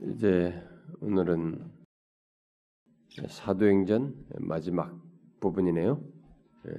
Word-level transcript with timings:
이제 0.00 0.54
오늘은 1.00 1.70
사도행전 3.28 4.26
마지막 4.38 4.98
부분이네요. 5.40 6.02
예. 6.68 6.72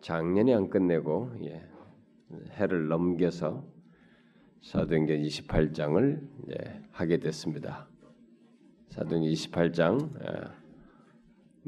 작년에 0.00 0.54
안 0.54 0.68
끝내고 0.68 1.30
예. 1.44 1.64
해를 2.52 2.88
넘겨서 2.88 3.64
사도행전 4.62 5.18
28장을 5.18 6.28
예. 6.50 6.82
하게 6.90 7.18
됐습니다. 7.18 7.88
사도행전 8.88 9.32
28장 9.32 10.20
예. 10.24 10.48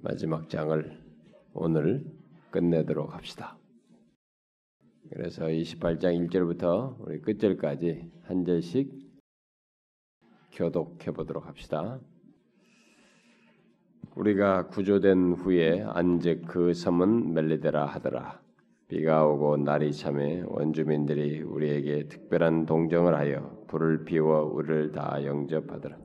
마지막 0.03 0.49
장을 0.49 1.01
오늘 1.53 2.05
끝내도록 2.51 3.15
합시다. 3.15 3.57
그래서 5.11 5.45
28장 5.47 6.29
1절부터 6.29 6.97
우리 7.01 7.21
끝절까지 7.21 8.11
한 8.25 8.45
절씩 8.45 9.00
교독해 10.53 11.13
보도록 11.13 11.47
합시다. 11.47 11.99
우리가 14.17 14.67
구조된 14.69 15.35
후에 15.35 15.85
안즉 15.87 16.47
그 16.47 16.75
섬은 16.75 17.33
멜리데라 17.33 17.87
하더라. 17.87 18.41
비가 18.89 19.25
오고 19.25 19.59
날이 19.59 19.93
참해 19.93 20.43
원주민들이 20.47 21.43
우리에게 21.43 22.09
특별한 22.09 22.67
동정을 22.67 23.15
하여 23.15 23.65
불을 23.69 24.05
피워 24.05 24.43
우리를 24.43 24.91
다 24.91 25.25
영접하더라. 25.25 25.97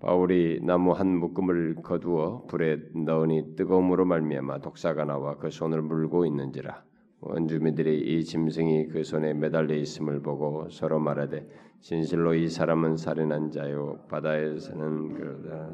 바울이 0.00 0.60
나무 0.62 0.92
한 0.92 1.08
묶음을 1.16 1.76
거두어 1.76 2.44
불에 2.46 2.78
넣으니 2.94 3.56
뜨거움으로 3.56 4.04
말미암아 4.04 4.58
독사가 4.58 5.06
나와 5.06 5.38
그 5.38 5.50
손을 5.50 5.82
물고 5.82 6.24
있는지라. 6.26 6.87
원주민들이 7.20 7.98
이 8.00 8.24
짐승이 8.24 8.88
그 8.88 9.02
손에 9.02 9.34
매달려 9.34 9.74
있음을 9.74 10.20
보고 10.20 10.68
서로 10.70 11.00
말하되 11.00 11.46
진실로 11.80 12.34
이 12.34 12.48
사람은 12.48 12.96
살인한 12.96 13.50
자요 13.50 13.98
바다에서는 14.08 15.14
그러다 15.14 15.72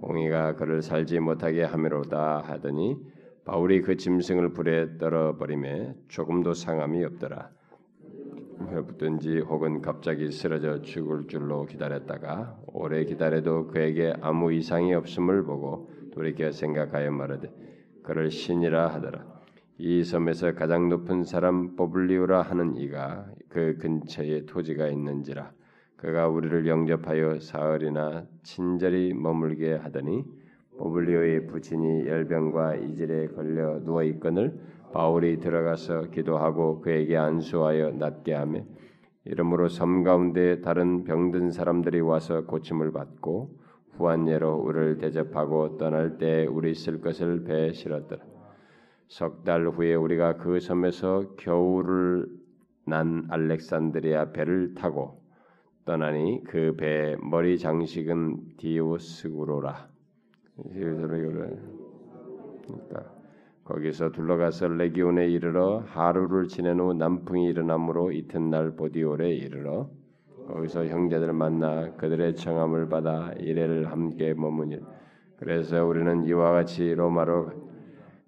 공이가 0.00 0.56
그를 0.56 0.82
살지 0.82 1.20
못하게 1.20 1.64
하미로다 1.64 2.40
하더니 2.40 2.96
바울이 3.44 3.82
그 3.82 3.96
짐승을 3.96 4.54
불에 4.54 4.96
떨어 4.98 5.36
버림에 5.36 5.94
조금도 6.08 6.54
상함이 6.54 7.04
없더라. 7.04 7.50
붙든지 8.86 9.40
혹은 9.40 9.82
갑자기 9.82 10.30
쓰러져 10.30 10.80
죽을 10.80 11.26
줄로 11.26 11.66
기다렸다가 11.66 12.58
오래 12.66 13.04
기다려도 13.04 13.66
그에게 13.66 14.14
아무 14.20 14.52
이상이 14.52 14.94
없음을 14.94 15.44
보고 15.44 15.90
돌이켜 16.12 16.50
생각하여 16.50 17.10
말하되 17.10 17.52
그를 18.02 18.30
신이라 18.30 18.88
하더라. 18.94 19.33
이 19.76 20.04
섬에서 20.04 20.54
가장 20.54 20.88
높은 20.88 21.24
사람 21.24 21.74
보블리오라 21.74 22.42
하는 22.42 22.76
이가 22.76 23.26
그 23.48 23.76
근처에 23.78 24.46
토지가 24.46 24.86
있는지라 24.86 25.50
그가 25.96 26.28
우리를 26.28 26.68
영접하여 26.68 27.40
사흘이나 27.40 28.24
친절히 28.44 29.12
머물게 29.12 29.74
하더니 29.74 30.24
보블리오의 30.78 31.48
부친이 31.48 32.06
열병과 32.06 32.76
이질에 32.76 33.28
걸려 33.28 33.80
누워 33.82 34.04
있거늘 34.04 34.56
바울이 34.92 35.40
들어가서 35.40 36.10
기도하고 36.10 36.80
그에게 36.80 37.16
안수하여 37.16 37.92
낫게 37.92 38.32
하며 38.32 38.60
이러므로 39.24 39.68
섬 39.68 40.04
가운데 40.04 40.60
다른 40.60 41.02
병든 41.02 41.50
사람들이 41.50 42.00
와서 42.00 42.44
고침을 42.44 42.92
받고 42.92 43.58
후한 43.96 44.28
예로 44.28 44.54
우리를 44.54 44.98
대접하고 44.98 45.78
떠날 45.78 46.18
때 46.18 46.46
우리 46.46 46.74
쓸 46.74 47.00
것을 47.00 47.42
배에 47.42 47.72
실었더라. 47.72 48.33
석 49.08 49.44
달 49.44 49.66
후에 49.68 49.94
우리가 49.94 50.36
그 50.38 50.60
섬에서 50.60 51.34
겨울을 51.36 52.26
난 52.86 53.26
알렉산드리아 53.30 54.32
배를 54.32 54.74
타고 54.74 55.22
떠나니 55.84 56.44
그 56.44 56.74
배의 56.76 57.18
머리 57.22 57.58
장식은 57.58 58.56
디오스구로라. 58.58 59.88
그러니까 62.62 63.14
거기서 63.64 64.12
둘러가서 64.12 64.68
레기온에 64.68 65.28
이르러 65.28 65.82
하루를 65.86 66.48
지낸 66.48 66.80
후 66.80 66.94
남풍이 66.94 67.46
일어나므로 67.46 68.12
이튿날 68.12 68.76
보디올에 68.76 69.30
이르러 69.34 69.90
거기서 70.46 70.86
형제들을 70.86 71.32
만나 71.32 71.92
그들의 71.96 72.36
청함을 72.36 72.88
받아 72.88 73.32
이래를 73.38 73.90
함께 73.90 74.34
머무니 74.34 74.78
그래서 75.38 75.84
우리는 75.84 76.24
이와 76.24 76.52
같이 76.52 76.94
로마로 76.94 77.73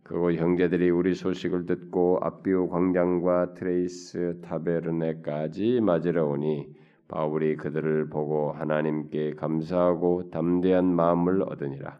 그곳 0.06 0.36
형제들이 0.36 0.88
우리 0.90 1.16
소식을 1.16 1.66
듣고 1.66 2.20
압비오 2.22 2.68
광장과 2.68 3.54
트레이스 3.54 4.38
타베르네까지 4.40 5.80
맞으러 5.80 6.26
오니 6.26 6.68
바울이 7.08 7.56
그들을 7.56 8.08
보고 8.08 8.52
하나님께 8.52 9.34
감사하고 9.34 10.30
담대한 10.30 10.84
마음을 10.94 11.42
얻으니라. 11.42 11.98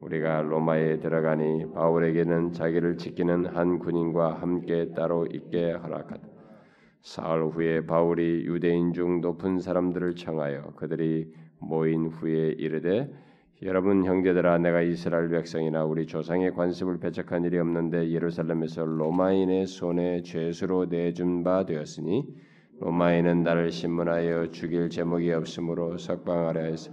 우리가 0.00 0.42
로마에 0.42 1.00
들어가니 1.00 1.72
바울에게는 1.72 2.52
자기를 2.52 2.98
지키는 2.98 3.46
한 3.46 3.78
군인과 3.78 4.34
함께 4.34 4.92
따로 4.94 5.24
있게 5.24 5.72
허락하다. 5.72 6.28
사흘 7.00 7.46
후에 7.46 7.86
바울이 7.86 8.44
유대인 8.44 8.92
중 8.92 9.22
높은 9.22 9.60
사람들을 9.60 10.14
청하여 10.16 10.74
그들이 10.76 11.32
모인 11.58 12.08
후에 12.08 12.48
이르되 12.58 13.10
여러분 13.62 14.04
형제들아 14.04 14.58
내가 14.58 14.82
이스라엘 14.82 15.30
백성이나 15.30 15.82
우리 15.82 16.06
조상의 16.06 16.52
관습을 16.52 16.98
배척한 16.98 17.42
일이 17.44 17.58
없는데 17.58 18.10
예루살렘에서 18.10 18.84
로마인의 18.84 19.66
손에 19.66 20.20
죄수로 20.20 20.84
내준 20.90 21.42
바 21.42 21.64
되었으니 21.64 22.26
로마인은 22.80 23.44
나를 23.44 23.70
신문하여 23.70 24.50
죽일 24.50 24.90
제목이 24.90 25.32
없으므로 25.32 25.96
석방하려 25.96 26.60
해서 26.60 26.92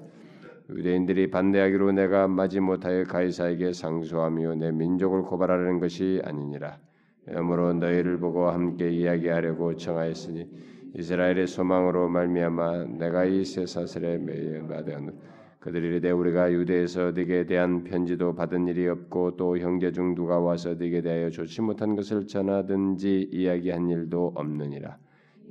유대인들이 0.69 1.31
반대하기로 1.31 1.91
내가 1.91 2.29
마지 2.29 2.62
못하여 2.62 3.03
가이사에게 3.03 3.74
상소하며 3.74 4.56
내 4.56 4.72
민족을 4.72 5.24
고발하려는 5.24 5.81
것이 5.81 6.22
아니니라. 6.24 6.80
그러므로 7.25 7.74
너희를 7.74 8.19
보고 8.19 8.47
함께 8.47 8.90
이야기하려고 8.90 9.75
청하였으니 9.75 10.47
이스라엘의 10.95 11.47
소망으로 11.47 12.07
말미암아 12.07 12.85
내가 13.00 13.25
이 13.25 13.44
쇠사슬에 13.44 14.18
매여 14.19 14.68
받은 14.68 15.12
그들이 15.63 15.88
이르되 15.88 16.12
우리가 16.12 16.51
유대에서 16.51 17.12
네게 17.12 17.46
대한 17.46 17.85
편지도 17.85 18.35
받은 18.35 18.68
일이 18.68 18.85
없고 18.85 19.38
또 19.38 19.57
형제 19.57 19.94
중 19.94 20.13
누가 20.13 20.38
와서 20.38 20.74
네게 20.74 21.01
대하여 21.01 21.29
좋지 21.29 21.62
못한 21.62 21.96
것을 21.96 22.28
전하든지 22.28 23.29
이야기한 23.31 23.90
일도 23.90 24.34
없느니라. 24.35 24.97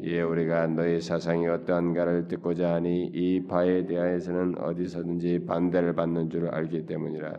이에 0.00 0.20
우리가 0.20 0.66
너희 0.66 1.00
사상이 1.00 1.46
어떠한가를 1.46 2.28
듣고자 2.28 2.74
하니 2.74 3.06
이 3.06 3.46
바에 3.46 3.86
대하여서는 3.86 4.58
어디서든지 4.58 5.46
반대를 5.46 5.94
받는 5.94 6.28
줄 6.28 6.48
알기 6.48 6.84
때문이라. 6.84 7.32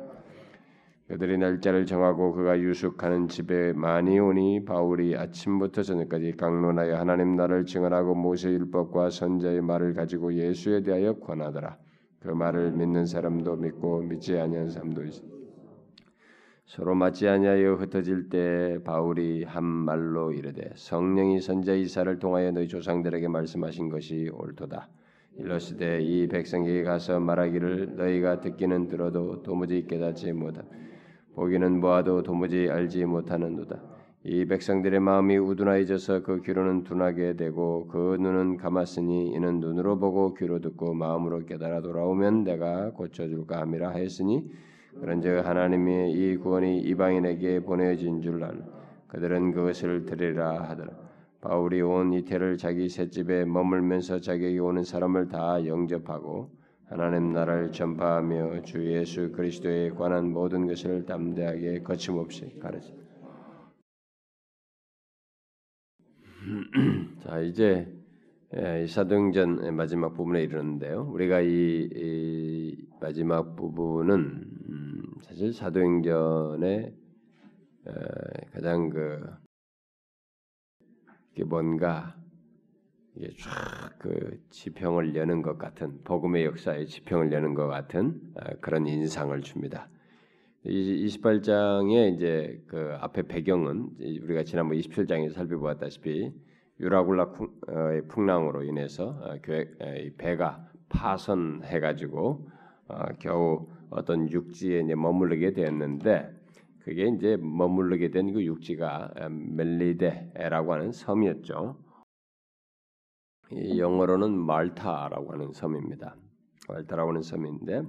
그들이 1.10 1.38
날짜를 1.38 1.86
정하고 1.86 2.34
그가 2.34 2.60
유숙하는 2.60 3.28
집에 3.28 3.74
많이 3.74 4.18
오니 4.18 4.66
바울이 4.66 5.16
아침부터 5.16 5.84
저녁까지 5.84 6.38
강론하여 6.38 6.96
하나님 6.96 7.36
나를 7.36 7.68
증언하고 7.68 8.16
모세 8.16 8.50
율법과 8.50 9.12
선자의 9.12 9.62
말을 9.62 9.94
가지고 9.94 10.34
예수에 10.34 10.82
대하여 10.82 11.20
권하더라. 11.20 11.83
그 12.24 12.30
말을 12.30 12.72
믿는 12.72 13.06
사람도 13.06 13.58
믿고 13.58 14.02
믿지 14.02 14.40
아니하는 14.40 14.70
사람도 14.72 15.04
있어. 15.04 15.22
서로 16.66 16.96
맞지 16.96 17.28
아니하여 17.28 17.74
흩어질 17.74 18.30
때 18.30 18.80
바울이 18.86 19.44
한 19.44 19.66
말로 19.66 20.32
이르되 20.32 20.72
성령이 20.76 21.42
선자 21.42 21.74
이사를 21.74 22.18
통하여 22.20 22.52
너희 22.52 22.70
조상들에게 22.70 23.28
말씀하신 23.28 23.90
것이 23.90 24.30
옳도다. 24.34 24.88
일러스되 25.38 26.02
이 26.02 26.28
백성에게 26.28 26.84
가서 26.84 27.20
말하기를 27.20 27.98
너희가 27.98 28.40
듣기는 28.40 28.88
들어도 28.88 29.44
도무지 29.44 29.86
깨닫지 29.86 30.32
못하 30.32 30.62
보기는 31.36 31.82
보아도 31.82 32.24
도무지 32.24 32.70
알지 32.70 33.04
못하는도다. 33.04 33.82
이 34.26 34.46
백성들의 34.46 35.02
마음이 35.02 35.36
우둔하여져서 35.36 36.24
그 36.24 36.42
귀로는 36.44 36.86
둔하게 36.86 37.36
되고 37.36 37.88
그 37.88 38.16
눈은 38.18 38.56
감았으니 38.56 39.34
이는 39.34 39.60
눈으로 39.60 40.00
보고 40.00 40.34
귀로 40.34 40.62
듣고 40.62 40.94
마음으로 40.94 41.46
깨달아 41.46 41.82
돌아오면 41.82 42.46
내가 42.46 42.92
고쳐줄까 42.92 43.60
함이라 43.60 43.90
하였으니 43.90 44.50
그런즉 45.02 45.46
하나님이 45.46 46.14
이 46.14 46.38
구원이 46.38 46.80
이방인에게 46.84 47.66
보내진 47.66 48.22
줄 48.22 48.42
알. 48.46 48.64
그들은 49.10 49.52
그것을 49.52 50.06
들으라 50.06 50.70
하더라. 50.70 50.94
바울이 51.42 51.82
온 51.82 52.14
이태를 52.14 52.56
자기 52.56 52.88
셋집에 52.88 53.44
머물면서 53.44 54.22
자기에게 54.22 54.58
오는 54.60 54.86
사람을 54.86 55.28
다 55.28 55.66
영접하고 55.66 56.50
하나님 56.86 57.34
나라를 57.34 57.74
전파하며 57.74 58.62
주 58.62 58.90
예수 58.90 59.34
그리스도에 59.34 59.90
관한 59.90 60.32
모든 60.32 60.66
것을 60.66 61.06
담대하게 61.06 61.82
거침없이 61.82 62.58
가르치. 62.62 63.03
자 67.24 67.40
이제 67.40 67.88
예, 68.56 68.86
사도행전 68.86 69.76
마지막 69.76 70.14
부분에 70.14 70.44
이르는데요. 70.44 71.10
우리가 71.12 71.42
이, 71.42 71.90
이 71.96 72.88
마지막 73.00 73.56
부분은 73.56 74.20
음, 74.70 75.04
사실 75.22 75.54
사도행전의 75.54 76.94
가장 78.52 78.90
그 78.90 79.26
이게 81.32 81.44
뭔가 81.44 82.16
이게 83.16 83.30
쫙그 83.38 84.40
지평을 84.50 85.16
여는 85.16 85.42
것 85.42 85.58
같은 85.58 86.04
복음의 86.04 86.46
역사의 86.46 86.88
지평을 86.88 87.32
여는 87.32 87.54
것 87.54 87.68
같은 87.68 88.22
아, 88.36 88.54
그런 88.62 88.86
인상을 88.86 89.40
줍니다. 89.42 89.88
28장의 90.66 92.16
이제 92.16 92.64
그 92.68 92.96
앞에 93.00 93.24
배경은 93.24 93.98
우리가 94.24 94.44
지난번 94.44 94.78
27장에서 94.78 95.34
살펴보았다시피 95.34 96.32
유라굴라 96.80 97.24
어, 97.24 98.02
풍랑으로 98.08 98.64
인해서 98.64 99.20
어, 99.22 99.36
교회 99.44 99.66
배가 100.18 100.66
파선해 100.90 101.80
가지고 101.80 102.50
어, 102.88 103.06
겨우 103.20 103.68
어떤 103.90 104.30
육지에 104.32 104.82
이제 104.82 104.96
머무르게 104.96 105.52
되었는데 105.54 106.30
그게 106.80 107.08
이제 107.08 107.38
머무르게 107.38 108.10
된 108.10 108.34
그 108.34 108.44
육지가 108.44 109.30
멜리데라고 109.30 110.74
하는 110.74 110.92
섬이었죠. 110.92 111.78
영어로는 113.78 114.32
말타라고 114.38 115.34
하는 115.34 115.52
섬입니다. 115.54 116.16
말타라고 116.70 117.10
하는 117.10 117.22
섬인데 117.22 117.84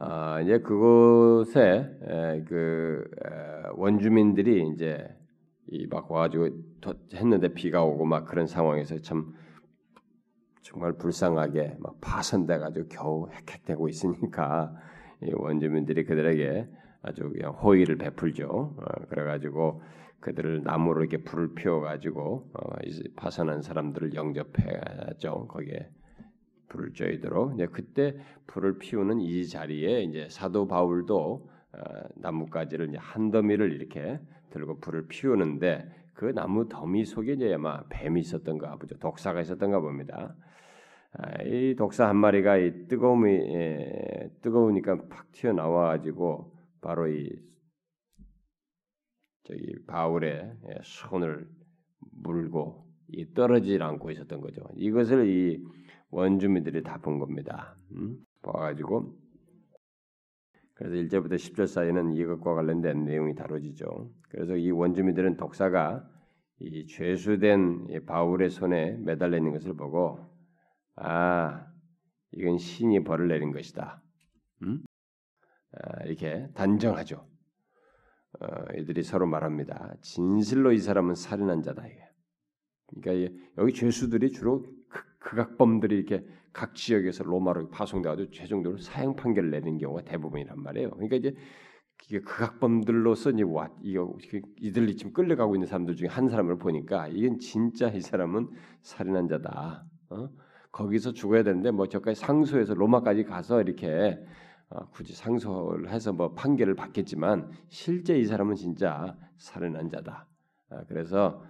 아, 0.00 0.40
이제 0.40 0.60
그곳에 0.60 1.60
에, 2.02 2.44
그 2.44 3.04
에, 3.24 3.68
원주민들이 3.74 4.68
이제 4.68 5.08
이막 5.66 6.10
와가지고 6.10 6.48
했는데 7.14 7.48
비가 7.52 7.82
오고 7.84 8.04
막 8.04 8.24
그런 8.24 8.46
상황에서 8.46 8.98
참 8.98 9.34
정말 10.62 10.96
불쌍하게 10.96 11.78
막 11.80 12.00
파손돼가지고 12.00 12.88
겨우 12.88 13.28
헥헥대고 13.28 13.88
있으니까 13.88 14.72
이 15.22 15.32
원주민들이 15.34 16.04
그들에게 16.04 16.68
아주 17.02 17.28
그냥 17.30 17.52
호의를 17.54 17.96
베풀죠. 17.96 18.46
어, 18.46 19.06
그래가지고 19.08 19.82
그들을 20.20 20.62
나무로 20.62 21.00
이렇게 21.00 21.24
불을 21.24 21.54
피워가지고 21.54 22.50
어, 22.54 22.76
파선한 23.16 23.62
사람들을 23.62 24.14
영접해야죠. 24.14 25.48
거기에 25.48 25.90
불을 26.68 26.92
쬐도록 26.92 27.54
이제 27.54 27.66
그때 27.66 28.16
불을 28.46 28.78
피우는 28.78 29.20
이 29.20 29.46
자리에 29.46 30.02
이제 30.02 30.28
사도 30.30 30.66
바울도 30.66 31.48
어, 31.72 31.78
나뭇가지를 32.16 32.88
이제 32.88 32.98
한 32.98 33.30
더미를 33.30 33.72
이렇게 33.72 34.20
들고 34.50 34.80
불을 34.80 35.08
피우는데 35.08 35.88
그 36.14 36.26
나무 36.34 36.68
더미 36.68 37.04
속에 37.04 37.34
이제 37.34 37.54
아마 37.54 37.82
뱀이 37.88 38.20
있었던가 38.20 38.76
보죠. 38.76 38.98
독사가 38.98 39.40
있었던가 39.40 39.80
봅니다. 39.80 40.34
아, 41.12 41.42
이 41.42 41.74
독사 41.76 42.08
한 42.08 42.16
마리가 42.16 42.56
이 42.58 42.86
뜨거움이 42.88 43.30
예, 43.30 44.30
뜨거우니까 44.42 45.08
팍 45.08 45.32
튀어나와 45.32 45.88
가지고 45.88 46.52
바로 46.80 47.08
이 47.08 47.30
저기 49.44 49.74
바울의 49.86 50.52
예, 50.68 50.78
손을 50.82 51.48
물고 52.22 52.86
이 53.08 53.32
떨어지지 53.32 53.82
않고 53.82 54.10
있었던 54.10 54.40
거죠. 54.40 54.62
이것을 54.76 55.28
이 55.28 55.64
원주민들이 56.10 56.82
다 56.82 56.98
본 56.98 57.18
겁니다. 57.18 57.76
음? 57.92 58.18
봐가지고 58.42 59.14
그래서 60.74 60.94
1절부터 60.94 61.34
10절 61.34 61.66
사이에는 61.66 62.14
이것과 62.14 62.54
관련된 62.54 63.04
내용이 63.04 63.34
다뤄지죠. 63.34 64.10
그래서 64.28 64.56
이 64.56 64.70
원주민들은 64.70 65.36
독사가 65.36 66.08
이 66.60 66.86
죄수된 66.86 68.04
바울의 68.06 68.50
손에 68.50 68.92
매달려 68.98 69.36
있는 69.36 69.52
것을 69.52 69.74
보고 69.74 70.18
아 70.96 71.66
이건 72.32 72.58
신이 72.58 73.04
벌을 73.04 73.28
내린 73.28 73.52
것이다. 73.52 74.02
음? 74.62 74.82
아, 75.72 76.04
이렇게 76.04 76.48
단정하죠. 76.54 77.26
어, 78.40 78.46
이들이 78.76 79.02
서로 79.02 79.26
말합니다. 79.26 79.96
진실로 80.00 80.72
이 80.72 80.78
사람은 80.78 81.14
살인한 81.14 81.62
자다. 81.62 81.82
그러니까 83.02 83.34
여기 83.58 83.72
죄수들이 83.72 84.30
주로 84.30 84.64
극악범들이 85.18 85.96
이렇게 85.96 86.24
각 86.52 86.74
지역에서 86.74 87.24
로마로 87.24 87.70
파송돼가지고 87.70 88.30
최종적으로 88.30 88.80
사형 88.80 89.16
판결을 89.16 89.50
내리는 89.50 89.78
경우가 89.78 90.02
대부분이란 90.02 90.62
말이에요. 90.62 90.90
그러니까 90.90 91.16
이제 91.16 91.34
이게 92.06 92.20
극악범들로서 92.20 93.30
이제 93.30 93.42
와 93.42 93.68
이거 93.82 94.16
이들이 94.56 94.96
지금 94.96 95.12
끌려가고 95.12 95.56
있는 95.56 95.66
사람들 95.66 95.96
중에 95.96 96.08
한 96.08 96.28
사람을 96.28 96.58
보니까 96.58 97.08
이건 97.08 97.38
진짜 97.38 97.88
이 97.88 98.00
사람은 98.00 98.48
살인한 98.82 99.28
자다. 99.28 99.84
어? 100.10 100.28
거기서 100.72 101.12
죽어야 101.12 101.42
되는데 101.42 101.70
뭐 101.70 101.86
저까지 101.86 102.20
상소해서 102.20 102.74
로마까지 102.74 103.24
가서 103.24 103.60
이렇게 103.60 104.18
어, 104.70 104.88
굳이 104.90 105.14
상소를 105.14 105.90
해서 105.90 106.12
뭐 106.12 106.34
판결을 106.34 106.74
받겠지만 106.74 107.50
실제 107.68 108.18
이 108.18 108.24
사람은 108.24 108.54
진짜 108.54 109.16
살인한 109.38 109.88
자다. 109.88 110.26
어, 110.70 110.80
그래서 110.88 111.42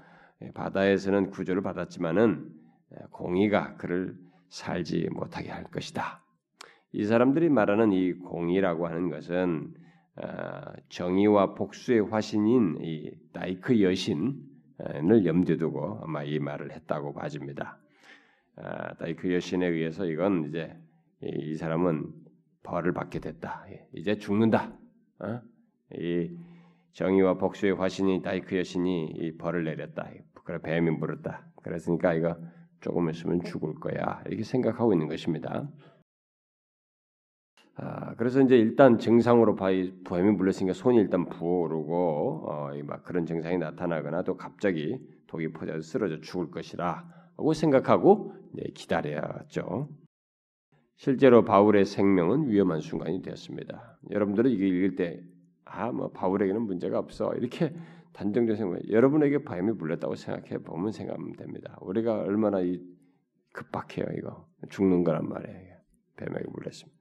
예, 0.43 0.52
바다에서는 0.52 1.31
구조를 1.31 1.62
받았지만은 1.62 2.49
예, 2.49 2.57
공의가 3.11 3.76
그를 3.76 4.17
살지 4.49 5.08
못하게 5.12 5.50
할 5.50 5.64
것이다. 5.64 6.23
이 6.93 7.05
사람들이 7.05 7.49
말하는 7.49 7.93
이 7.93 8.12
공의라고 8.14 8.87
하는 8.87 9.11
것은 9.11 9.75
어, 10.17 10.73
정의와 10.88 11.55
복수의 11.55 12.00
화신인 12.11 12.79
이 12.81 13.12
다이크 13.32 13.81
여신을 13.82 15.26
염두에 15.26 15.56
두고 15.58 16.00
아마 16.02 16.25
이 16.25 16.38
말을 16.38 16.73
했다고 16.73 17.14
봐집니다. 17.14 17.79
아, 18.56 18.94
다이크 18.94 19.32
여신에 19.32 19.67
의해서 19.67 20.06
이건 20.06 20.49
이제 20.49 20.76
이 21.23 21.55
사람은 21.55 22.12
벌을 22.64 22.93
받게 22.93 23.20
됐다. 23.20 23.64
예, 23.70 23.87
이제 23.94 24.17
죽는다. 24.17 24.73
어? 25.20 25.41
이 25.94 26.37
정의와 26.93 27.34
복수의 27.34 27.76
화신이 27.76 28.23
다이크 28.23 28.56
여신이 28.56 29.12
이 29.14 29.37
벌을 29.37 29.64
내렸다. 29.64 30.08
그래 30.44 30.58
뱀이 30.61 30.91
물었다. 30.91 31.46
그랬으니까 31.62 32.14
이거 32.14 32.37
조금 32.80 33.10
있으면 33.10 33.42
죽을 33.42 33.75
거야. 33.75 34.22
이렇게 34.26 34.42
생각하고 34.42 34.92
있는 34.92 35.08
것입니다. 35.08 35.69
아, 37.80 38.14
그래서 38.16 38.40
이제 38.40 38.56
일단 38.56 38.98
증상으로 38.98 39.54
바이 39.54 39.92
뱀이 40.02 40.32
물렸으니까 40.32 40.72
손이 40.75 40.98
일단 40.98 41.28
부어오르고 41.28 42.46
어, 42.48 42.70
막 42.84 43.04
그런 43.04 43.25
증상이 43.25 43.58
나타나거나 43.58 44.22
또 44.22 44.36
갑자기 44.36 44.98
독이 45.28 45.52
퍼져서 45.52 45.82
쓰러져 45.82 46.20
죽을 46.20 46.50
것이라고 46.50 47.52
생각하고 47.54 48.34
기다려야죠. 48.75 49.88
실제로 50.96 51.44
바울의 51.44 51.84
생명은 51.84 52.48
위험한 52.48 52.81
순간이 52.81 53.22
되었습니다. 53.22 53.98
여러분들은 54.10 54.50
이게 54.50 54.66
읽을 54.66 54.96
때 54.96 55.22
아, 55.64 55.92
뭐 55.92 56.10
바울에게는 56.10 56.62
문제가 56.62 56.98
없어. 56.98 57.32
이렇게 57.34 57.72
단정적인 58.19 58.56
생각. 58.56 58.91
여러분에게 58.91 59.44
바람이 59.44 59.75
불렸다고 59.79 60.17
생각해 60.17 60.59
보면 60.65 60.91
생각하면 60.91 61.35
됩니다. 61.35 61.79
우리가 61.81 62.19
얼마나 62.23 62.61
이 62.61 62.81
급박해요, 63.53 64.06
이거. 64.19 64.49
죽는 64.70 65.05
거란 65.05 65.29
말이에요. 65.29 65.76
뱀에게 66.17 66.44
물렸습니다. 66.49 66.98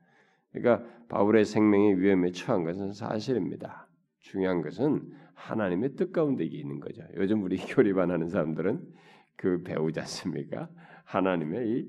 그러니까 0.52 0.88
바울의 1.10 1.46
생명이 1.46 1.96
위험에 1.96 2.32
처한 2.32 2.66
것은 2.66 2.94
사실입니다. 2.94 3.90
중요한 4.20 4.62
것은 4.62 5.12
하나님의 5.34 5.96
뜻 5.96 6.12
가운데 6.12 6.46
있는 6.46 6.80
거죠. 6.80 7.02
요즘 7.16 7.42
우리 7.42 7.58
교리반하는 7.66 8.30
사람들은 8.30 8.80
그 9.38 9.64
배우지 9.64 10.00
않습니까? 10.02 10.70
하나님의 11.04 11.68
이 11.68 11.88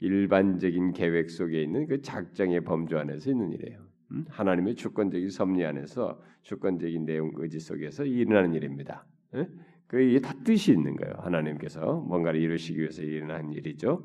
일반적인 0.00 0.94
계획 0.94 1.30
속에 1.30 1.62
있는 1.62 1.86
그 1.86 2.02
작정의 2.02 2.64
범주 2.64 2.98
안에서 2.98 3.30
있는 3.30 3.52
일이에요. 3.52 3.83
음? 4.14 4.24
하나님의 4.28 4.76
주권적인 4.76 5.28
섭리 5.28 5.64
안에서 5.64 6.20
주권적인 6.42 7.04
내용 7.04 7.32
의지 7.34 7.58
속에서 7.58 8.04
일어나는 8.04 8.54
일입니다. 8.54 9.06
예? 9.34 9.48
그게 9.86 10.20
다 10.20 10.32
뜻이 10.44 10.72
있는 10.72 10.96
거예요. 10.96 11.14
하나님께서 11.18 12.00
뭔가를 12.00 12.40
이루시기 12.40 12.80
위해서 12.80 13.02
일어나는 13.02 13.52
일이죠. 13.52 14.02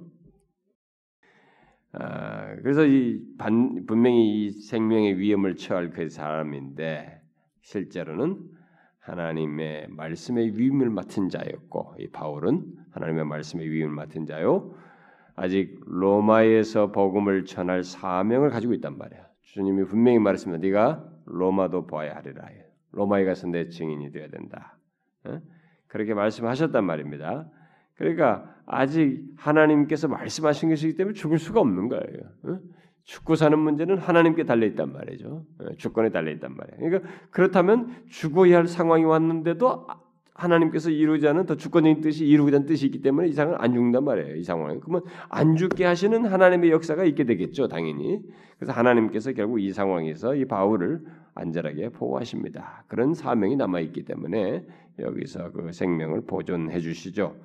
아, 1.92 2.56
그래서 2.56 2.86
이 2.86 3.22
반, 3.38 3.86
분명히 3.86 4.46
이 4.46 4.52
생명의 4.52 5.18
위험을 5.18 5.56
처할 5.56 5.90
그 5.90 6.10
사람인데 6.10 7.22
실제로는 7.62 8.38
하나님의 9.00 9.88
말씀의 9.90 10.58
위임을 10.58 10.90
맡은 10.90 11.30
자였고 11.30 11.96
이 12.00 12.08
바울은 12.10 12.64
하나님의 12.92 13.26
말씀의 13.26 13.70
위임을 13.70 13.94
맡은 13.94 14.26
자요. 14.26 14.76
아직 15.36 15.80
로마에서 15.86 16.92
복음을 16.92 17.46
전할 17.46 17.84
사명을 17.84 18.50
가지고 18.50 18.74
있단 18.74 18.98
말이야. 18.98 19.29
주님이 19.54 19.86
분명히 19.86 20.20
말했습니다. 20.20 20.62
네가 20.62 21.04
로마도 21.26 21.88
보아야 21.88 22.16
하리라. 22.16 22.48
로마에 22.92 23.26
가서 23.26 23.48
내 23.48 23.68
증인이 23.68 24.12
되어야 24.12 24.30
된다. 24.30 24.78
어? 25.26 25.40
그렇게 25.88 26.14
말씀하셨단 26.14 26.84
말입니다. 26.84 27.50
그러니까 27.96 28.56
아직 28.66 29.24
하나님께서 29.38 30.08
말씀하신 30.08 30.70
것이기 30.70 30.96
때문에 30.96 31.14
죽을 31.14 31.38
수가 31.38 31.60
없는 31.60 31.90
거예요. 31.90 32.04
어? 32.44 32.60
죽고 33.04 33.36
사는 33.36 33.58
문제는 33.58 33.98
하나님께 33.98 34.46
달려 34.46 34.68
있단 34.68 34.94
말이죠. 34.94 35.46
어, 35.60 35.74
주권에 35.78 36.10
달려 36.12 36.32
있단 36.32 36.56
말이에요. 36.56 36.78
그러니까 36.80 37.10
그렇다면 37.32 38.04
죽어야 38.08 38.58
할 38.58 38.68
상황이 38.68 39.04
왔는데도 39.04 39.88
하나님께서 40.40 40.90
이루지 40.90 41.28
않은 41.28 41.46
더 41.46 41.56
주권적인 41.56 42.02
뜻이 42.02 42.26
이루고자 42.26 42.66
뜻이 42.66 42.86
있기 42.88 43.02
때문에 43.02 43.28
이상은 43.28 43.56
안 43.58 43.74
죽는단 43.74 44.04
말이에요. 44.04 44.36
이 44.36 44.44
상황에. 44.44 44.80
그러면 44.80 45.04
안 45.28 45.56
죽게 45.56 45.86
하시는 45.86 46.26
하나님의 46.26 46.72
역사가 46.72 47.04
있게 47.04 47.26
되겠죠, 47.26 47.68
당연히. 47.68 48.22
그래서 48.58 48.74
하나님께서 48.74 49.34
결국 49.34 49.60
이 49.60 49.72
상황에서 49.72 50.36
이 50.36 50.46
바울을 50.46 51.02
안전하게 51.36 51.90
보호하십니다. 51.90 52.84
그런 52.88 53.14
사명이 53.14 53.56
남아 53.56 53.80
있기 53.82 54.04
때문에 54.04 54.66
여기서 55.00 55.52
그 55.52 55.72
생명을 55.72 56.22
보존해 56.22 56.80
주시죠. 56.80 57.36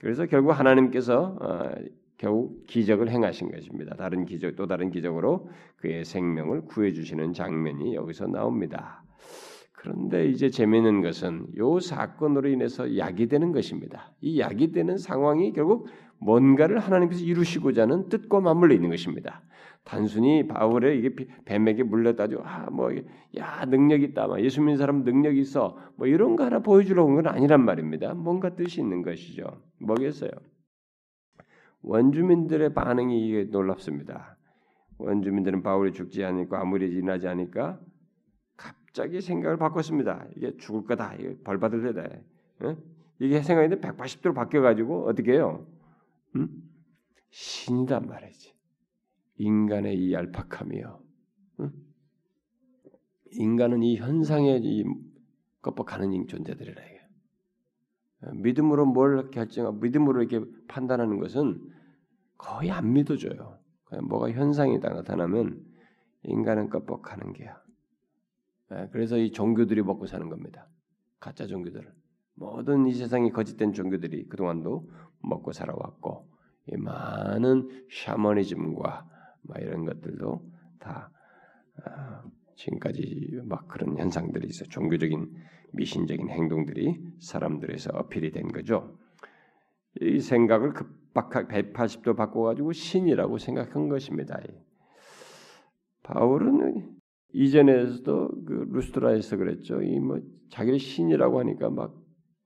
그래서 0.00 0.26
결국 0.26 0.52
하나님께서 0.52 1.36
어, 1.40 1.70
결국 2.18 2.66
기적을 2.66 3.10
행하신 3.10 3.50
것입니다. 3.50 3.94
다른 3.96 4.26
기적 4.26 4.56
또 4.56 4.66
다른 4.66 4.90
기적으로 4.90 5.48
그의 5.76 6.04
생명을 6.04 6.62
구해 6.62 6.92
주시는 6.92 7.32
장면이 7.32 7.94
여기서 7.94 8.26
나옵니다. 8.26 9.02
그런데 9.80 10.26
이제 10.26 10.50
재미있는 10.50 11.02
것은 11.02 11.46
요 11.56 11.78
사건으로 11.78 12.48
인해서 12.48 12.96
약이 12.96 13.28
되는 13.28 13.52
것입니다. 13.52 14.12
이 14.20 14.40
약이 14.40 14.72
되는 14.72 14.98
상황이 14.98 15.52
결국 15.52 15.86
뭔가를 16.18 16.80
하나님께서 16.80 17.22
이루시고자 17.24 17.82
하는 17.82 18.08
뜻과 18.08 18.40
맞물려 18.40 18.74
있는 18.74 18.90
것입니다. 18.90 19.40
단순히 19.84 20.48
바울의 20.48 20.98
이게 20.98 21.14
뱀에게 21.44 21.84
물렸다죠. 21.84 22.40
아, 22.44 22.68
뭐, 22.70 22.90
야, 23.36 23.64
능력 23.66 24.02
있다. 24.02 24.26
막 24.26 24.42
예수 24.42 24.60
믿는 24.60 24.76
사람 24.76 25.04
능력 25.04 25.36
있어. 25.36 25.78
뭐 25.96 26.08
이런 26.08 26.34
거 26.34 26.44
하나 26.44 26.58
보여주려고 26.58 27.08
온 27.08 27.14
건 27.14 27.28
아니란 27.28 27.64
말입니다. 27.64 28.14
뭔가 28.14 28.56
뜻이 28.56 28.80
있는 28.80 29.02
것이죠. 29.02 29.62
뭐겠어요? 29.80 30.30
원주민들의 31.82 32.74
반응이 32.74 33.28
이게 33.28 33.44
놀랍습니다. 33.44 34.36
원주민들은 34.98 35.62
바울이 35.62 35.92
죽지 35.92 36.24
않으니까 36.24 36.60
아무리 36.60 36.90
지나지 36.90 37.28
않으니까 37.28 37.78
갑자기 38.88 39.20
생각을 39.20 39.58
바꿨습니다. 39.58 40.26
이게 40.36 40.56
죽을 40.56 40.84
거다. 40.84 41.14
이게 41.14 41.36
벌 41.44 41.58
받을 41.58 41.82
때다. 41.82 42.08
어? 42.66 42.76
이게 43.18 43.42
생각이 43.42 43.74
180도로 43.76 44.34
바뀌어가지고 44.34 45.08
어떻게 45.08 45.32
해요? 45.32 45.66
음? 46.36 46.48
신이단 47.30 48.06
말이지. 48.06 48.54
인간의 49.36 49.96
이 49.98 50.12
얄팍함이요. 50.12 51.00
응? 51.60 51.72
인간은 53.32 53.82
이 53.82 53.96
현상에 53.96 54.58
이 54.62 54.84
껍벅하는 55.60 56.26
존재들이라 56.26 56.82
이게. 56.82 56.98
믿음으로 58.40 58.86
뭘 58.86 59.30
결정하고 59.30 59.78
믿음으로 59.78 60.22
이렇게 60.22 60.44
판단하는 60.66 61.18
것은 61.18 61.60
거의 62.38 62.70
안 62.70 62.92
믿어져요. 62.94 63.58
그냥 63.84 64.06
뭐가 64.08 64.30
현상이 64.30 64.78
나타나면 64.78 65.62
인간은 66.22 66.70
껍벅하는 66.70 67.32
게야. 67.34 67.67
예, 68.72 68.88
그래서 68.92 69.16
이 69.16 69.32
종교들이 69.32 69.82
먹고 69.82 70.06
사는 70.06 70.28
겁니다. 70.28 70.68
가짜 71.20 71.46
종교들을. 71.46 71.92
모든 72.34 72.86
이 72.86 72.94
세상이 72.94 73.32
거짓된 73.32 73.72
종교들이 73.72 74.28
그동안도 74.28 74.88
먹고 75.20 75.52
살아왔고 75.52 76.28
이 76.66 76.76
많은 76.76 77.86
샤머니즘과 77.90 79.08
이런 79.56 79.84
것들도 79.84 80.42
다 80.78 81.10
아, 81.84 82.22
지금까지 82.54 83.40
막 83.44 83.66
그런 83.66 83.96
현상들이 83.98 84.46
있어 84.48 84.64
종교적인 84.66 85.34
미신적인 85.72 86.28
행동들이 86.28 87.00
사람들에서 87.20 87.90
어필이 87.94 88.32
된 88.32 88.48
거죠. 88.48 88.98
이 90.00 90.20
생각을 90.20 90.74
급박하게 90.74 91.72
180도 91.72 92.16
바꿔가지고 92.16 92.72
신이라고 92.72 93.38
생각한 93.38 93.88
것입니다. 93.88 94.38
바울은 96.02 96.97
이전에서도 97.32 98.44
그 98.46 98.68
루스트라에서 98.70 99.36
그랬죠. 99.36 99.82
이 99.82 99.98
뭐 100.00 100.20
자기를 100.50 100.78
신이라고 100.78 101.40
하니까 101.40 101.70
막 101.70 101.94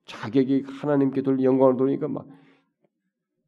자격이 0.06 0.64
하나님께 0.66 1.22
돌 1.22 1.42
영광을 1.42 1.76
돌리니까 1.76 2.08
막 2.08 2.26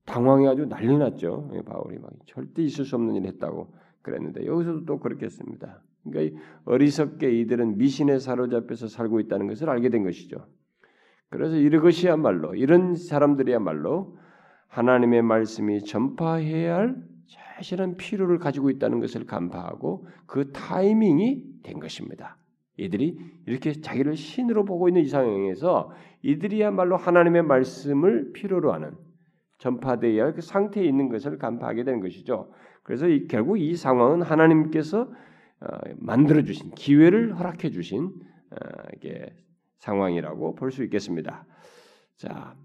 당황해 0.07 0.47
가지고 0.47 0.69
난리 0.69 0.97
났죠. 0.97 1.50
바울이 1.67 1.99
막 1.99 2.12
절대 2.26 2.62
있을 2.62 2.85
수 2.85 2.95
없는 2.97 3.17
일을 3.17 3.29
했다고 3.29 3.75
그랬는데 4.03 4.47
여기서도 4.47 4.85
또 4.85 5.00
그렇겠습니다. 5.00 5.83
그러니까 6.05 6.41
어리석게 6.67 7.41
이들은 7.41 7.79
미신에 7.79 8.19
사로잡혀서 8.19 8.88
살고 8.88 9.21
있다는 9.21 9.49
것을 9.49 9.71
알게 9.71 9.88
된 9.88 10.05
것이죠. 10.05 10.47
그래서 11.31 11.57
이것이야말로 11.57 12.55
이런 12.55 12.95
사람들이야말로 12.95 14.19
하나님의 14.69 15.23
말씀이 15.23 15.83
전파해야 15.83 16.76
할 16.76 16.97
자신한 17.26 17.97
필요를 17.97 18.38
가지고 18.38 18.71
있다는 18.71 19.00
것을 19.00 19.26
간파하고 19.26 20.07
그 20.26 20.52
타이밍이 20.52 21.62
된 21.62 21.81
것입니다. 21.81 22.37
이들이 22.76 23.16
이렇게 23.47 23.73
자기를 23.73 24.16
신으로 24.16 24.64
보고 24.64 24.88
있는 24.88 25.02
이 25.02 25.07
상황에서 25.07 25.93
이들이야말로 26.23 26.97
하나님의 26.97 27.43
말씀을 27.43 28.33
필요로 28.33 28.73
하는 28.73 28.93
전파되어야 29.59 30.25
할그 30.25 30.40
상태에 30.40 30.85
있는 30.85 31.09
것을 31.09 31.38
간파하게 31.38 31.85
되는 31.85 32.00
것이죠. 32.00 32.52
그래서 32.83 33.09
이, 33.09 33.26
결국 33.28 33.59
이 33.59 33.76
상황은 33.76 34.23
하나님께서 34.23 35.02
어, 35.61 35.66
만들어 35.97 36.43
주신 36.43 36.73
기회를 36.73 37.38
허락해 37.38 37.71
주신 37.71 38.11
어, 38.50 38.57
상황이라고 39.78 40.54
볼 40.57 40.71
수 40.71 40.83
있겠습니다. 40.85 41.47
자, 42.16 42.57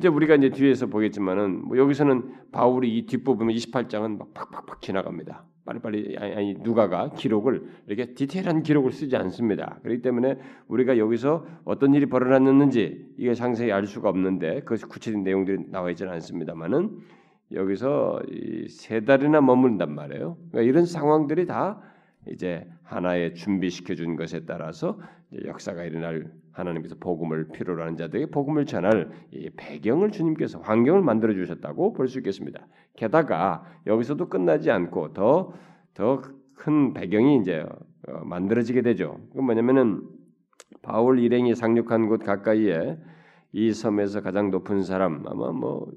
이제 0.00 0.08
우리가 0.08 0.34
이제 0.36 0.48
뒤에서 0.48 0.86
보겠지만은 0.86 1.66
뭐 1.68 1.76
여기서는 1.76 2.32
바울이 2.52 2.96
이 2.96 3.04
뒷부분 3.04 3.48
28장은 3.48 4.16
막 4.16 4.32
팍팍팍 4.32 4.80
지나갑니다. 4.80 5.44
빨리빨리 5.66 6.16
아니, 6.18 6.32
아니 6.32 6.54
누가가 6.54 7.10
기록을 7.10 7.64
이렇게 7.86 8.14
디테일한 8.14 8.62
기록을 8.62 8.92
쓰지 8.92 9.14
않습니다. 9.16 9.78
그렇기 9.82 10.00
때문에 10.00 10.38
우리가 10.68 10.96
여기서 10.96 11.44
어떤 11.66 11.92
일이 11.92 12.06
벌어졌는지 12.06 13.12
이게 13.18 13.34
상세히 13.34 13.72
알 13.72 13.84
수가 13.84 14.08
없는데 14.08 14.62
그 14.64 14.76
구체적인 14.76 15.22
내용들이 15.22 15.64
나와 15.68 15.90
있지는 15.90 16.12
않습니다만은 16.14 16.96
여기서 17.52 18.22
세 18.70 19.04
달이나 19.04 19.42
머문단 19.42 19.94
말이에요. 19.94 20.38
그러니까 20.50 20.62
이런 20.62 20.86
상황들이 20.86 21.44
다 21.44 21.78
이제 22.26 22.66
하나의 22.84 23.34
준비시켜 23.34 23.94
준 23.96 24.16
것에 24.16 24.46
따라서 24.46 24.98
역사가 25.44 25.84
일어날 25.84 26.32
하나님께서 26.52 26.96
복음을 27.00 27.48
필요로 27.48 27.82
하는 27.82 27.96
자들에게 27.96 28.30
복음을 28.30 28.66
전할 28.66 29.10
배경을 29.56 30.10
주님께서 30.10 30.60
환경을 30.60 31.02
만들어 31.02 31.32
주셨다고 31.34 31.92
볼 31.92 32.08
수 32.08 32.18
있겠습니다. 32.18 32.66
게다가 32.96 33.64
여기서도 33.86 34.28
끝나지 34.28 34.70
않고 34.70 35.12
더 35.12 35.52
더 35.94 36.22
큰 36.60 36.92
배경이 36.92 37.38
이제 37.38 37.64
어, 38.08 38.24
만들어지게 38.24 38.82
되죠. 38.82 39.18
그 39.32 39.40
뭐냐면은 39.40 40.02
바울 40.82 41.18
일행이 41.18 41.54
상륙한 41.54 42.06
곳 42.08 42.22
가까이에 42.22 42.98
이 43.52 43.72
섬에서 43.72 44.20
가장 44.20 44.50
높은 44.50 44.82
사람 44.82 45.26
아마 45.26 45.52
뭐 45.52 45.90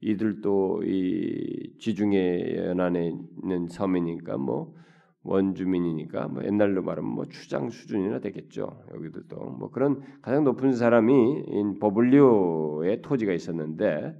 이들도 0.00 0.82
이 0.84 1.72
지중해 1.78 2.56
연안에 2.68 3.12
있는 3.42 3.68
섬이니까 3.68 4.38
뭐 4.38 4.74
원주민이니까 5.22 6.28
뭐 6.28 6.44
옛날로 6.44 6.82
말하면 6.82 7.10
뭐 7.10 7.26
추장 7.26 7.70
수준이나 7.70 8.20
되겠죠. 8.20 8.84
여기들도 8.94 9.36
뭐 9.36 9.70
그런 9.70 10.02
가장 10.22 10.44
높은 10.44 10.72
사람이 10.72 11.78
버블리오의 11.78 13.02
토지가 13.02 13.32
있었는데 13.32 14.18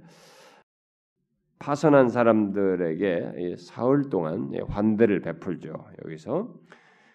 파선한 1.59 2.09
사람들에게 2.09 3.55
사흘 3.57 4.09
동안 4.09 4.51
환대를 4.67 5.21
베풀죠. 5.21 5.73
여기서 6.03 6.53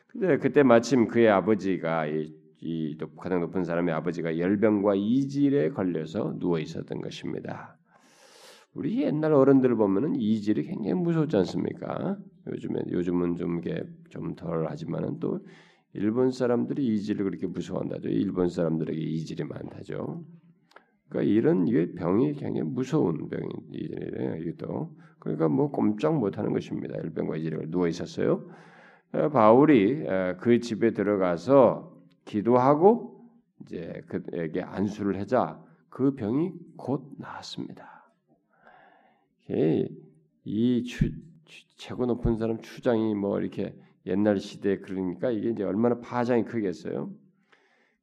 근데 0.07 0.39
그때 0.39 0.63
마침 0.63 1.09
그의 1.09 1.29
아버지가 1.29 2.07
이, 2.07 2.33
이 2.61 2.99
가장 3.17 3.41
높은 3.41 3.65
사람의 3.65 3.95
아버지가 3.95 4.39
열병과 4.39 4.95
이질에 4.95 5.71
걸려서 5.71 6.39
누워 6.39 6.59
있었던 6.59 7.01
것입니다. 7.01 7.77
우리 8.77 9.03
옛날 9.03 9.33
어른들 9.33 9.75
보면은 9.75 10.17
이질이 10.17 10.65
굉장히 10.65 10.93
무섭지 10.93 11.35
않습니까? 11.39 12.19
요즘에 12.47 12.83
요즘은 12.91 13.37
좀 13.37 13.59
이게 13.59 13.83
좀 14.11 14.37
덜 14.37 14.69
하지만은 14.69 15.19
또 15.19 15.41
일본 15.95 16.31
사람들이 16.31 16.87
이질을 16.87 17.25
그렇게 17.25 17.47
무서워한다죠. 17.47 18.09
일본 18.09 18.51
사람들에게 18.51 19.01
이질이 19.01 19.45
많다죠. 19.45 20.23
그러니까 21.09 21.33
이런 21.33 21.67
이게 21.67 21.95
병이 21.95 22.35
굉장히 22.35 22.69
무서운 22.69 23.31
병이 23.31 23.49
이래요. 23.71 24.37
이것도 24.43 24.95
그러니까 25.21 25.49
뭐 25.49 25.71
꼼짝 25.71 26.19
못하는 26.19 26.53
것입니다. 26.53 26.99
일병과 26.99 27.37
이질을 27.37 27.71
누워 27.71 27.89
있었어요. 27.89 28.47
어, 29.13 29.31
바울이 29.31 30.07
어, 30.07 30.37
그 30.39 30.61
집에 30.61 30.91
들어가서 30.93 31.97
기도하고 32.27 33.25
이제 33.63 34.03
그에게 34.07 34.61
안수를 34.61 35.19
하자 35.19 35.65
그 35.89 36.15
병이 36.15 36.53
곧 36.77 37.15
나았습니다. 37.19 37.96
이 39.49 40.83
추, 40.85 41.11
최고 41.77 42.07
높은 42.07 42.37
사람 42.37 42.61
추장이 42.61 43.15
뭐 43.15 43.41
이렇게 43.41 43.75
옛날 44.07 44.39
시대에 44.39 44.79
그러니까 44.79 45.31
이게 45.31 45.51
이제 45.51 45.63
얼마나 45.65 46.01
파장이 46.01 46.45
크겠어요. 46.45 47.11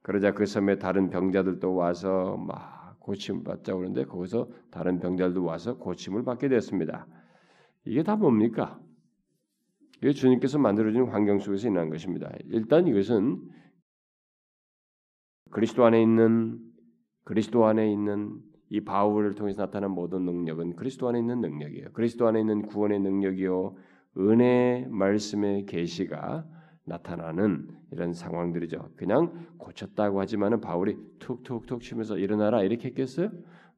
그러자 0.01 0.33
그 0.33 0.45
섬에 0.45 0.77
다른 0.77 1.09
병자들도 1.09 1.73
와서 1.73 2.37
막 2.37 2.99
고침 2.99 3.43
받자 3.43 3.73
그러는데 3.73 4.05
거기서 4.05 4.49
다른 4.69 4.99
병자들도 4.99 5.43
와서 5.43 5.77
고침을 5.77 6.23
받게 6.23 6.49
됐습니다. 6.49 7.07
이게 7.85 8.03
다 8.03 8.15
뭡니까? 8.15 8.79
이게 9.97 10.11
주님께서 10.11 10.59
만들어준 10.59 11.07
환경 11.07 11.39
속에서 11.39 11.67
일어난 11.69 11.89
것입니다. 11.89 12.31
일단 12.45 12.87
이것은 12.87 13.41
그리스도 15.51 15.85
안에 15.85 16.01
있는 16.01 16.59
그리스도 17.23 17.65
안에 17.65 17.91
있는 17.91 18.41
이 18.73 18.81
바울을 18.81 19.35
통해서 19.35 19.61
나타난 19.61 19.91
모든 19.91 20.25
능력은 20.25 20.75
그리스도 20.75 21.07
안에 21.07 21.19
있는 21.19 21.41
능력이에요. 21.41 21.89
그리스도 21.93 22.25
안에 22.27 22.39
있는 22.39 22.63
구원의 22.63 23.01
능력이요 23.01 23.75
은혜 24.17 24.87
말씀의 24.89 25.67
계시가 25.67 26.43
나타나는 26.83 27.67
이런 27.91 28.13
상황들이죠. 28.13 28.89
그냥 28.95 29.45
고쳤다고 29.59 30.19
하지만은 30.19 30.59
바울이 30.59 30.97
툭툭툭 31.19 31.81
치면서 31.81 32.17
일어나라 32.17 32.63
이렇게 32.63 32.87
했겠어요? 32.87 33.29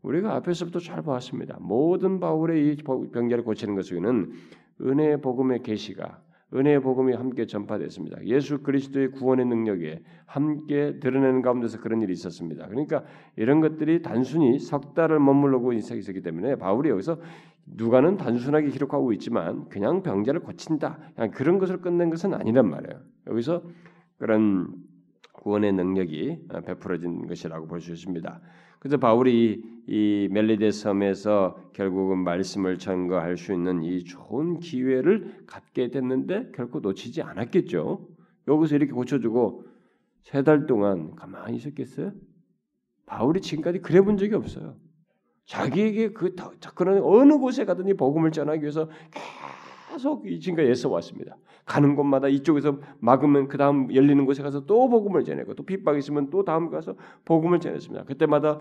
우리가 0.02 0.34
앞에서부터 0.36 0.80
잘 0.80 1.02
보았습니다. 1.02 1.58
모든 1.60 2.22
바울의 2.22 2.66
이 2.66 2.76
병자를 3.12 3.44
고치는 3.44 3.76
것 3.76 3.82
속에는 3.82 4.32
은혜의 4.80 5.20
복음의 5.20 5.62
계시가 5.64 6.22
은혜의 6.54 6.82
복음이 6.82 7.14
함께 7.14 7.46
전파됐습니다. 7.48 8.24
예수 8.26 8.62
그리스도의 8.62 9.12
구원의 9.12 9.46
능력에 9.46 10.02
함께 10.26 11.00
드러내는 11.00 11.42
가운데서 11.42 11.80
그런 11.82 12.02
일이 12.02 12.14
있었습니다. 12.14 12.68
그러니까 12.68 13.04
이런 13.36 13.62
것들이 13.62 14.02
단순히 14.02 14.60
석 14.60 14.94
달을 14.94 15.20
머물러고 15.20 15.74
있었기 15.74 16.22
때문에 16.22 16.56
바울이 16.56 16.90
여기서 16.90 17.20
누가는 17.66 18.18
단순하게 18.18 18.70
기록하고 18.70 19.12
있지만 19.14 19.68
그냥 19.70 20.04
병자를 20.04 20.42
고친다 20.42 21.00
그냥 21.16 21.32
그런 21.32 21.58
것을 21.58 21.82
끝낸 21.82 22.12
것은 22.12 22.34
아니란 22.36 22.70
말이에요. 22.70 23.02
여기서 23.28 23.64
그런 24.20 24.68
구원의 25.34 25.74
능력이 25.74 26.48
베풀어진 26.66 27.28
것이라고 27.28 27.68
볼 27.68 27.82
수 27.82 27.92
있습니다. 27.92 28.42
그래서 28.86 28.98
바울이 28.98 29.64
이 29.88 30.28
멜리데 30.30 30.70
섬에서 30.70 31.58
결국은 31.74 32.20
말씀을 32.20 32.78
전거할 32.78 33.36
수 33.36 33.52
있는 33.52 33.82
이 33.82 34.04
좋은 34.04 34.60
기회를 34.60 35.46
갖게 35.48 35.90
됐는데 35.90 36.52
결코 36.54 36.82
놓치지 36.82 37.24
않았겠죠. 37.24 38.08
여기서 38.48 38.76
이렇게 38.76 38.92
고쳐주고 38.92 39.66
세 40.22 40.44
달 40.44 40.68
동안 40.68 41.16
가만히 41.16 41.58
있었겠어요? 41.58 42.12
바울이 43.08 43.42
지금까지 43.42 43.80
그래 43.80 44.02
본 44.02 44.18
적이 44.18 44.36
없어요. 44.36 44.76
자기에게 45.48 46.14
그 46.14 46.36
그런 46.76 47.02
어느 47.02 47.40
곳에 47.40 47.66
가든지 47.66 47.96
복음을 47.96 48.30
전하기 48.32 48.62
위해서 48.62 48.88
계속 49.96 50.28
이 50.28 50.40
지금까지 50.40 50.88
왔습니다. 50.88 51.38
가는 51.66 51.96
곳마다 51.96 52.28
이쪽에서 52.28 52.80
막으면 53.00 53.48
그 53.48 53.58
다음 53.58 53.94
열리는 53.94 54.26
곳에 54.26 54.44
가서 54.44 54.66
또 54.66 54.90
복음을 54.90 55.24
전하고 55.24 55.56
또 55.56 55.64
핍박 55.64 55.98
있으면 55.98 56.30
또 56.30 56.44
다음 56.44 56.70
가서 56.70 56.96
복음을 57.24 57.60
전했습니다. 57.60 58.04
그때마다 58.04 58.60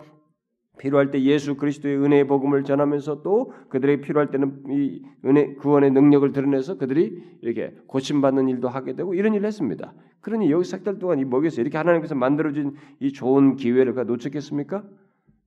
필요할 0.78 1.10
때 1.10 1.20
예수 1.22 1.56
그리스도의 1.56 1.98
은혜의 1.98 2.26
복음을 2.26 2.64
전하면서 2.64 3.22
또 3.22 3.52
그들에게 3.68 4.02
필요할 4.02 4.30
때는 4.30 4.64
이 4.70 5.02
은혜 5.24 5.54
구원의 5.54 5.90
능력을 5.90 6.32
드러내서 6.32 6.78
그들이 6.78 7.22
이렇게 7.42 7.76
고침받는 7.86 8.48
일도 8.48 8.68
하게 8.68 8.94
되고 8.94 9.14
이런 9.14 9.34
일을 9.34 9.46
했습니다. 9.46 9.92
그러니 10.20 10.50
여기 10.50 10.64
석 10.64 10.84
달 10.84 10.98
동안 10.98 11.18
이 11.18 11.24
먹여서 11.24 11.60
이렇게 11.60 11.76
하나님께서 11.78 12.14
만들어진 12.14 12.74
이 13.00 13.12
좋은 13.12 13.56
기회를 13.56 13.94
놓쳤겠습니까? 13.94 14.84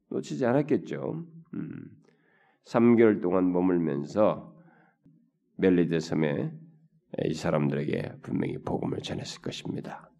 놓치지 0.09 0.45
않았겠죠. 0.45 1.23
음. 1.53 1.85
3개월 2.65 3.21
동안 3.21 3.51
머물면서 3.51 4.56
멜리데 5.57 5.99
섬에 5.99 6.51
이 7.25 7.33
사람들에게 7.33 8.17
분명히 8.21 8.57
복음을 8.59 8.99
전했을 8.99 9.41
것입니다. 9.41 10.11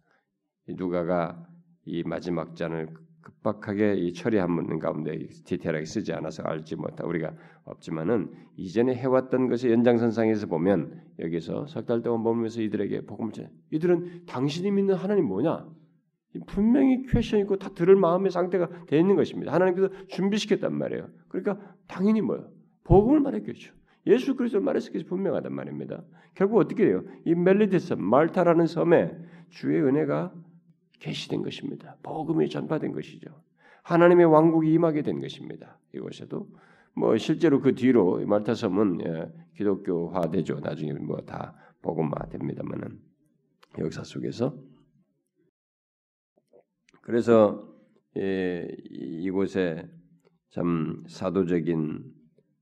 누가가 0.68 1.46
이 1.84 2.02
마지막 2.02 2.56
잔을 2.56 2.88
급박하게 3.20 3.94
이 3.94 4.12
처리하는 4.14 4.78
가운데 4.78 5.18
디테일하게 5.44 5.84
쓰지 5.84 6.12
않아서 6.14 6.42
알지 6.44 6.76
못하 6.76 7.04
우리가 7.06 7.34
없지만은 7.64 8.32
이전에 8.56 8.94
해왔던 8.94 9.48
것의 9.48 9.72
연장선상에서 9.72 10.46
보면 10.46 11.02
여기서 11.18 11.66
석 11.66 11.86
달 11.86 12.02
동안 12.02 12.22
머물면서 12.22 12.62
이들에게 12.62 13.04
복음을 13.06 13.32
전 13.32 13.50
이들은 13.70 14.24
당신이 14.26 14.70
믿는 14.70 14.94
하나님 14.94 15.26
뭐냐 15.26 15.68
분명히 16.46 17.04
question 17.06 17.40
있고 17.40 17.56
다 17.56 17.70
들을 17.70 17.94
마음의 17.96 18.30
상태가 18.30 18.86
되어 18.86 19.00
있는 19.00 19.16
것입니다. 19.16 19.52
하나님께서 19.52 19.88
준비시켰단 20.08 20.72
말이에요. 20.74 21.08
그러니까 21.28 21.58
당연히 21.86 22.20
뭐요? 22.20 22.50
복음을 22.84 23.20
말했겠죠. 23.20 23.74
예수 24.08 24.34
그리스도를 24.34 24.64
말했을 24.64 24.92
것이 24.92 25.04
분명하단 25.04 25.52
말입니다. 25.52 26.02
결국 26.34 26.58
어떻게 26.58 26.84
돼요? 26.84 27.04
이 27.24 27.34
멜리데스 27.34 27.94
말타라는 27.94 28.66
섬에 28.66 29.16
주의 29.50 29.80
은혜가 29.80 30.34
계시된 30.98 31.42
것입니다. 31.42 31.96
복음이 32.02 32.48
전파된 32.48 32.92
것이죠. 32.92 33.30
하나님의 33.82 34.26
왕국이 34.26 34.72
임하게 34.72 35.02
된 35.02 35.20
것입니다. 35.20 35.78
이곳에도 35.94 36.48
뭐 36.94 37.16
실제로 37.16 37.60
그 37.60 37.74
뒤로 37.74 38.24
말타 38.26 38.54
섬은 38.54 39.00
예, 39.06 39.32
기독교화되죠. 39.56 40.60
나중에 40.60 40.92
뭐 40.94 41.18
다 41.24 41.54
복음화됩니다만은 41.82 42.98
역사 43.78 44.02
속에서 44.02 44.56
그래서 47.02 47.68
예, 48.16 48.66
이곳에 48.90 49.88
참 50.50 51.04
사도적인 51.08 52.17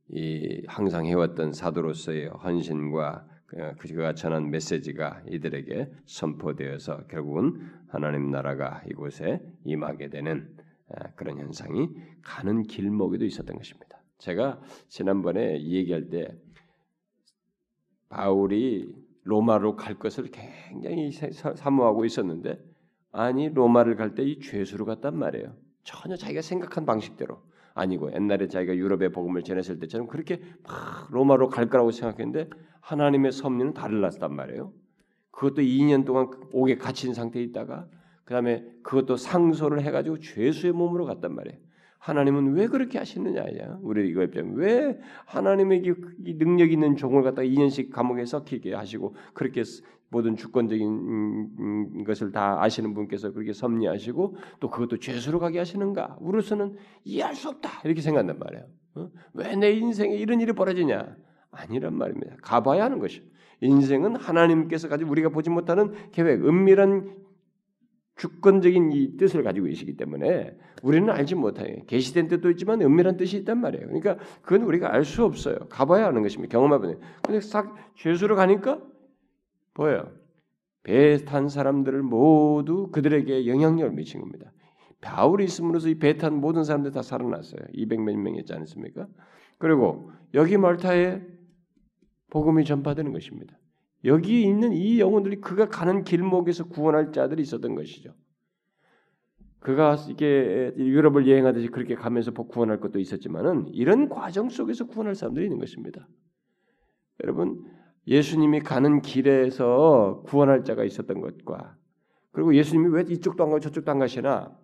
이 0.08 0.62
항상 0.68 1.06
해왔던 1.06 1.52
사도로서의 1.52 2.28
헌신과 2.28 3.26
그, 3.46 3.74
그가 3.78 4.14
전한 4.14 4.50
메시지가 4.50 5.22
이들에게 5.28 5.90
선포되어서 6.04 7.06
결국은 7.06 7.60
하나님 7.88 8.30
나라가 8.30 8.82
이곳에 8.88 9.40
임하게 9.64 10.10
되는 10.10 10.48
아, 10.88 11.10
그런 11.14 11.38
현상이 11.38 11.88
가는 12.22 12.62
길목에도 12.62 13.24
있었던 13.24 13.56
것입니다. 13.56 14.00
제가 14.18 14.60
지난번에 14.88 15.60
얘기할 15.62 16.08
때 16.08 16.28
바울이 18.08 18.94
로마로 19.24 19.74
갈 19.76 19.98
것을 19.98 20.30
굉장히 20.30 21.10
사모하고 21.10 22.04
있었는데 22.04 22.58
아니 23.12 23.48
로마를 23.48 23.96
갈 23.96 24.14
때 24.14 24.22
이 24.24 24.38
죄수로 24.40 24.84
갔단 24.84 25.16
말이에요. 25.18 25.54
전혀 25.82 26.16
자기가 26.16 26.42
생각한 26.42 26.86
방식대로 26.86 27.40
아니고 27.76 28.12
옛날에 28.14 28.48
자기가 28.48 28.74
유럽에 28.74 29.10
복음을 29.10 29.42
전했을 29.42 29.78
때처럼 29.78 30.08
그렇게 30.08 30.40
막 30.64 31.08
로마로 31.10 31.50
갈 31.50 31.68
거라고 31.68 31.90
생각했는데 31.90 32.48
하나님의 32.80 33.32
섭리는 33.32 33.74
달랐단 33.74 34.34
말이에요. 34.34 34.72
그것도 35.30 35.60
2년 35.60 36.06
동안 36.06 36.30
옥에 36.52 36.76
갇힌 36.76 37.12
상태에 37.12 37.42
있다가 37.42 37.86
그 38.24 38.32
다음에 38.32 38.64
그것도 38.82 39.16
상소를 39.16 39.82
해가지고 39.82 40.18
죄수의 40.20 40.72
몸으로 40.72 41.04
갔단 41.04 41.34
말이에요. 41.34 41.58
하나님은 42.06 42.52
왜 42.52 42.68
그렇게 42.68 42.98
하시느냐, 42.98 43.44
우리 43.82 44.08
이거 44.08 44.22
입장 44.22 44.52
왜 44.54 44.96
하나님에게 45.24 45.92
능력 46.38 46.70
있는 46.70 46.94
종을 46.94 47.24
갖다 47.24 47.42
2년씩 47.42 47.90
감옥에 47.90 48.24
썩히게 48.24 48.74
하시고 48.74 49.16
그렇게 49.34 49.64
모든 50.08 50.36
주권적인 50.36 50.86
음, 50.86 51.48
음, 51.58 52.04
것을 52.04 52.30
다 52.30 52.62
아시는 52.62 52.94
분께서 52.94 53.32
그렇게 53.32 53.52
섭리하시고 53.52 54.36
또 54.60 54.70
그것도 54.70 54.98
죄수로 54.98 55.40
가게 55.40 55.58
하시는가? 55.58 56.18
우리로서는 56.20 56.76
이해할 57.02 57.34
수 57.34 57.48
없다 57.48 57.80
이렇게 57.84 58.00
생각한단 58.00 58.38
말이에요. 58.38 58.66
어? 58.94 59.10
왜내 59.34 59.72
인생에 59.72 60.14
이런 60.14 60.40
일이 60.40 60.52
벌어지냐? 60.52 61.16
아니란 61.50 61.92
말입니다. 61.94 62.36
가봐야 62.40 62.84
하는 62.84 63.00
것이. 63.00 63.28
인생은 63.60 64.14
하나님께서 64.14 64.88
가지고 64.88 65.10
우리가 65.10 65.30
보지 65.30 65.50
못하는 65.50 65.92
계획, 66.12 66.46
은밀한 66.46 67.25
주권적인 68.16 68.92
이 68.92 69.16
뜻을 69.16 69.42
가지고 69.42 69.66
계시기 69.66 69.96
때문에 69.96 70.56
우리는 70.82 71.08
알지 71.10 71.34
못해요. 71.34 71.82
계시된 71.86 72.28
뜻도 72.28 72.50
있지만 72.52 72.80
은밀한 72.82 73.16
뜻이 73.16 73.36
있단 73.38 73.60
말이에요. 73.60 73.86
그러니까 73.86 74.16
그건 74.42 74.62
우리가 74.62 74.92
알 74.92 75.04
수 75.04 75.24
없어요. 75.24 75.56
가봐야 75.68 76.06
하는 76.06 76.22
것입니다. 76.22 76.52
경험해보면. 76.52 77.00
근데 77.22 77.40
싹 77.40 77.74
죄수로 77.96 78.36
가니까 78.36 78.80
뭐예요? 79.74 80.10
배탄 80.82 81.48
사람들을 81.48 82.02
모두 82.02 82.88
그들에게 82.90 83.46
영향력을 83.46 83.90
미친 83.92 84.20
겁니다. 84.20 84.50
바울이 85.00 85.44
있음으로써 85.44 85.88
이 85.88 85.98
배 85.98 86.16
탄 86.16 86.34
모든 86.40 86.64
사람들 86.64 86.92
다 86.92 87.02
살아났어요. 87.02 87.60
200몇 87.74 88.16
명이었지 88.16 88.52
않습니까? 88.54 89.06
그리고 89.58 90.10
여기 90.34 90.56
말타에 90.56 91.20
복음이 92.30 92.64
전파되는 92.64 93.12
것입니다. 93.12 93.58
여기 94.06 94.42
있는 94.42 94.72
이 94.72 95.00
영혼들이 95.00 95.40
그가 95.40 95.68
가는 95.68 96.04
길목에서 96.04 96.68
구원할 96.68 97.12
자들이 97.12 97.42
있었던 97.42 97.74
것이죠. 97.74 98.14
그가 99.58 99.96
이게 100.08 100.72
유럽을 100.76 101.28
여행하듯이 101.28 101.68
그렇게 101.68 101.96
가면서 101.96 102.30
구원할 102.30 102.78
것도 102.78 103.00
있었지만은 103.00 103.66
이런 103.72 104.08
과정 104.08 104.48
속에서 104.48 104.86
구원할 104.86 105.16
사람들이 105.16 105.46
있는 105.46 105.58
것입니다. 105.58 106.06
여러분 107.24 107.64
예수님이 108.06 108.60
가는 108.60 109.02
길에서 109.02 110.22
구원할 110.26 110.62
자가 110.62 110.84
있었던 110.84 111.20
것과 111.20 111.76
그리고 112.30 112.54
예수님이 112.54 112.90
왜 112.90 113.04
이쪽도 113.08 113.42
안 113.42 113.50
가고 113.50 113.60
저쪽도 113.60 113.90
안 113.90 113.98
가시나 113.98 114.56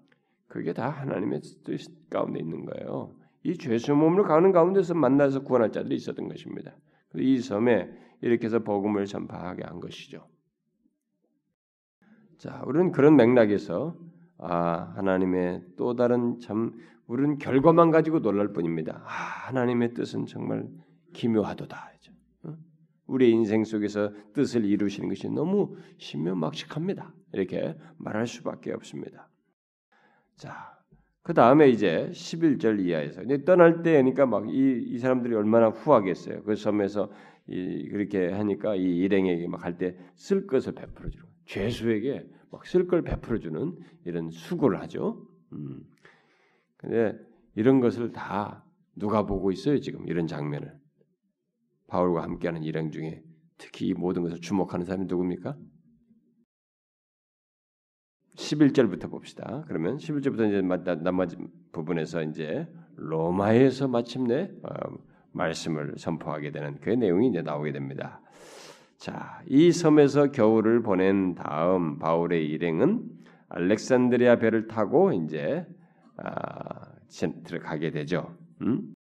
그게 0.46 0.72
다 0.72 0.88
하나님의 0.88 1.40
뜻 1.64 1.81
가운데 2.09 2.38
있는 2.38 2.64
거예요. 2.66 3.16
이 3.42 3.57
죄수 3.59 3.94
몸으로 3.94 4.22
가는 4.24 4.52
가운데서 4.52 4.94
만나서 4.94 5.42
구원할 5.42 5.72
자들이 5.72 5.96
있었던 5.96 6.28
것입니다. 6.28 6.76
이 7.16 7.40
섬에 7.40 7.90
이렇게 8.22 8.46
해서 8.46 8.61
복음을 8.61 9.04
전파하게 9.06 9.64
한 9.64 9.80
것이죠. 9.80 10.26
자, 12.38 12.62
우리는 12.66 12.92
그런 12.92 13.16
맥락에서 13.16 13.96
아, 14.38 14.92
하나님의 14.96 15.62
또 15.76 15.94
다른 15.94 16.40
참 16.40 16.72
우리는 17.06 17.38
결과만 17.38 17.90
가지고 17.90 18.20
놀랄 18.20 18.52
뿐입니다. 18.52 19.02
아, 19.04 19.08
하나님의 19.48 19.94
뜻은 19.94 20.26
정말 20.26 20.68
기묘하도다. 21.12 21.92
우리의 23.06 23.32
인생 23.32 23.64
속에서 23.64 24.12
뜻을 24.32 24.64
이루시는 24.64 25.08
것이 25.08 25.28
너무 25.28 25.76
신묘막측합니다. 25.98 27.12
이렇게 27.32 27.76
말할 27.98 28.26
수밖에 28.26 28.72
없습니다. 28.72 29.28
자, 30.37 30.78
그 31.22 31.35
다음에 31.35 31.68
이제 31.68 32.11
11절 32.12 32.80
이하에서 32.80 33.22
떠날 33.44 33.82
때니까 33.82 34.26
막 34.26 34.46
이 34.48 34.87
이 34.94 34.98
사람들이 34.98 35.35
얼마나 35.35 35.68
후하겠어요. 35.68 36.42
그 36.44 36.56
섬에서 36.56 37.11
이, 37.48 37.88
그렇게 37.90 38.31
하니까 38.31 38.74
이 38.76 38.83
일행에게 38.98 39.48
막 39.48 39.64
할 39.64 39.76
때 39.78 39.96
쓸 40.14 40.46
것을 40.46 40.72
베풀어 40.74 41.11
주고 41.11 41.28
죄수에게 41.46 42.26
막 42.50 42.62
쓸 42.66 42.87
걸 42.87 43.02
베풀어 43.02 43.38
주는 43.38 43.76
이런 44.05 44.31
수고를 44.31 44.81
하죠. 44.83 45.26
음. 45.52 45.83
근데 46.76 47.18
이런 47.55 47.81
것을 47.81 48.12
다 48.12 48.64
누가 48.96 49.24
보고 49.26 49.50
있어요 49.52 49.81
지금 49.81 50.07
이런 50.09 50.26
장면을 50.26 50.78
바울과 51.88 52.22
함께하는 52.22 52.62
일행 52.62 52.90
중에 52.90 53.22
특히 53.59 53.88
이 53.88 53.94
모든 53.94 54.22
것을 54.22 54.40
주목하는 54.40 54.87
사람이 54.87 55.07
누굽니까? 55.07 55.57
11절부터 58.37 59.11
봅시다. 59.11 59.64
그러면 59.68 59.98
11절부터 59.98 60.48
이제 60.48 60.94
나머지 61.02 61.37
부분에서 61.72 62.22
이제 62.22 62.66
로마에서 62.96 63.88
마침내 63.88 64.50
어, 64.62 64.96
말씀을 65.33 65.95
선포하게 65.97 66.51
되는 66.51 66.79
그 66.81 66.90
내용이 66.90 67.29
이제 67.29 67.42
나오게 67.42 67.73
됩니다. 67.73 68.21
자, 68.97 69.42
이 69.49 69.73
섬에서 69.73 70.31
겨울을 70.31 70.83
보낸 70.83 71.35
다음 71.35 71.99
바울의 71.99 72.47
일행은 72.47 73.03
알렉산드리아 73.49 74.37
배를 74.37 74.68
타고 74.68 75.12
이제 75.12 75.66
아, 76.16 76.92
들어가게 77.45 77.90
되죠. 77.90 78.35
음? 78.62 78.95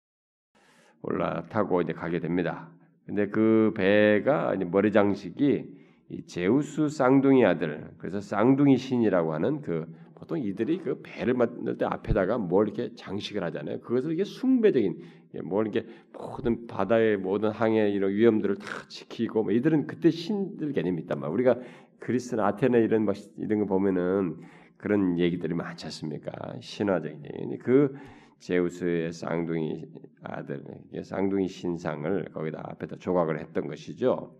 올라타고 1.02 1.82
이제 1.82 1.92
가게 1.92 2.20
됩니다. 2.20 2.70
근데 3.06 3.28
그 3.28 3.72
배가 3.76 4.54
머리 4.70 4.92
장식이 4.92 5.80
제우스 6.26 6.88
쌍둥이 6.88 7.44
아들, 7.44 7.90
그래서 7.98 8.20
쌍둥이 8.20 8.76
신이라고 8.76 9.32
하는 9.32 9.60
그 9.60 9.86
보통 10.20 10.38
이들이 10.38 10.78
그 10.82 11.00
배를 11.02 11.32
만들 11.32 11.78
때 11.78 11.86
앞에다가 11.86 12.36
뭘 12.36 12.68
이렇게 12.68 12.94
장식을 12.94 13.42
하잖아요. 13.44 13.80
그것을 13.80 14.12
이게 14.12 14.22
숭배적인 14.22 15.00
뭘 15.44 15.66
이렇게 15.66 15.88
모든 16.12 16.66
바다의 16.66 17.16
모든 17.16 17.48
항해 17.50 17.90
이런 17.90 18.10
위험들을 18.10 18.56
다 18.56 18.66
지키고 18.88 19.44
뭐 19.44 19.52
이들은 19.52 19.86
그때 19.86 20.10
신들 20.10 20.74
개념이 20.74 21.00
있단 21.02 21.20
말. 21.20 21.30
우리가 21.30 21.58
그리스나 21.98 22.48
아테네 22.48 22.80
이런 22.80 23.06
막 23.06 23.16
이런 23.38 23.60
거 23.60 23.64
보면은 23.64 24.36
그런 24.76 25.18
얘기들이 25.18 25.54
많지 25.54 25.86
않습니까? 25.86 26.30
신화적인 26.60 27.22
얘기. 27.24 27.58
그 27.58 27.96
제우스의 28.40 29.12
쌍둥이 29.12 29.86
아들, 30.22 30.62
쌍둥이 31.02 31.48
신상을 31.48 32.26
거기다 32.32 32.60
앞에다 32.62 32.96
조각을 32.96 33.40
했던 33.40 33.68
것이죠. 33.68 34.36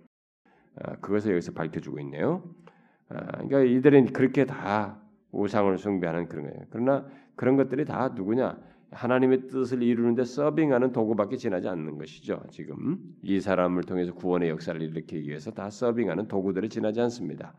아, 0.77 0.97
그것을 0.97 1.33
여기서 1.33 1.53
밝혀주고 1.53 2.01
있네요. 2.01 2.43
아, 3.09 3.45
그러니까 3.45 3.63
이들은 3.63 4.13
그렇게 4.13 4.45
다 4.45 5.03
우상을 5.33 5.77
숭배하는 5.79 6.29
그런 6.29 6.47
거예요. 6.47 6.67
그러나 6.71 7.07
그런 7.37 7.57
것들이 7.57 7.85
다 7.85 8.09
누구냐? 8.15 8.59
하나님의 8.93 9.47
뜻을 9.47 9.83
이루는데 9.83 10.25
서빙하는 10.25 10.93
도구밖에 10.93 11.37
지나지 11.37 11.69
않는 11.69 11.97
것이죠. 11.99 12.43
지금 12.51 12.99
이 13.23 13.41
사람을 13.41 13.85
통해서 13.85 14.13
구원의 14.15 14.49
역사를 14.49 14.81
일으키기 14.81 15.29
위해서 15.29 15.53
다 15.53 15.71
서빙하는 15.71 16.27
도구들을 16.27 16.69
지나지 16.69 17.01
않습니다. 17.03 17.55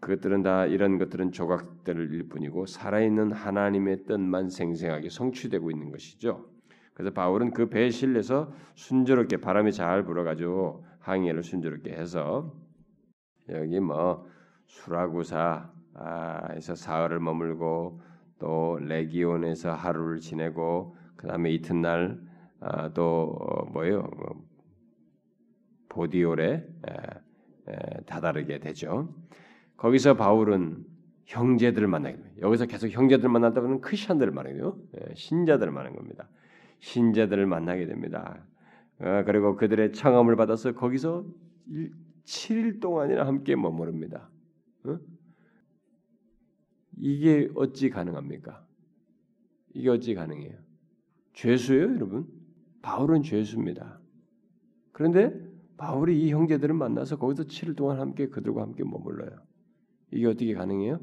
그것들은 0.00 0.42
다 0.42 0.66
이런 0.66 0.98
것들은 0.98 1.30
조각들일 1.30 2.28
뿐이고 2.28 2.66
살아있는 2.66 3.32
하나님의 3.32 4.04
뜻만 4.06 4.48
생생하게 4.48 5.10
성취되고 5.10 5.70
있는 5.70 5.90
것이죠. 5.90 6.46
그래서 6.94 7.12
바울은 7.14 7.52
그 7.52 7.68
배에 7.68 7.90
실려서 7.90 8.52
순조롭게 8.74 9.36
바람이 9.38 9.72
잘 9.72 10.04
불어가지고 10.04 10.84
항해를 10.98 11.42
순조롭게 11.42 11.92
해서 11.92 12.52
여기 13.48 13.78
뭐 13.78 14.26
수라구사 14.66 15.70
에서 16.56 16.74
사흘을 16.74 17.20
머물고 17.20 18.00
또 18.38 18.78
레기온에서 18.80 19.74
하루를 19.74 20.20
지내고 20.20 20.96
그 21.16 21.26
다음에 21.26 21.50
이튿날 21.50 22.20
아, 22.60 22.92
또 22.92 23.36
어, 23.38 23.64
뭐예요 23.66 24.02
뭐 24.16 24.44
보디올에 25.88 26.66
다다르게 28.06 28.58
되죠. 28.60 29.14
거기서 29.76 30.16
바울은 30.16 30.84
형제들을 31.26 31.86
만나게 31.86 32.16
됩니다. 32.16 32.36
여기서 32.42 32.66
계속 32.66 32.88
형제들 32.88 33.28
만났다 33.28 33.60
보면 33.60 33.80
크리스천들을 33.80 34.32
말해요. 34.32 34.76
예, 34.96 35.14
신자들을 35.14 35.72
말하는 35.72 35.96
겁니다. 35.96 36.28
신자들을 36.80 37.46
만나게 37.46 37.86
됩니다. 37.86 38.44
어, 39.00 39.22
그리고 39.24 39.56
그들의 39.56 39.92
청함을 39.92 40.36
받아서 40.36 40.72
거기서 40.72 41.24
7일 42.24 42.80
동안이나 42.80 43.26
함께 43.26 43.54
머무릅니다. 43.54 44.28
어? 44.84 44.98
이게 47.00 47.48
어찌 47.54 47.88
가능합니까? 47.88 48.66
이게 49.72 49.88
어찌 49.88 50.14
가능해요? 50.14 50.58
죄수예요, 51.32 51.94
여러분? 51.94 52.28
바울은 52.82 53.22
죄수입니다. 53.22 54.00
그런데 54.92 55.32
바울이 55.78 56.22
이 56.22 56.30
형제들을 56.30 56.74
만나서 56.74 57.16
거기서 57.16 57.44
7일 57.44 57.74
동안 57.74 58.00
함께 58.00 58.28
그들과 58.28 58.60
함께 58.60 58.84
머물러요. 58.84 59.30
이게 60.10 60.26
어떻게 60.26 60.52
가능해요? 60.52 61.00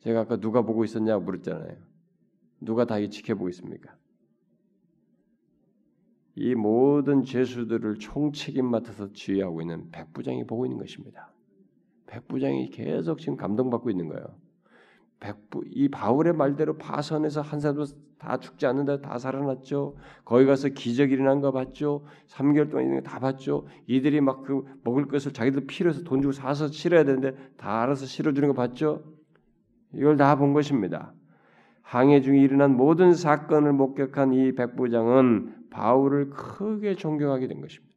제가 0.00 0.20
아까 0.20 0.38
누가 0.38 0.60
보고 0.62 0.84
있었냐고 0.84 1.24
물었잖아요. 1.24 1.78
누가 2.60 2.84
다 2.84 2.96
지켜보고 3.00 3.48
있습니까? 3.48 3.96
이 6.34 6.54
모든 6.54 7.24
죄수들을 7.24 7.94
총책임 7.94 8.66
맡아서 8.66 9.10
지휘하고 9.10 9.62
있는 9.62 9.90
백부장이 9.90 10.46
보고 10.46 10.66
있는 10.66 10.78
것입니다. 10.78 11.32
백부장이 12.08 12.68
계속 12.68 13.20
지금 13.20 13.36
감동받고 13.36 13.88
있는 13.88 14.08
거예요. 14.08 14.45
백부 15.20 15.64
이 15.70 15.88
바울의 15.88 16.34
말대로 16.34 16.76
파선에서 16.76 17.40
한 17.40 17.60
사람도 17.60 17.84
다 18.18 18.38
죽지 18.38 18.66
않는다 18.66 19.00
다 19.00 19.18
살아났죠. 19.18 19.96
거기 20.24 20.46
가서 20.46 20.68
기적 20.68 21.10
일어난 21.10 21.40
거 21.40 21.52
봤죠. 21.52 22.04
3개월 22.28 22.70
동안 22.70 22.86
있는 22.86 23.02
거 23.02 23.08
다 23.10 23.18
봤죠. 23.18 23.66
이들이 23.86 24.20
막 24.20 24.42
그 24.42 24.64
먹을 24.84 25.06
것을 25.08 25.32
자기들 25.32 25.66
필요해서 25.66 26.02
돈 26.04 26.20
주고 26.22 26.32
사서 26.32 26.68
실어야 26.68 27.04
되는데 27.04 27.34
다 27.56 27.82
알아서 27.82 28.06
실어 28.06 28.32
주는 28.32 28.48
거 28.48 28.54
봤죠. 28.54 29.04
이걸 29.94 30.16
다 30.16 30.36
본 30.36 30.52
것입니다. 30.52 31.12
항해 31.82 32.20
중에 32.20 32.40
일어난 32.40 32.76
모든 32.76 33.14
사건을 33.14 33.72
목격한 33.72 34.32
이 34.34 34.52
백부장은 34.54 35.68
바울을 35.70 36.30
크게 36.30 36.94
존경하게 36.96 37.46
된 37.46 37.60
것입니다. 37.60 37.94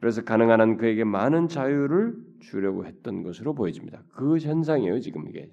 그래서 0.00 0.22
가능한 0.22 0.60
한 0.60 0.76
그에게 0.76 1.04
많은 1.04 1.48
자유를 1.48 2.14
주려고 2.42 2.84
했던 2.84 3.22
것으로 3.22 3.54
보여집니다. 3.54 4.02
그 4.14 4.38
현상이에요, 4.38 5.00
지금 5.00 5.28
이게. 5.28 5.50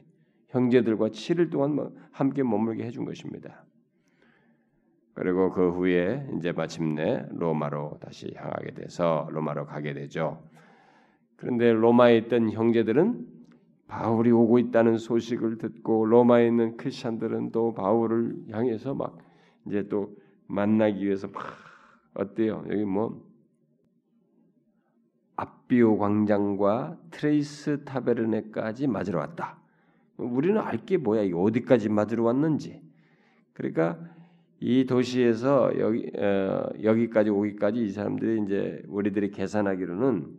형제들과 0.50 1.10
7일 1.10 1.52
동안 1.52 1.76
뭐 1.76 1.94
함께 2.12 2.44
머물게 2.44 2.84
해준 2.84 3.06
것입니다. 3.06 3.64
그리고 5.14 5.52
그 5.52 5.72
후에 5.72 6.28
이제 6.38 6.52
마침내 6.52 7.26
로마로 7.32 8.00
다시 8.02 8.34
향하게 8.36 8.74
돼서 8.74 9.28
로마로 9.32 9.66
가게 9.66 9.94
되죠. 9.94 10.42
그런데 11.36 11.72
로마에 11.72 12.18
있던 12.18 12.52
형제들은 12.52 13.28
바울이 13.88 14.32
오고 14.32 14.60
있다는 14.60 14.98
소식을 14.98 15.58
듣고 15.58 16.06
로마에 16.06 16.48
있는 16.48 16.78
크리스천들은 16.78 17.52
또 17.52 17.74
바울을 17.74 18.36
향해서 18.52 18.94
막 18.94 19.18
이제 19.68 19.88
또 19.88 20.16
만나기 20.48 21.06
위해서 21.06 21.28
막 21.28 21.44
어때요? 22.14 22.64
여기 22.70 22.86
뭐 22.86 23.29
압비오 25.40 25.98
광장과 25.98 26.98
트레이스 27.12 27.86
타베르네까지 27.86 28.88
맞으러 28.88 29.20
왔다. 29.20 29.58
우리는 30.18 30.60
알 30.60 30.86
게 30.86 30.98
뭐야? 30.98 31.24
이 31.24 31.32
어디까지 31.34 31.88
맞으러 31.88 32.24
왔는지. 32.24 32.82
그러니까 33.54 33.98
이 34.60 34.86
도시에서 34.86 35.72
여기 35.80 36.12
어, 36.18 36.70
여기까지 36.84 37.30
오기까지 37.30 37.86
이 37.86 37.90
사람들이 37.92 38.44
이제 38.44 38.84
우리들이 38.90 39.32
계산하기로는 39.32 40.38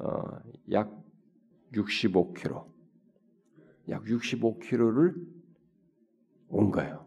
어, 0.00 0.22
약 0.72 0.92
65km, 1.72 2.66
약 3.88 4.04
65km를 4.04 5.14
온 6.48 6.70
거예요. 6.70 7.06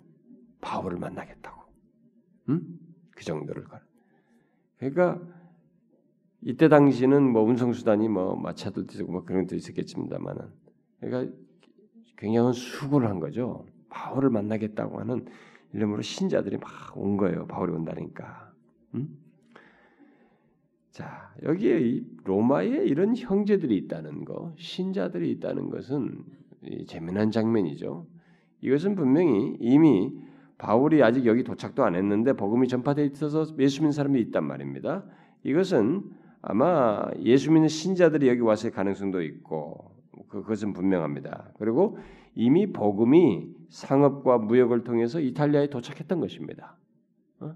바울을 0.62 0.98
만나겠다고. 0.98 1.62
응? 2.50 2.62
그 3.12 3.24
정도를 3.24 3.64
가. 3.66 3.80
그러니까 4.80 5.22
이때 6.42 6.70
당시는 6.70 7.24
뭐 7.32 7.44
운송 7.44 7.74
수단이 7.74 8.08
뭐 8.10 8.36
마차도 8.36 8.82
있고 8.82 9.12
뭐 9.12 9.24
그런 9.24 9.44
것도 9.46 9.56
있었겠습니다만은 9.56 10.42
그러니까 11.00 11.36
굉장한 12.18 12.54
수고를 12.54 13.10
한 13.10 13.20
거죠. 13.20 13.66
바울을 13.90 14.30
만나겠다고 14.30 15.00
하는 15.00 15.26
이름으로 15.74 16.02
신자들이 16.02 16.58
막 16.58 16.96
온 16.98 17.18
거예요. 17.18 17.46
바울이 17.48 17.72
온다니까. 17.72 18.52
음? 18.96 19.18
자 20.92 21.32
여기에 21.44 21.80
이 21.82 22.06
로마에 22.24 22.68
이런 22.86 23.16
형제들이 23.16 23.78
있다는 23.78 24.26
거, 24.26 24.54
신자들이 24.58 25.30
있다는 25.32 25.70
것은 25.70 26.24
재미난 26.88 27.30
장면이죠. 27.32 28.08
이것은 28.62 28.96
분명히 28.96 29.56
이미 29.60 30.12
바울이 30.58 31.04
아직 31.04 31.26
여기 31.28 31.44
도착도 31.44 31.84
안 31.84 31.94
했는데 31.94 32.34
복음이 32.34 32.68
전파되어 32.68 33.06
있어서 33.06 33.46
예수 33.60 33.82
믿는 33.82 33.92
사람이 33.92 34.20
있단 34.22 34.44
말입니다. 34.44 35.06
이것은 35.44 36.04
아마 36.42 37.10
예수 37.22 37.52
믿는 37.52 37.68
신자들이 37.68 38.28
여기 38.28 38.42
왔을 38.42 38.72
가능성도 38.72 39.22
있고 39.24 39.96
그, 40.30 40.42
그것은 40.42 40.74
분명합니다. 40.74 41.52
그리고 41.58 41.98
이미 42.36 42.72
복음이 42.72 43.50
상업과 43.70 44.38
무역을 44.38 44.84
통해서 44.84 45.20
이탈리아에 45.20 45.70
도착했던 45.70 46.20
것입니다. 46.20 46.78
어? 47.40 47.54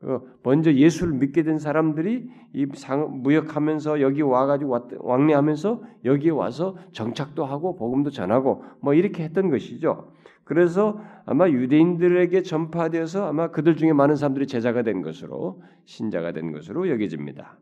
그 0.00 0.38
먼저 0.42 0.72
예수를 0.72 1.14
믿게 1.14 1.42
된 1.42 1.58
사람들이 1.58 2.30
이 2.54 2.66
상업 2.74 3.16
무역하면서 3.16 4.00
여기 4.00 4.22
와가지고 4.22 4.88
왕래하면서 5.00 5.82
여기에 6.04 6.30
와서 6.30 6.76
정착도 6.92 7.44
하고 7.44 7.76
복음도 7.76 8.10
전하고 8.10 8.64
뭐 8.80 8.94
이렇게 8.94 9.24
했던 9.24 9.50
것이죠. 9.50 10.12
그래서 10.44 10.98
아마 11.26 11.50
유대인들에게 11.50 12.42
전파되어서 12.42 13.26
아마 13.26 13.50
그들 13.50 13.76
중에 13.76 13.92
많은 13.92 14.16
사람들이 14.16 14.46
제자가 14.46 14.82
된 14.82 15.02
것으로 15.02 15.62
신자가 15.84 16.32
된 16.32 16.52
것으로 16.52 16.88
여겨집니다. 16.88 17.58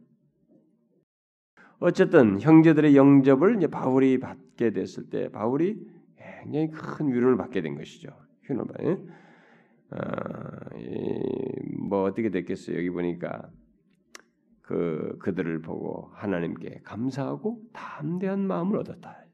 어쨌든 1.78 2.40
형제들의 2.40 2.96
영접을 2.96 3.56
이제 3.56 3.66
바울이 3.66 4.18
받게 4.18 4.72
됐을 4.72 5.10
때 5.10 5.30
바울이 5.30 5.78
굉장히 6.16 6.70
큰 6.70 7.08
위로를 7.08 7.36
받게 7.36 7.60
된 7.60 7.76
것이죠. 7.76 8.08
휴너바. 8.44 8.74
아, 9.90 10.70
뭐 11.88 12.04
어떻게 12.04 12.30
됐겠어요? 12.30 12.76
여기 12.76 12.90
보니까 12.90 13.50
그 14.62 15.16
그들을 15.20 15.62
보고 15.62 16.10
하나님께 16.14 16.80
감사하고 16.82 17.60
담대한 17.72 18.46
마음을 18.46 18.78
얻었다. 18.78 19.24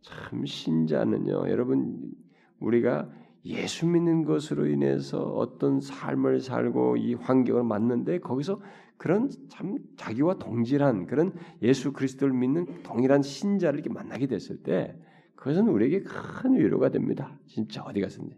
참 0.00 0.46
신자는요, 0.46 1.50
여러분 1.50 2.12
우리가 2.60 3.10
예수 3.44 3.86
믿는 3.86 4.24
것으로 4.24 4.66
인해서 4.66 5.18
어떤 5.18 5.80
삶을 5.80 6.40
살고 6.40 6.96
이 6.96 7.14
환경을 7.14 7.62
맞는데 7.64 8.20
거기서 8.20 8.60
그런 8.96 9.28
참 9.48 9.78
자기와 9.96 10.38
동질한 10.38 11.06
그런 11.06 11.32
예수 11.62 11.92
그리스도를 11.92 12.34
믿는 12.34 12.82
동일한 12.82 13.22
신자를 13.22 13.80
이렇게 13.80 13.92
만나게 13.92 14.26
됐을 14.26 14.62
때 14.62 14.96
그것은 15.34 15.68
우리에게 15.68 16.02
큰 16.02 16.56
위로가 16.56 16.90
됩니다. 16.90 17.38
진짜 17.46 17.82
어디 17.82 18.00
갔든지. 18.00 18.34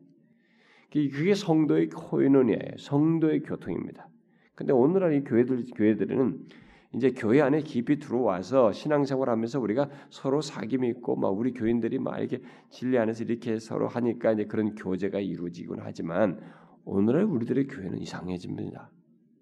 그게 0.91 1.35
성도의 1.35 1.89
코인원이에요. 1.91 2.77
성도의 2.79 3.43
교통입니다. 3.43 4.09
근데 4.55 4.73
오늘날 4.73 5.15
이 5.15 5.23
교회들 5.23 5.65
교회들은 5.75 6.47
이제 6.95 7.11
교회 7.13 7.43
안에 7.43 7.61
깊이 7.61 7.99
들어와서 7.99 8.73
신앙생활 8.73 9.29
하면서 9.29 9.61
우리가 9.61 9.91
서로 10.09 10.41
사귐이 10.41 10.89
있고 10.97 11.17
막 11.17 11.29
우리 11.29 11.53
교인들이 11.53 11.99
막 11.99 12.19
이렇게 12.19 12.41
진리 12.71 12.99
안에서 12.99 13.25
이렇게 13.25 13.59
서로 13.59 13.89
하니까 13.89 14.33
이제 14.33 14.47
그런 14.47 14.75
교제가 14.75 15.21
이루어지곤 15.21 15.81
하지만 15.83 16.41
오늘날 16.85 17.25
우리들의 17.25 17.67
교회는 17.67 17.99
이상해집니다. 17.99 18.91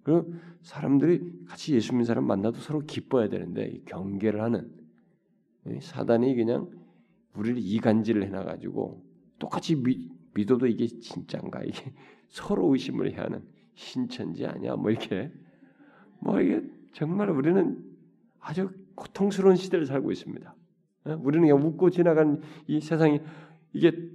그리고 0.06 0.32
사람들이 0.62 1.46
같이 1.48 1.74
예수 1.74 1.90
믿는 1.90 2.04
사람 2.04 2.28
만나도 2.28 2.60
서로 2.60 2.78
기뻐야 2.78 3.28
되는데 3.28 3.80
경계를 3.86 4.40
하는 4.40 4.70
사단이 5.80 6.36
그냥 6.36 6.70
우리를 7.34 7.58
이간질을 7.58 8.22
해놔가지고 8.22 9.02
똑같이 9.40 9.74
믿, 9.74 10.08
믿어도 10.32 10.68
이게 10.68 10.86
진짜인가 10.86 11.64
이게 11.64 11.92
서로 12.30 12.72
의심을 12.72 13.10
해야 13.10 13.24
하는 13.24 13.42
신천지 13.74 14.46
아니야 14.46 14.76
뭐 14.76 14.92
이렇게 14.92 15.32
뭐 16.20 16.40
이게 16.40 16.62
정말 16.92 17.28
우리는 17.30 17.84
아주 18.38 18.70
고통스러운 18.94 19.56
시대를 19.56 19.86
살고 19.86 20.12
있습니다. 20.12 20.54
예? 21.08 21.12
우리는 21.14 21.48
그냥 21.48 21.66
웃고 21.66 21.90
지나간 21.90 22.42
이 22.68 22.80
세상이 22.80 23.20
이게 23.72 24.08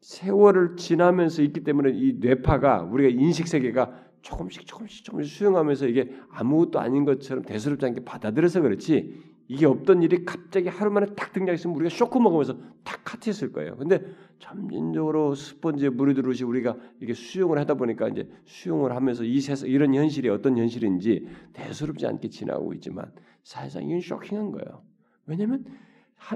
세월을 0.00 0.76
지나면서 0.76 1.42
있기 1.42 1.64
때문에 1.64 1.90
이 1.92 2.18
뇌파가 2.20 2.82
우리가 2.82 3.20
인식 3.20 3.48
세계가 3.48 4.07
조금씩 4.22 4.66
조금씩 4.66 5.04
조금씩 5.04 5.32
수용하면서 5.32 5.86
이게 5.88 6.12
아무것도 6.30 6.80
아닌 6.80 7.04
것처럼 7.04 7.44
대수롭지 7.44 7.86
않게 7.86 8.04
받아들여서 8.04 8.60
그렇지 8.62 9.28
이게 9.48 9.64
없던 9.64 10.02
일이 10.02 10.26
갑자기 10.26 10.68
하루 10.68 10.90
만에 10.90 11.06
딱 11.16 11.32
등장했으면 11.32 11.74
우리가 11.76 11.88
쇼크 11.88 12.18
먹으면서 12.18 12.58
탁 12.84 13.02
카트했을 13.04 13.50
거예요. 13.52 13.76
근데 13.76 14.02
점진적으로 14.38 15.34
스펀지에 15.34 15.88
물이 15.88 16.14
들어오시 16.14 16.44
우리가 16.44 16.76
이게 17.00 17.14
수용을 17.14 17.58
하다 17.58 17.74
보니까 17.74 18.08
이제 18.08 18.28
수용을 18.44 18.94
하면서 18.94 19.24
이 19.24 19.40
세상 19.40 19.68
이런 19.70 19.94
현실이 19.94 20.28
어떤 20.28 20.58
현실인지 20.58 21.26
대수롭지 21.54 22.06
않게 22.06 22.28
지나고 22.28 22.74
있지만 22.74 23.10
사실상 23.42 23.84
이건 23.88 24.00
쇼킹한 24.02 24.50
거예요. 24.52 24.82
왜냐하면 25.24 25.64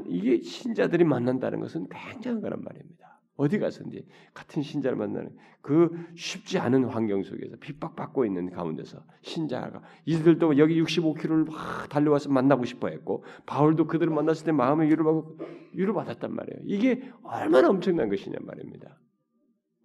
이게 0.07 0.41
신자들이 0.41 1.05
만난다는 1.05 1.61
것은 1.61 1.89
굉장한 1.91 2.41
거란 2.41 2.63
말입니다. 2.63 3.02
어디 3.37 3.59
가서든지 3.59 4.07
같은 4.35 4.63
신자를 4.63 4.97
만나는 4.97 5.35
그 5.63 5.91
쉽지 6.17 6.59
않은 6.59 6.85
환경 6.85 7.23
속에서 7.23 7.57
핍박받고 7.57 8.27
있는 8.27 8.51
가운데서 8.51 9.03
신자가 9.23 9.83
이들도 10.05 10.59
여기 10.59 10.83
65km를 10.83 11.51
막 11.51 11.89
달려와서 11.89 12.31
만나고 12.31 12.65
싶어 12.65 12.89
했고 12.89 13.25
바울도 13.47 13.87
그들을 13.87 14.13
만났을 14.13 14.47
때 14.47 14.53
마음의 14.53 14.89
위로 14.89 15.05
받고 15.05 15.39
위로 15.75 15.95
받았단 15.95 16.35
말이에요. 16.35 16.61
이게 16.65 17.11
얼마나 17.23 17.71
엄청난 17.71 18.09
것이냐 18.09 18.39
말입니다. 18.43 18.99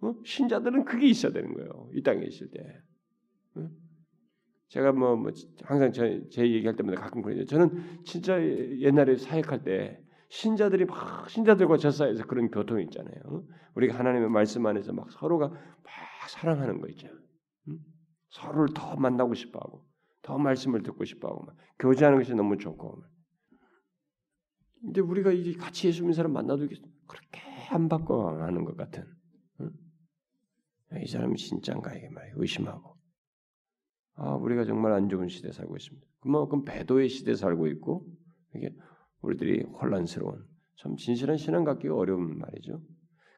어? 0.00 0.14
신자들은 0.24 0.84
그게 0.84 1.08
있어야 1.08 1.32
되는 1.32 1.54
거예요. 1.54 1.88
이 1.94 2.02
땅에 2.02 2.24
있을 2.24 2.50
때. 2.50 2.60
어? 3.56 3.68
제가 4.68 4.92
뭐, 4.92 5.16
뭐 5.16 5.32
항상 5.62 5.92
제, 5.92 6.22
제 6.30 6.42
얘기할 6.42 6.76
때마다 6.76 7.00
가끔 7.00 7.22
그러죠. 7.22 7.44
저는 7.46 8.02
진짜 8.04 8.40
옛날에 8.40 9.16
사역할 9.16 9.64
때 9.64 10.00
신자들이 10.28 10.84
막 10.84 11.28
신자들과 11.30 11.78
저 11.78 11.90
사이에서 11.90 12.24
그런 12.26 12.50
교통이 12.50 12.84
있잖아요. 12.84 13.46
우리가 13.74 13.98
하나님의 13.98 14.28
말씀 14.30 14.66
안에서 14.66 14.92
막 14.92 15.10
서로가 15.10 15.48
막 15.48 15.58
사랑하는 16.28 16.80
거 16.80 16.88
있죠. 16.88 17.08
서로를 18.30 18.68
더 18.74 18.96
만나고 18.96 19.34
싶어하고 19.34 19.86
더 20.22 20.38
말씀을 20.38 20.82
듣고 20.82 21.04
싶어하고 21.04 21.44
막 21.44 21.56
교제하는 21.78 22.18
것이 22.18 22.34
너무 22.34 22.58
좋고. 22.58 23.02
근데 24.80 25.00
우리가 25.00 25.32
이제 25.32 25.52
같이 25.54 25.88
예수 25.88 26.02
믿는 26.02 26.12
사람 26.12 26.32
만나도 26.32 26.68
그렇게 27.06 27.40
안 27.70 27.88
바꿔 27.88 28.38
하는 28.38 28.64
것 28.64 28.76
같은. 28.76 29.06
이 31.02 31.06
사람이 31.06 31.36
진짜인가 31.36 31.94
이게 31.94 32.08
말이에요. 32.10 32.34
의심하고. 32.38 32.96
아, 34.14 34.34
우리가 34.34 34.64
정말 34.64 34.92
안 34.92 35.08
좋은 35.08 35.28
시대에 35.28 35.52
살고 35.52 35.76
있습니다. 35.76 36.06
그만큼 36.20 36.64
배도의 36.64 37.08
시대에 37.08 37.34
살고 37.34 37.66
있고 37.68 38.06
이게 38.54 38.74
우리들이 39.22 39.64
혼란스러운 39.80 40.44
참 40.76 40.96
진실한 40.96 41.36
신앙 41.36 41.64
갖기가 41.64 41.94
어려운 41.94 42.38
말이죠. 42.38 42.80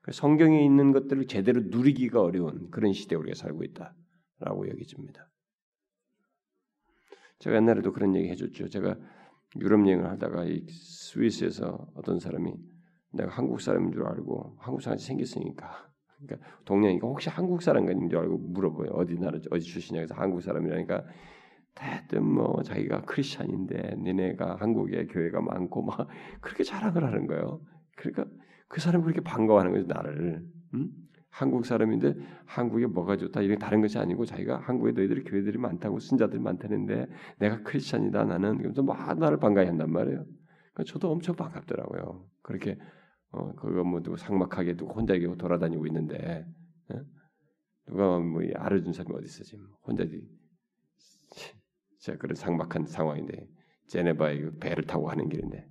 그 0.02 0.12
성경에 0.12 0.64
있는 0.64 0.92
것들을 0.92 1.26
제대로 1.26 1.60
누리기가 1.62 2.22
어려운 2.22 2.70
그런 2.70 2.92
시대에 2.92 3.18
우리가 3.18 3.34
살고 3.34 3.64
있다라고 3.64 4.68
여기집니다. 4.68 5.28
제가 7.38 7.56
옛날에도 7.56 7.92
그런 7.92 8.14
얘기 8.14 8.28
해줬죠. 8.28 8.68
제가 8.68 8.96
유럽 9.56 9.86
여행을 9.86 10.08
하다가 10.10 10.44
이 10.44 10.66
스위스에서 10.68 11.90
어떤 11.94 12.20
사람이 12.20 12.52
내가 13.12 13.30
한국 13.30 13.60
사람인 13.60 13.92
줄 13.92 14.06
알고 14.06 14.56
한국 14.58 14.82
사람이 14.82 15.00
생겼으니까 15.00 15.90
그러니까 16.18 16.48
동양이니까 16.64 17.06
혹시 17.06 17.30
한국 17.30 17.62
사람인 17.62 18.08
줄 18.08 18.18
알고 18.18 18.38
물어봐요. 18.38 18.90
어디 18.92 19.18
나라 19.18 19.38
어디 19.50 19.64
출신이냐 19.64 20.02
해서 20.02 20.14
한국 20.14 20.42
사람이라니까 20.42 21.04
대뜸 21.74 22.24
뭐 22.24 22.62
자기가 22.62 23.02
크리스천인데 23.02 23.96
니네가 23.98 24.56
한국에 24.56 25.06
교회가 25.06 25.40
많고 25.40 25.82
막 25.82 26.08
그렇게 26.40 26.64
자랑을 26.64 27.04
하는 27.04 27.26
거예요. 27.26 27.60
그러니까 27.96 28.24
그 28.68 28.80
사람이 28.80 29.04
그렇게 29.04 29.20
반가워하는 29.20 29.72
거죠 29.72 29.86
나를. 29.86 30.44
응? 30.74 30.88
한국 31.30 31.64
사람인데 31.64 32.14
한국에 32.44 32.86
뭐가 32.86 33.16
좋다 33.16 33.40
이게 33.42 33.56
다른 33.56 33.80
것이 33.80 33.98
아니고 33.98 34.24
자기가 34.24 34.58
한국에 34.58 34.92
너희들이 34.92 35.22
교회들이 35.24 35.58
많다고 35.58 36.00
신자들이 36.00 36.40
많다는데 36.40 37.06
내가 37.38 37.62
크리스천이다 37.62 38.24
나는 38.24 38.58
그래서 38.58 38.82
막 38.82 39.18
나를 39.18 39.38
반가워한단 39.38 39.90
말이에요. 39.90 40.24
그러니까 40.72 40.92
저도 40.92 41.10
엄청 41.10 41.36
반갑더라고요. 41.36 42.26
그렇게 42.42 42.78
어 43.30 43.52
그거 43.54 43.84
뭐 43.84 44.02
누구 44.02 44.16
상막하게 44.16 44.74
두고 44.74 44.92
혼자 44.92 45.14
돌아다니고 45.38 45.86
있는데 45.86 46.44
예? 46.92 47.00
누가 47.86 48.18
뭐 48.18 48.42
알아준 48.54 48.92
사람이 48.92 49.14
어디 49.14 49.26
있어 49.26 49.44
지금 49.44 49.66
혼자 49.86 50.04
자 52.00 52.16
그런 52.16 52.34
상막한 52.34 52.86
상황인데 52.86 53.48
제네바에 53.86 54.40
그 54.40 54.58
배를 54.58 54.84
타고 54.84 55.04
가는 55.04 55.28
길인데 55.28 55.68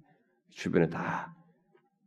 주변에 0.49 0.89
다 0.89 1.35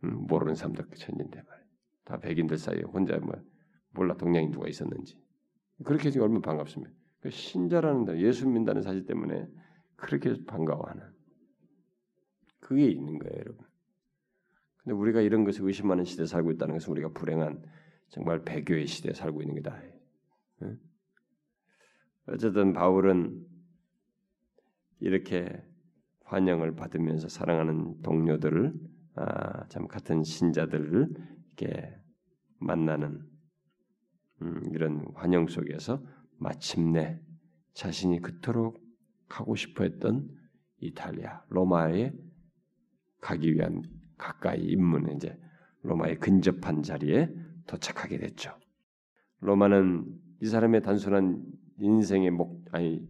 음, 0.05 0.27
모르는 0.27 0.55
사람들 0.55 0.87
천인데 0.95 1.43
말다 1.43 2.21
백인들 2.21 2.57
사이에 2.57 2.83
혼자 2.83 3.19
뭐 3.19 3.35
몰라 3.91 4.17
동양인 4.17 4.51
누가 4.51 4.69
있었는지 4.69 5.21
그렇게 5.85 6.11
지금 6.11 6.25
얼마나 6.25 6.41
반갑습니다. 6.41 6.93
그 7.21 7.31
신자라는 7.31 8.21
예수 8.21 8.47
믿는다는 8.47 8.83
사실 8.83 9.07
때문에 9.07 9.47
그렇게 9.97 10.35
반가워하는 10.47 11.03
그게 12.61 12.87
있는 12.87 13.19
거예요, 13.19 13.39
여러분. 13.39 13.67
근데 14.79 14.95
우리가 14.95 15.21
이런 15.21 15.45
것을 15.45 15.65
의심하는 15.65 16.05
시대에 16.05 16.27
살고 16.27 16.51
있다는 16.53 16.75
것은 16.75 16.91
우리가 16.93 17.11
불행한 17.11 17.63
정말 18.09 18.43
배교의 18.45 18.87
시대에 18.87 19.13
살고 19.13 19.43
있는 19.43 19.63
거다. 19.63 19.81
어쨌든 22.27 22.73
바울은 22.73 23.47
이렇게 25.03 25.61
환영을 26.25 26.77
받으면서 26.77 27.29
사랑하는 27.29 28.01
동료들을 28.03 28.73
아, 29.17 29.67
참 29.69 29.89
같은 29.89 30.23
신자들을 30.23 31.09
이렇게 31.47 31.97
만나는 32.61 33.21
음, 34.43 34.63
이런 34.73 35.05
환영 35.15 35.49
속에서 35.49 36.03
마침내 36.39 37.21
자신이 37.75 38.21
그토록 38.21 38.81
가고 39.29 39.57
싶어했던 39.57 40.29
이탈리아 40.79 41.43
로마에 41.49 42.13
가기 43.21 43.55
위한 43.55 43.83
가까이 44.17 44.61
입문에 44.63 45.15
이제 45.15 45.37
로마에 45.83 46.15
근접한 46.17 46.85
자리에 46.85 47.29
도착하게 47.67 48.19
됐죠. 48.19 48.57
로마는 49.41 50.07
이 50.43 50.47
사람의 50.47 50.83
단순한 50.83 51.45
인생의 51.81 52.31
목 52.31 52.65
아니 52.71 53.05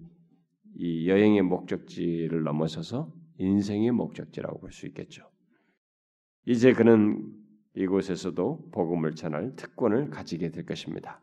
이 0.74 1.08
여행의 1.08 1.42
목적지를 1.42 2.42
넘어서서 2.44 3.12
인생의 3.38 3.90
목적지라고 3.92 4.60
볼 4.60 4.72
수 4.72 4.86
있겠죠. 4.86 5.28
이제 6.46 6.72
그는 6.72 7.32
이곳에서도 7.74 8.70
복음을 8.72 9.14
전할 9.14 9.54
특권을 9.56 10.10
가지게 10.10 10.50
될 10.50 10.66
것입니다. 10.66 11.20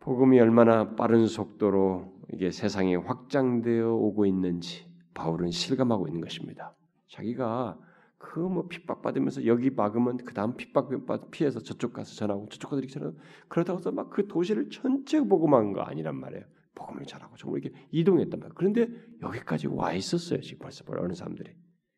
복음이 0.00 0.38
얼마나 0.40 0.94
빠른 0.94 1.26
속도로 1.26 2.22
이게 2.32 2.50
세상에 2.50 2.94
확장되어 2.96 3.92
오고 3.92 4.26
있는지 4.26 4.86
바울은 5.14 5.50
실감하고 5.50 6.06
있는 6.08 6.20
것입니다. 6.20 6.74
자기가 7.08 7.78
그 8.18 8.40
뭐 8.40 8.66
핍박받으면서 8.68 9.46
여기 9.46 9.70
막으면 9.70 10.18
그 10.18 10.34
다음 10.34 10.56
핍박 10.56 10.90
피해서 11.30 11.60
저쪽 11.60 11.92
가서 11.92 12.14
전하고 12.14 12.48
저쪽 12.48 12.70
가서 12.70 12.80
이렇게 12.80 12.92
전하고 12.92 13.16
그러다가 13.48 13.90
막 13.92 14.10
그 14.10 14.26
도시를 14.28 14.70
전체 14.70 15.20
복음한 15.20 15.72
거 15.72 15.82
아니란 15.82 16.16
말이에요. 16.16 16.44
복음을 16.78 17.04
전하고 17.04 17.36
정말 17.36 17.60
이렇게 17.60 17.76
이동했단 17.90 18.38
말이에요. 18.38 18.54
그런데 18.54 18.88
여기까지 19.22 19.66
와 19.66 19.92
있었어요. 19.92 20.40
지금 20.40 20.60
벌써 20.60 20.84
어느 20.86 21.12
사람들이. 21.12 21.50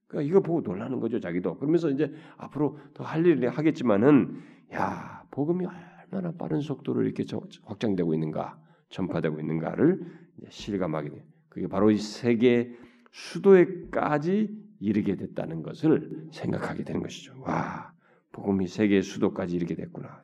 그러니까 0.06 0.28
이거 0.28 0.40
보고 0.40 0.60
놀라는 0.62 0.98
거죠, 0.98 1.20
자기도. 1.20 1.56
그러면서 1.58 1.90
이제 1.90 2.12
앞으로 2.38 2.78
더 2.94 3.04
할 3.04 3.24
일을 3.24 3.50
하겠지만은 3.50 4.40
야 4.72 5.24
복음이 5.30 5.66
얼마나 5.66 6.32
빠른 6.32 6.60
속도로 6.60 7.02
이렇게 7.02 7.24
확장되고 7.64 8.14
있는가, 8.14 8.58
전파되고 8.88 9.38
있는가를 9.38 10.00
실감하게 10.48 11.10
돼요. 11.10 11.22
그게 11.48 11.68
바로 11.68 11.90
이 11.90 11.98
세계 11.98 12.72
수도에까지 13.12 14.48
이르게 14.80 15.16
됐다는 15.16 15.62
것을 15.62 16.28
생각하게 16.32 16.84
되는 16.84 17.02
것이죠. 17.02 17.34
와, 17.42 17.92
복음이 18.32 18.66
세계 18.66 19.02
수도까지 19.02 19.54
이르게 19.54 19.74
됐구나. 19.74 20.22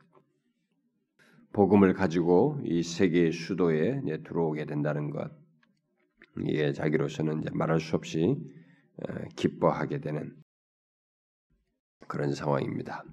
복음을 1.52 1.94
가지고 1.94 2.60
이 2.64 2.82
세계 2.82 3.30
수도에 3.30 4.02
들어오게 4.24 4.66
된다는 4.66 5.10
것, 5.10 5.30
이게 6.42 6.72
자기로서는 6.72 7.44
말할 7.52 7.80
수 7.80 7.96
없이 7.96 8.36
기뻐하게 9.36 10.00
되는 10.00 10.36
그런 12.06 12.34
상황입니다. 12.34 13.04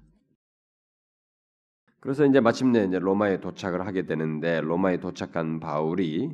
그래서 2.00 2.26
이제 2.26 2.38
마침내 2.40 2.84
이제 2.84 2.98
로마에 2.98 3.40
도착을 3.40 3.86
하게 3.86 4.04
되는데 4.04 4.60
로마에 4.60 5.00
도착한 5.00 5.58
바울이 5.58 6.28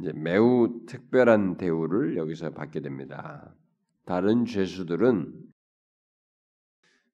이제 0.00 0.12
매우 0.14 0.84
특별한 0.86 1.56
대우를 1.56 2.16
여기서 2.16 2.50
받게 2.50 2.80
됩니다. 2.80 3.52
다른 4.04 4.44
죄수들은 4.44 5.51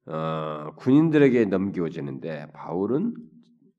어, 0.08 0.74
군인들에게 0.76 1.44
넘겨지는데 1.46 2.52
바울은 2.52 3.14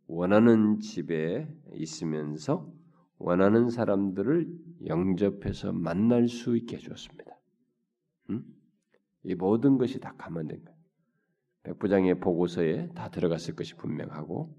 원하는 0.07 0.79
집에 0.79 1.47
있으면서 1.73 2.71
원하는 3.17 3.69
사람들을 3.69 4.47
영접해서 4.85 5.73
만날 5.73 6.27
수 6.27 6.55
있게 6.55 6.77
해주었습니다. 6.77 7.31
음? 8.29 8.43
이 9.23 9.35
모든 9.35 9.77
것이 9.77 9.99
다 9.99 10.13
감안된 10.17 10.63
거예요. 10.63 10.79
백부장의 11.63 12.19
보고서에 12.19 12.89
다 12.93 13.09
들어갔을 13.09 13.55
것이 13.55 13.75
분명하고 13.75 14.55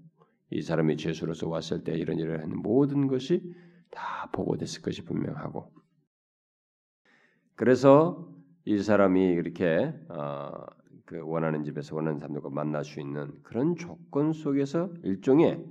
이 0.51 0.61
사람이 0.61 0.97
죄수로서 0.97 1.47
왔을 1.47 1.83
때 1.83 1.93
이런 1.93 2.19
일을 2.19 2.41
하는 2.41 2.61
모든 2.61 3.07
것이 3.07 3.41
다 3.89 4.29
보고됐을 4.33 4.81
것이 4.81 5.03
분명하고 5.03 5.71
그래서 7.55 8.29
이 8.65 8.77
사람이 8.77 9.25
이렇게 9.25 9.93
어, 10.09 10.65
그 11.11 11.19
원하는 11.25 11.65
집에서 11.65 11.97
원하는 11.97 12.19
사람들과 12.19 12.49
만날 12.49 12.85
수 12.85 13.01
있는 13.01 13.33
그런 13.43 13.75
조건 13.75 14.31
속에서 14.31 14.89
일종의 15.03 15.61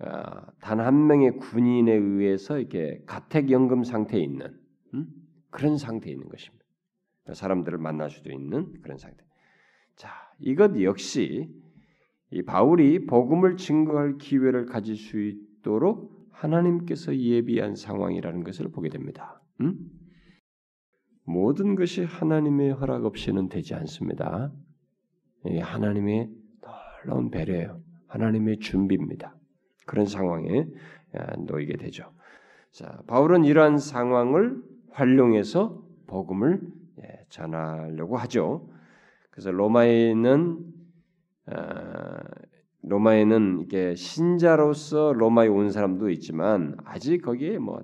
어, 0.00 0.08
단한 0.60 1.06
명의 1.06 1.36
군인에 1.36 1.92
의해서 1.92 2.58
이렇게 2.58 3.00
가택연금 3.06 3.84
상태에 3.84 4.20
있는 4.20 4.52
음? 4.94 5.06
그런 5.50 5.78
상태에 5.78 6.12
있는 6.12 6.28
것입니다. 6.28 6.64
사람들을 7.32 7.78
만날 7.78 8.10
수도 8.10 8.32
있는 8.32 8.72
그런 8.82 8.98
상태. 8.98 9.24
자, 9.94 10.10
이것 10.40 10.82
역시 10.82 11.48
이 12.32 12.42
바울이 12.42 13.06
복음을 13.06 13.56
증거할 13.56 14.18
기회를 14.18 14.66
가질 14.66 14.96
수 14.96 15.20
있도록 15.20 16.28
하나님께서 16.32 17.16
예비한 17.16 17.76
상황이라는 17.76 18.42
것을 18.42 18.72
보게 18.72 18.88
됩니다. 18.88 19.40
음? 19.60 19.88
모든 21.22 21.76
것이 21.76 22.02
하나님의 22.02 22.72
허락 22.72 23.04
없이는 23.04 23.48
되지 23.48 23.74
않습니다. 23.74 24.52
하나님의 25.44 26.30
놀라운 27.04 27.30
배려예요. 27.30 27.80
하나님의 28.08 28.58
준비입니다. 28.58 29.36
그런 29.86 30.06
상황에 30.06 30.66
아, 31.14 31.36
놓이게 31.36 31.76
되죠. 31.76 32.10
자, 32.70 33.02
바울은 33.06 33.44
이러한 33.44 33.78
상황을 33.78 34.60
활용해서 34.90 35.82
복음을 36.06 36.60
예, 37.02 37.24
전하려고 37.28 38.16
하죠. 38.16 38.68
그래서 39.30 39.50
로마에 39.50 40.10
있는 40.10 40.58
아, 41.46 42.22
로마에는 42.82 43.60
이게 43.60 43.94
신자로서 43.94 45.12
로마에 45.14 45.48
온 45.48 45.70
사람도 45.70 46.10
있지만 46.10 46.76
아직 46.84 47.22
거기에 47.22 47.58
뭐 47.58 47.82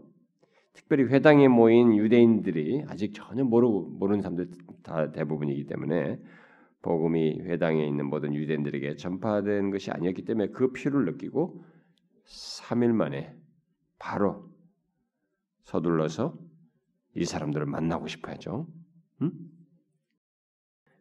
특별히 0.72 1.04
회당에 1.04 1.48
모인 1.48 1.96
유대인들이 1.96 2.84
아직 2.88 3.12
전혀 3.14 3.44
모르고 3.44 3.90
모르는 3.98 4.22
사람들 4.22 4.48
다 4.82 5.10
대부분이기 5.12 5.66
때문에 5.66 6.18
복음이 6.82 7.40
회당에 7.42 7.86
있는 7.86 8.06
모든 8.06 8.34
유대인들에게 8.34 8.96
전파된 8.96 9.70
것이 9.70 9.90
아니었기 9.90 10.24
때문에 10.24 10.48
그 10.48 10.72
필요를 10.72 11.12
느끼고 11.12 11.62
3일 12.26 12.92
만에 12.92 13.36
바로 13.98 14.48
서둘러서 15.64 16.38
이 17.14 17.24
사람들을 17.24 17.66
만나고 17.66 18.06
싶어야죠. 18.08 18.66
응? 19.22 19.32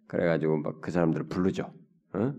그래가지고 0.07 0.57
막 0.57 0.81
그 0.81 0.91
사람들을 0.91 1.27
부르죠. 1.27 1.73
응? 2.15 2.37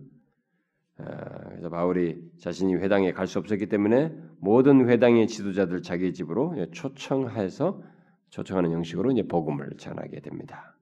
그래서 0.96 1.70
바울이 1.70 2.31
자신이 2.38 2.74
회당에 2.74 3.12
갈 3.12 3.26
수 3.26 3.38
없었기 3.38 3.68
때문에 3.68 4.14
모든 4.38 4.88
회당의 4.88 5.29
지도자들 5.29 5.83
자기 5.83 6.12
집으로 6.12 6.55
초청해서 6.72 7.83
초청하는 8.29 8.72
형식으로 8.72 9.11
이제 9.12 9.22
복음을 9.26 9.70
전하게 9.79 10.20
됩니다. 10.20 10.76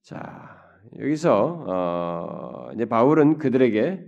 자 0.00 0.69
여기서 0.98 1.64
어, 1.68 2.70
이제 2.74 2.84
바울은 2.84 3.38
그들에게 3.38 4.06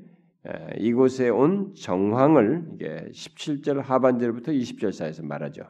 이곳에 0.79 1.29
온 1.29 1.75
정황을 1.75 2.71
이게 2.75 3.09
17절 3.13 3.83
하반절부터 3.83 4.53
20절 4.53 4.93
사이에서 4.93 5.23
말하죠. 5.23 5.63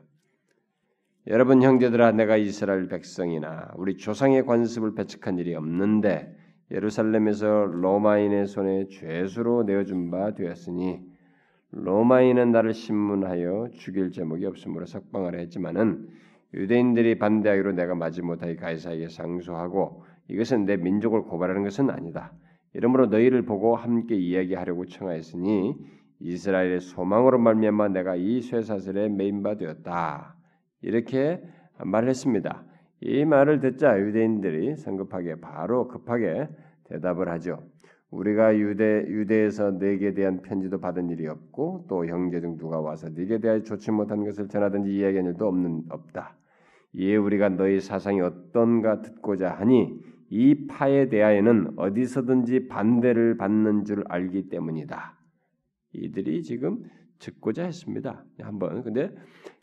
여러분 1.28 1.62
형제들아 1.62 2.12
내가 2.12 2.36
이스라엘 2.36 2.88
백성이나 2.88 3.72
우리 3.76 3.96
조상의 3.96 4.44
관습을 4.44 4.94
배척한 4.94 5.38
일이 5.38 5.54
없는데 5.54 6.36
예루살렘에서 6.70 7.66
로마인의 7.66 8.46
손에 8.46 8.88
죄수로 8.88 9.64
내어준 9.64 10.10
바 10.10 10.34
되었으니 10.34 11.00
로마인은 11.70 12.50
나를 12.50 12.74
신문하여 12.74 13.68
죽일 13.74 14.10
제목이 14.10 14.46
없으므로 14.46 14.86
석방하려 14.86 15.38
했지만은 15.38 16.08
유대인들이 16.54 17.18
반대하기로 17.18 17.72
내가 17.72 17.94
마지 17.94 18.20
못하게 18.20 18.56
가이사에게 18.56 19.08
상소하고 19.08 20.04
이것은 20.28 20.64
내 20.64 20.76
민족을 20.76 21.22
고발하는 21.22 21.62
것은 21.62 21.90
아니다. 21.90 22.32
이러므로 22.74 23.06
너희를 23.06 23.42
보고 23.42 23.76
함께 23.76 24.14
이야기하려고 24.14 24.86
청하였으니 24.86 25.74
이스라엘의 26.20 26.80
소망으로 26.80 27.38
말미암아 27.38 27.88
내가 27.88 28.14
이 28.16 28.40
쇠사슬에 28.40 29.08
매인 29.08 29.42
바 29.42 29.56
되었다. 29.56 30.36
이렇게 30.80 31.42
말했습니다. 31.78 32.64
이 33.00 33.24
말을 33.24 33.60
듣자 33.60 33.98
유대인들이 33.98 34.76
성급하게 34.76 35.40
바로 35.40 35.88
급하게 35.88 36.48
대답을 36.84 37.28
하죠. 37.30 37.62
우리가 38.10 38.56
유대 38.58 39.04
유대에서 39.08 39.72
네게 39.72 40.14
대한 40.14 40.42
편지도 40.42 40.78
받은 40.78 41.08
일이 41.10 41.26
없고 41.26 41.86
또 41.88 42.06
형제 42.06 42.40
중 42.40 42.58
누가 42.58 42.78
와서 42.78 43.08
네게 43.08 43.38
대하여 43.38 43.62
좋지 43.62 43.90
못한 43.90 44.22
것을 44.24 44.48
전하든지 44.48 44.94
이야기한 44.94 45.26
일도 45.26 45.48
없는 45.48 45.84
없다. 45.88 46.36
이에 46.92 47.16
우리가 47.16 47.48
너희 47.48 47.80
사상이 47.80 48.20
어떤가 48.20 49.00
듣고자 49.00 49.50
하니 49.50 49.98
이 50.34 50.66
파에 50.66 51.10
대하여는 51.10 51.74
어디서든지 51.76 52.66
반대를 52.68 53.36
받는 53.36 53.84
줄 53.84 54.02
알기 54.08 54.48
때문이다. 54.48 55.18
이들이 55.92 56.42
지금 56.42 56.84
듣고자 57.18 57.64
했습니다. 57.64 58.24
한번 58.40 58.82
근데 58.82 59.14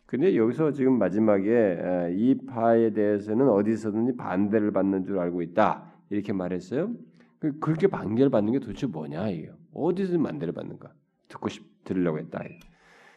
근데 0.06 0.36
여기서 0.36 0.72
지금 0.74 1.00
마지막에 1.00 2.14
이 2.16 2.36
파에 2.46 2.94
대해서는 2.94 3.50
어디서든지 3.50 4.16
반대를 4.16 4.72
받는 4.72 5.06
줄 5.06 5.18
알고 5.18 5.41
있다 5.41 5.91
이렇게 6.12 6.34
말했어요. 6.34 6.94
그, 7.39 7.58
그렇게 7.58 7.88
반대를 7.88 8.30
받는 8.30 8.54
게 8.54 8.60
도대체 8.60 8.86
뭐냐 8.86 9.28
이요? 9.30 9.56
어디서 9.74 10.20
반대를 10.20 10.54
받는가? 10.54 10.94
듣고 11.30 11.50
싶 11.50 11.66
들으려고 11.84 12.20
했다. 12.20 12.44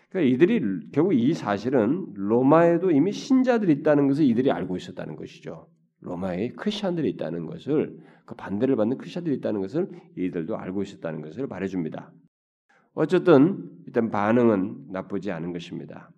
그러니까 0.09 0.35
이들이 0.35 0.89
결국 0.91 1.13
이 1.13 1.35
사실은 1.35 2.07
로마에도 2.15 2.91
이미 2.93 3.13
신자들이 3.13 3.73
있다는 3.73 4.09
것을 4.09 4.25
이들이 4.25 4.51
알고 4.51 4.79
있었다는 4.79 5.17
것이죠. 5.17 5.67
로마에 6.03 6.51
크리스천들이 6.51 7.09
있다는 7.11 7.47
것을 7.47 7.99
그 8.25 8.35
반대를 8.35 8.77
받는 8.77 8.99
크리스천들이 8.99 9.37
있다는 9.37 9.61
것을 9.61 9.89
이들도 10.17 10.57
알고 10.57 10.83
있었다는 10.83 11.23
것을 11.23 11.47
말해줍니다. 11.47 12.13
어쨌든 12.95 13.71
일단 13.87 14.11
반응은 14.11 14.89
나쁘지 14.91 15.31
않은 15.31 15.53
것입니다. 15.53 16.11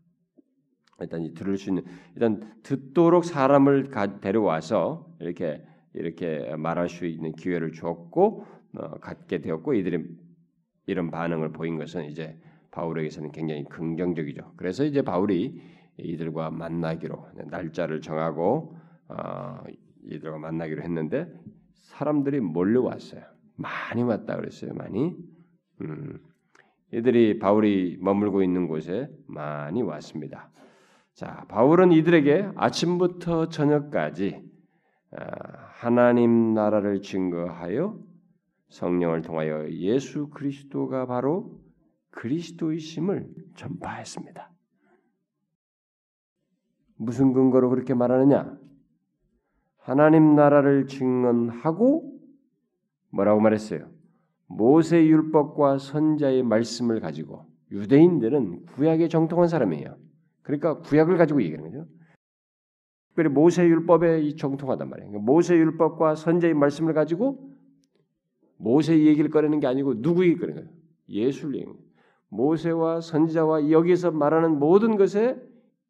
일단 1.01 1.35
들을 1.35 1.57
수 1.57 1.71
있는 1.71 1.85
일단 2.15 2.55
듣도록 2.63 3.25
사람을 3.25 3.91
데려와서 4.21 5.07
이렇게 5.21 5.65
이렇게 5.93 6.55
말할 6.57 6.89
수 6.89 7.07
있는 7.07 7.33
기회를 7.33 7.73
주었고 7.73 8.47
어, 8.77 8.91
갖게 9.01 9.41
되었고 9.41 9.75
이들이 9.75 10.05
이런 10.87 11.11
반응을 11.11 11.53
보인 11.53 11.79
것은 11.79 12.07
이제 12.07 12.39
바울에게서는 12.73 13.31
굉장히 13.33 13.65
긍정적이죠. 13.65 14.55
그래서 14.57 14.85
이제 14.85 15.03
바울이 15.03 15.61
이들과 15.99 16.51
만나기로 16.51 17.29
날짜를 17.47 18.01
정하고 18.01 18.77
어, 19.09 19.59
이들과 20.05 20.39
만나기로 20.39 20.83
했는데 20.83 21.33
사람들이 21.75 22.41
몰려왔어요. 22.41 23.23
많이 23.57 24.03
왔다 24.03 24.37
그랬어요. 24.37 24.75
많이. 24.75 25.17
음, 25.83 26.19
이들이 26.93 27.39
바울이 27.39 27.99
머물고 28.01 28.43
있는 28.43 28.69
곳에 28.69 29.09
많이 29.27 29.83
왔습니다. 29.83 30.51
자, 31.15 31.45
바울은 31.49 31.93
이들에게 31.93 32.51
아침부터 32.57 33.49
저녁까지 33.49 34.43
아, 35.13 35.25
하나님 35.73 36.55
나라를 36.55 37.03
증거하여 37.03 37.99
성령을 38.69 39.23
통하여 39.23 39.69
예수 39.71 40.29
그리스도가 40.31 41.07
바로 41.07 41.61
그리스도이심을 42.11 43.29
전파했습니다. 43.57 44.51
무슨 46.97 47.33
근거로 47.33 47.71
그렇게 47.71 47.95
말하느냐? 47.95 48.57
하나님 49.85 50.35
나라를 50.35 50.87
증언하고 50.87 52.19
뭐라고 53.11 53.41
말했어요? 53.41 53.87
모세 54.47 55.05
율법과 55.07 55.77
선자의 55.77 56.43
말씀을 56.43 57.01
가지고 57.01 57.45
유대인들은 57.71 58.65
구약에 58.67 59.09
정통한 59.09 59.47
사람이에요. 59.47 59.97
그러니까 60.43 60.79
구약을 60.81 61.19
가지고 61.19 61.43
얘기하는 61.43 61.71
거죠. 61.71 61.87
특별히 63.09 63.29
모세 63.29 63.67
율법에 63.67 64.37
정통하단 64.37 64.89
말이에요. 64.89 65.11
그러니까 65.11 65.31
모세 65.31 65.55
율법과 65.55 66.15
선자의 66.15 66.55
말씀을 66.55 66.95
가지고 66.95 67.55
모세 68.57 68.99
얘기를 68.99 69.29
꺼내는 69.29 69.61
게 69.61 69.67
아니고 69.67 70.01
누구 70.01 70.25
얘기 70.25 70.39
꺼내는 70.39 70.63
거예요? 70.63 70.77
얘기하는 71.09 71.53
거예요. 71.53 71.77
모세와 72.31 73.03
선지자와 73.03 73.71
여기서 73.71 74.13
말하는 74.13 74.59
모든 74.59 74.97
것에 74.97 75.37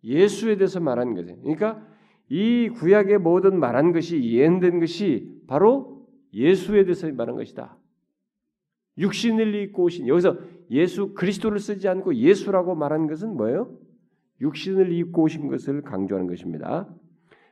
예수에 0.02 0.56
대해서 0.56 0.80
말하는 0.80 1.14
거죠. 1.14 1.36
그러니까 1.42 1.93
이 2.28 2.68
구약의 2.68 3.18
모든 3.18 3.58
말한 3.58 3.92
것이 3.92 4.22
예언된 4.22 4.80
것이 4.80 5.30
바로 5.46 6.06
예수에 6.32 6.84
대해서 6.84 7.10
말한 7.12 7.36
것이다. 7.36 7.76
육신을 8.98 9.54
입고 9.54 9.84
오신 9.84 10.08
여기서 10.08 10.38
예수 10.70 11.14
그리스도를 11.14 11.58
쓰지 11.58 11.88
않고 11.88 12.14
예수라고 12.14 12.74
말한 12.74 13.06
것은 13.06 13.36
뭐예요? 13.36 13.76
육신을 14.40 14.92
입고 14.92 15.22
오신 15.22 15.48
것을 15.48 15.82
강조하는 15.82 16.28
것입니다. 16.28 16.88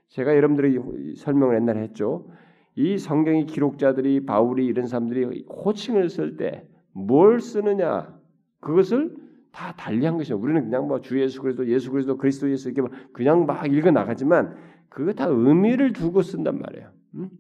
제가 0.09 0.37
여러분들이 0.37 1.17
설명을 1.17 1.57
옛날에 1.57 1.81
했죠. 1.83 2.31
이 2.75 2.97
성경의 2.97 3.47
기록자들이 3.47 4.25
바울이 4.25 4.67
이런 4.67 4.87
사람들이 4.87 5.45
호칭을 5.49 6.09
쓸 6.09 6.37
때 6.37 6.73
뭘 6.93 7.41
쓰느냐 7.41 8.19
그것을 8.61 9.17
다 9.53 9.73
달리한 9.77 10.17
것이죠. 10.17 10.37
우리는 10.39 10.63
그냥 10.65 10.89
뭐 10.89 11.01
주 11.01 11.21
예수 11.21 11.41
그리스도, 11.41 11.69
예수 11.69 11.91
그리스도, 11.91 12.17
그리스도 12.17 12.51
예수 12.51 12.71
이렇게 12.71 12.93
그냥 13.13 13.47
막 13.47 13.71
읽어 13.71 13.91
나가지만 13.91 14.57
그거 14.89 15.13
다 15.13 15.27
의미를 15.29 15.93
두고 15.93 16.23
쓴단 16.23 16.59
말이에요. 16.59 16.91
음? 17.15 17.31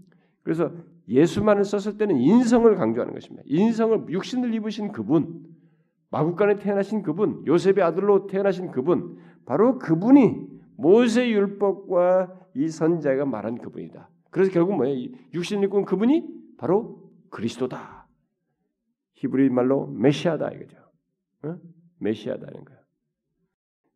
그래서 0.43 0.71
예수만을 1.09 1.65
썼을 1.65 1.99
때는 1.99 2.17
인성을 2.17 2.75
강조하는 2.77 3.15
것입니다. 3.15 3.43
인성을 3.47 4.07
육신을 4.11 4.55
입으신 4.55 4.93
그분, 4.93 5.43
마국간에 6.11 6.57
태어나신 6.57 7.03
그분, 7.03 7.43
요셉의 7.47 7.83
아들로 7.83 8.27
태어나신 8.27 8.71
그분, 8.71 9.19
바로 9.47 9.79
그분이 9.79 10.47
모세 10.77 11.29
율법과 11.31 12.41
이 12.55 12.69
선자가 12.69 13.25
말한 13.25 13.59
그분이다. 13.59 14.09
그래서 14.31 14.51
결국 14.53 14.77
뭐예요? 14.77 15.11
육신 15.35 15.63
입고 15.63 15.85
그분이 15.85 16.27
바로 16.59 17.01
그리스도다. 17.31 18.07
히브리 19.15 19.51
말로 19.51 19.87
메시아다 19.87 20.51
이거죠. 20.51 20.79
어? 21.45 21.57
메시아다는 22.03 22.65
거예요. 22.65 22.81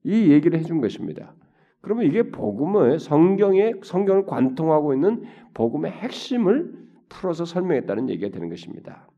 이 0.04 0.30
얘기를 0.32 0.58
해준 0.58 0.80
것입니다. 0.80 1.34
그러면 1.80 2.06
이게 2.06 2.30
복음의 2.30 2.98
성경의 2.98 3.80
성경을 3.82 4.26
관통하고 4.26 4.94
있는 4.94 5.24
복음의 5.54 5.92
핵심을 5.92 6.86
풀어서 7.08 7.44
설명했다는 7.44 8.08
얘기가 8.10 8.30
되는 8.30 8.48
것입니다. 8.48 9.08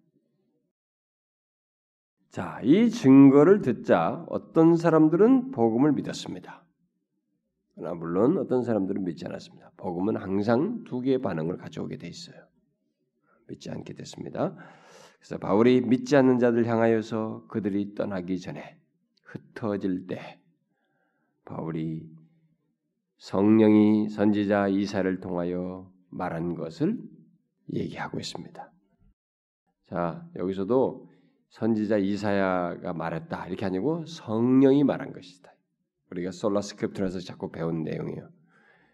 자, 2.31 2.61
이 2.63 2.91
증거를 2.91 3.63
듣자 3.63 4.25
어떤 4.29 4.77
사람들은 4.77 5.51
복음을 5.51 5.93
믿었습니다. 5.93 6.65
그러나 7.75 7.95
물론 7.95 8.37
어떤 8.39 8.63
사람들은 8.63 9.05
믿지 9.05 9.25
않았습니다. 9.27 9.73
복음은 9.77 10.17
항상 10.17 10.85
두 10.85 11.01
개의 11.01 11.19
반응을 11.19 11.57
가져오게 11.57 11.97
돼 11.97 12.09
있어요. 12.09 12.37
믿지 13.47 13.71
않게 13.71 13.95
됐습니다. 13.95 14.55
그래서 15.19 15.39
바울이 15.39 15.81
믿지 15.83 16.17
않는 16.17 16.39
자들 16.39 16.67
향하여서 16.67 17.47
그들이 17.49 17.95
떠나기 17.95 18.41
전에 18.41 18.79
흩어질 19.25 20.07
때 20.07 20.41
바울이 21.45 22.09
성령이 23.19 24.09
선지자 24.09 24.69
이사를 24.69 25.21
통하여 25.21 25.91
말한 26.11 26.55
것을 26.55 26.99
얘기하고 27.73 28.19
있습니다. 28.21 28.73
자, 29.85 30.27
여기서도 30.37 31.09
선지자 31.51 31.99
이사야가 31.99 32.93
말했다 32.93 33.47
이렇게 33.49 33.67
아니고 33.67 34.07
성령이 34.07 34.85
말한 34.85 35.13
것이다. 35.13 35.53
우리가 36.11 36.31
솔라 36.31 36.61
스크립트에서 36.61 37.21
자꾸 37.21 37.51
배운 37.51 37.83
내용이에요. 37.83 38.29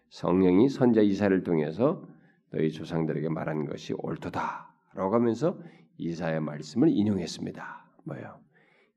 성령이 0.09 0.69
선자 0.69 1.01
이사를 1.01 1.43
통해서 1.43 2.07
너희 2.51 2.71
조상들에게 2.71 3.29
말한 3.29 3.65
것이 3.65 3.93
옳도다라고 3.97 5.13
하면서 5.13 5.59
이사의 5.97 6.41
말씀을 6.41 6.89
인용했습니다. 6.89 7.85
뭐요? 8.03 8.39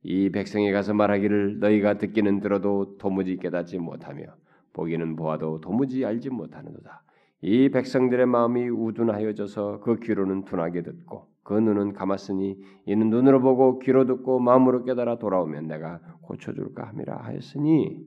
이 0.03 0.31
백성에 0.31 0.73
가서 0.73 0.95
말하기를 0.95 1.59
너희가 1.61 1.99
듣기는 1.99 2.41
들어도 2.41 2.97
도무지 2.99 3.37
깨닫지 3.37 3.79
못하며 3.79 4.25
보기는 4.73 5.17
보아도 5.17 5.61
도무지 5.61 6.05
알지 6.05 6.31
못하는도다. 6.31 7.03
이 7.43 7.69
백성들의 7.69 8.27
마음이 8.27 8.69
우둔하여져서 8.69 9.81
그 9.81 9.99
귀로는 10.01 10.45
둔하게 10.45 10.83
듣고 10.83 11.29
그 11.43 11.55
눈은 11.55 11.95
감았으니 11.95 12.59
이는 12.87 13.11
눈으로 13.11 13.41
보고 13.41 13.79
귀로 13.79 14.07
듣고 14.07 14.39
마음으로 14.39 14.85
깨달아 14.85 15.19
돌아오면 15.19 15.67
내가 15.67 16.01
고쳐줄까 16.23 16.89
함이라 16.89 17.17
하였으니 17.17 18.05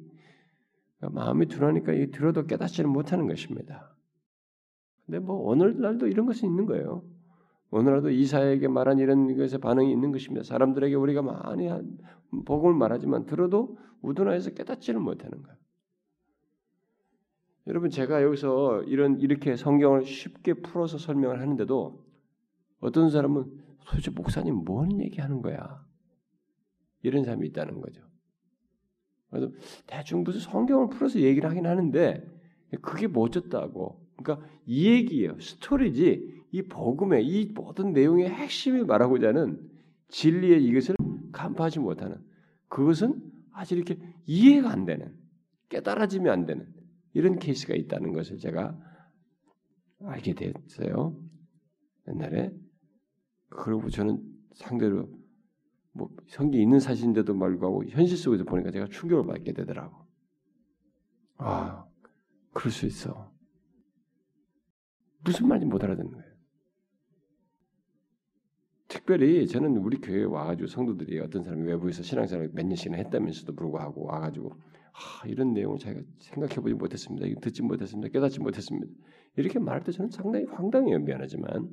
그러니까 0.97 1.21
마음이 1.21 1.47
둔하니까 1.47 1.93
이 1.93 2.11
들어도 2.11 2.45
깨닫지는 2.45 2.89
못하는 2.89 3.27
것입니다. 3.27 3.95
근데 5.05 5.19
뭐 5.19 5.37
오늘날도 5.37 6.07
이런 6.07 6.25
것이 6.25 6.45
있는 6.45 6.65
거예요. 6.65 7.03
오늘날도 7.71 8.09
이사에게 8.11 8.67
말한 8.67 8.99
이런 8.99 9.35
것에 9.35 9.57
반응이 9.57 9.91
있는 9.91 10.11
것입니다. 10.11 10.43
사람들에게 10.43 10.93
우리가 10.95 11.21
많이 11.21 11.69
복음을 12.45 12.75
말하지만 12.75 13.25
들어도 13.25 13.77
우둔하여서 14.01 14.51
깨닫지는 14.51 15.01
못하는 15.01 15.41
거예요. 15.41 15.57
여러분 17.67 17.89
제가 17.89 18.23
여기서 18.23 18.83
이런 18.83 19.19
이렇게 19.19 19.55
성경을 19.55 20.03
쉽게 20.03 20.55
풀어서 20.55 20.97
설명을 20.97 21.39
하는데도 21.39 22.05
어떤 22.79 23.09
사람은 23.09 23.45
도대체 23.85 24.11
목사님 24.11 24.65
뭔 24.65 24.99
얘기하는 24.99 25.41
거야? 25.41 25.85
이런 27.03 27.23
사람이 27.23 27.47
있다는 27.47 27.79
거죠. 27.79 28.01
그래서 29.29 29.51
대충 29.87 30.23
무슨 30.23 30.41
성경을 30.41 30.89
풀어서 30.89 31.19
얘기를 31.19 31.49
하긴 31.49 31.65
하는데 31.65 32.27
그게 32.81 33.07
멋졌다고. 33.07 34.07
그러니까 34.17 34.45
이 34.65 34.87
얘기예요. 34.87 35.39
스토리지 35.39 36.40
이 36.51 36.61
복음의 36.63 37.25
이 37.25 37.51
모든 37.53 37.93
내용의 37.93 38.29
핵심이 38.29 38.83
말하고자 38.83 39.29
하는 39.29 39.69
진리의 40.09 40.63
이것을 40.65 40.95
간파하지 41.31 41.79
못하는 41.79 42.17
그것은 42.67 43.21
아직 43.53 43.75
이렇게 43.75 43.97
이해가 44.25 44.69
안 44.69 44.85
되는 44.85 45.15
깨달아지면 45.69 46.31
안 46.31 46.45
되는 46.45 46.67
이런 47.13 47.39
케이스가 47.39 47.75
있다는 47.75 48.13
것을 48.13 48.37
제가 48.37 48.77
알게 50.03 50.33
됐어요. 50.33 51.17
옛날에 52.07 52.53
그리고 53.49 53.89
저는 53.89 54.21
상대로 54.53 55.09
뭐 55.93 56.09
성경에 56.27 56.61
있는 56.63 56.79
사실인데도 56.79 57.37
불구하고 57.37 57.85
현실 57.85 58.17
속에서 58.17 58.43
보니까 58.43 58.71
제가 58.71 58.87
충격을 58.87 59.25
받게 59.25 59.53
되더라고. 59.53 60.05
아, 61.37 61.85
그럴 62.53 62.71
수 62.71 62.85
있어. 62.85 63.31
무슨 65.23 65.47
말인지 65.47 65.67
못 65.67 65.83
알아듣는 65.83 66.11
거예요. 66.11 66.20
특별히 68.91 69.47
저는 69.47 69.77
우리 69.77 70.01
교회에 70.01 70.25
와가지고 70.25 70.67
성도들이 70.67 71.17
어떤 71.21 71.43
사람이 71.43 71.63
외부에서 71.63 72.03
신앙생활을 72.03 72.51
몇 72.53 72.65
년씩이나 72.65 72.97
했다면서도 72.97 73.55
불구하고 73.55 74.03
와가지고 74.03 74.49
아, 74.51 75.27
이런 75.27 75.53
내용을 75.53 75.79
자기가 75.79 76.05
생각해보지 76.19 76.75
못했습니다. 76.75 77.25
듣지 77.39 77.61
못했습니다. 77.61 78.11
깨닫지 78.11 78.41
못했습니다. 78.41 78.91
이렇게 79.37 79.59
말할 79.59 79.81
때 79.83 79.93
저는 79.93 80.09
상당히 80.09 80.45
황당해요. 80.45 80.99
미안하지만. 80.99 81.69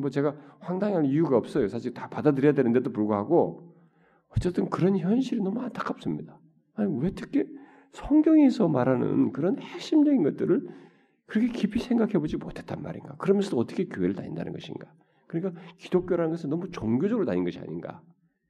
뭐 0.00 0.08
제가 0.08 0.34
황당할 0.60 1.04
이유가 1.04 1.36
없어요. 1.36 1.68
사실 1.68 1.92
다 1.92 2.08
받아들여야 2.08 2.54
되는데도 2.54 2.92
불구하고 2.92 3.70
어쨌든 4.28 4.70
그런 4.70 4.96
현실이 4.96 5.42
너무 5.42 5.60
안타깝습니다. 5.60 6.40
아니 6.74 6.98
왜 7.02 7.10
특히 7.10 7.44
성경에서 7.90 8.68
말하는 8.68 9.32
그런 9.32 9.58
핵심적인 9.58 10.22
것들을 10.22 10.66
그렇게 11.26 11.52
깊이 11.52 11.78
생각해 11.78 12.14
보지 12.14 12.38
못했단 12.38 12.80
말인가? 12.80 13.16
그러면서도 13.16 13.58
어떻게 13.58 13.84
교회를 13.84 14.14
다닌다는 14.14 14.52
것인가? 14.52 14.90
그러니까 15.32 15.60
기독교라는 15.78 16.30
것은 16.32 16.50
너무 16.50 16.70
종교적으로 16.70 17.24
다닌 17.24 17.44
것이 17.44 17.58
아닌가? 17.58 18.02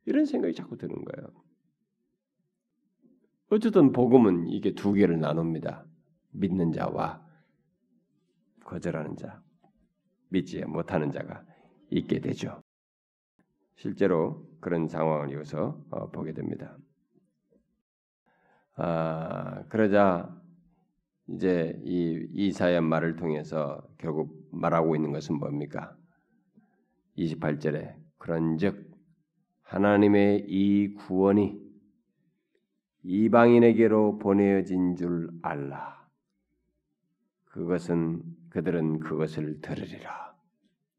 이런 0.05 0.27
생각이 0.27 0.53
자꾸 0.55 0.77
드는 0.77 1.05
거예요. 1.05 1.33
어쨌든 3.51 3.93
복음은 3.93 4.49
이게 4.49 4.75
두 4.75 4.93
개를 4.93 5.21
나눕니다. 5.21 5.87
믿는 6.33 6.73
자와 6.73 7.25
거절하는 8.65 9.17
자, 9.17 9.41
믿지 10.31 10.65
못하는 10.65 11.13
자가 11.13 11.45
있게 11.91 12.21
되죠. 12.21 12.61
실제로 13.77 14.49
그런 14.61 14.89
상황을 14.89 15.31
이어서 15.33 15.81
어, 15.91 16.11
보게 16.11 16.33
됩니다. 16.33 16.77
아, 18.75 19.65
그러자 19.69 20.35
이제 21.29 21.79
이 21.85 22.27
이사야 22.33 22.81
말을 22.81 23.17
통해서 23.17 23.87
결국 23.99 24.49
말하고 24.51 24.97
있는 24.97 25.13
것은 25.13 25.37
뭡니까? 25.37 25.97
28절에 27.19 27.95
그런즉 28.19 28.91
하나님의 29.63 30.47
이 30.49 30.95
구원이 30.95 31.61
이방인에게로 33.05 34.19
보내어진 34.19 34.97
줄 34.97 35.31
알라. 35.43 36.07
그것은 37.47 38.23
그들은 38.51 39.01
그것을 39.01 39.61
들으리라. 39.61 40.35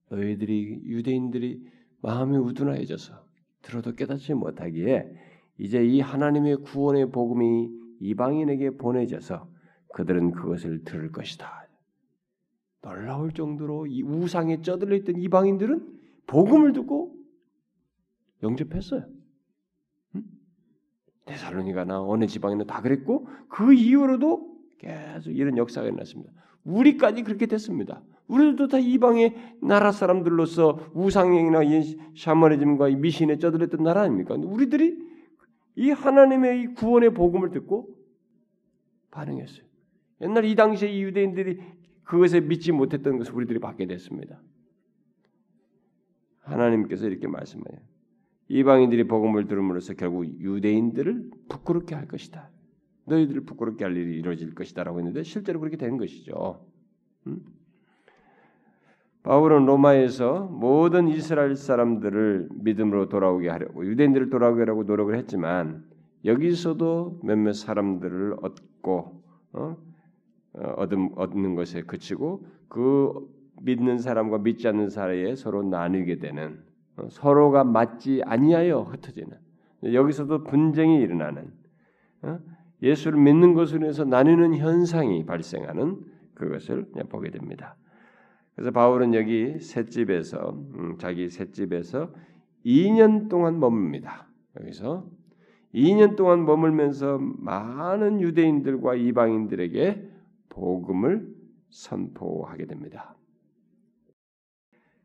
너희들이 0.10 0.82
유대인들이 0.86 1.66
마음이 2.02 2.38
우둔하여져서 2.38 3.26
들어도 3.62 3.96
깨닫지 3.96 4.34
못하기에 4.34 5.12
이제 5.58 5.84
이 5.84 6.02
하나님의 6.02 6.58
구원의 6.58 7.12
복음이 7.12 7.70
이방인에게 8.02 8.72
보내져서 8.72 9.50
그들은 9.94 10.32
그것을 10.32 10.84
들을 10.84 11.12
것이다. 11.12 11.68
놀라울 12.82 13.32
정도로 13.32 13.88
이 13.88 14.04
우상에 14.04 14.62
쩌들려 14.62 14.96
있던 14.98 15.16
이방인들은 15.18 15.93
복음을 16.28 16.74
듣고 16.74 17.16
영접했어요. 18.42 19.06
데살로니가나 21.26 22.02
어느 22.02 22.28
지방에는 22.28 22.68
다 22.68 22.82
그랬고 22.82 23.28
그 23.48 23.74
이후로도 23.74 24.54
계속 24.78 25.32
이런 25.32 25.58
역사가 25.58 25.88
일어났습니다. 25.88 26.34
우리까지 26.66 27.24
그렇게 27.24 27.46
됐습니다. 27.46 28.04
우리들도 28.28 28.68
다 28.68 28.80
이방의 28.80 29.58
나라 29.62 29.92
사람들로서 29.92 30.92
우상행이나 30.94 31.60
샤머니즘과 32.16 32.90
미신에 32.90 33.38
쩌들렸던 33.38 33.84
나라 33.84 34.02
아닙니까? 34.02 34.36
우리들이 34.36 34.98
이 35.76 35.90
하나님의 35.90 36.62
이 36.62 36.68
구원의 36.74 37.14
복음을 37.14 37.52
듣고 37.52 37.90
반응했어요. 39.12 39.66
옛날 40.22 40.46
이 40.46 40.56
당시에 40.56 40.90
이 40.90 41.04
유대인들이 41.04 41.60
그것에 42.04 42.42
믿지 42.42 42.72
못했던 42.72 43.18
것을 43.18 43.34
우리들이 43.34 43.60
받게 43.60 43.88
됐습니다. 43.88 44.42
하나님께서 46.44 47.08
이렇게 47.08 47.28
말씀해요. 47.28 47.80
이방인들이 48.50 49.08
복음을 49.08 49.48
들음으로써 49.48 49.94
결국 49.94 50.26
유대인들을 50.26 51.32
부끄럽게 51.50 51.96
할 51.96 52.08
것이다. 52.08 52.50
너희들을 53.06 53.42
부끄럽게 53.46 53.84
할 53.84 53.96
일이 53.98 54.18
이루어질 54.18 54.54
것이다라고 54.54 55.00
했는데 55.00 55.24
실제로 55.24 55.60
그렇게 55.60 55.78
된 55.78 55.98
것이죠. 55.98 56.66
음? 57.28 57.42
바울은 59.24 59.66
로마에서 59.66 60.50
모든 60.52 61.08
이스라엘 61.08 61.56
사람들을 61.56 62.50
믿음으로 62.56 63.08
돌아오게 63.08 63.50
하려고 63.50 63.86
유대인들을 63.86 64.30
돌아오게 64.30 64.62
하려고 64.62 64.84
노력을 64.84 65.16
했지만 65.16 65.86
여기서도 66.26 67.22
몇몇 67.24 67.54
사람들을 67.54 68.36
얻고 68.42 69.24
어? 69.54 69.78
어 70.56 70.74
얻음, 70.78 71.10
얻는 71.16 71.56
것에 71.56 71.84
그치고 71.84 72.46
그 72.68 73.28
믿는 73.62 73.98
사람과 73.98 74.40
믿지 74.40 74.68
않는 74.68 74.90
사이에 74.90 75.36
서로 75.36 75.64
나누게 75.64 76.20
되는 76.20 76.60
어, 76.98 77.08
서로가 77.10 77.64
맞지 77.64 78.22
아니하여 78.26 78.82
흩어지는 78.82 79.38
여기서도 79.84 80.44
분쟁이 80.44 81.02
일어나는 81.02 81.52
어? 82.22 82.40
예수를 82.82 83.20
믿는 83.20 83.54
것으로 83.54 83.88
해서 83.88 84.04
나누는 84.04 84.56
현상이 84.56 85.26
발생하는 85.26 86.02
그것을 86.34 86.88
보게 87.10 87.32
됩니다. 87.32 87.78
그래서 88.56 88.72
바울은 88.72 89.14
여기 89.14 89.58
셋집에서 89.60 90.52
음, 90.76 90.98
자기 91.00 91.30
셋집에서 91.30 92.14
2년 92.66 93.30
동안 93.30 93.60
머뭅니다. 93.60 94.26
여기서 94.60 95.10
2년 95.74 96.16
동안 96.16 96.46
머물면서 96.46 97.18
많은 97.20 98.22
유대인들과 98.22 98.96
이방인들에게 98.96 100.10
복음을 100.50 101.28
선포하게 101.70 102.68
됩니다. 102.68 103.16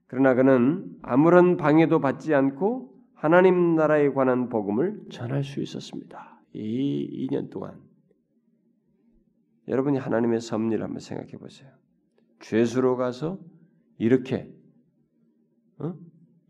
그러나 0.08 0.34
그는 0.34 0.96
아무런 1.02 1.56
방해도 1.56 2.00
받지 2.00 2.34
않고 2.34 2.94
하나님 3.14 3.74
나라에 3.74 4.10
관한 4.10 4.48
복음을 4.48 5.02
전할 5.10 5.44
수 5.44 5.60
있었습니다. 5.60 6.40
이 6.54 7.28
2년 7.28 7.50
동안 7.50 7.80
여러분이 9.68 9.98
하나님의 9.98 10.40
섭리를 10.40 10.82
한번 10.82 11.00
생각해 11.00 11.32
보세요. 11.32 11.70
죄수로 12.40 12.96
가서 12.96 13.38
이렇게 13.98 14.50
어? 15.78 15.94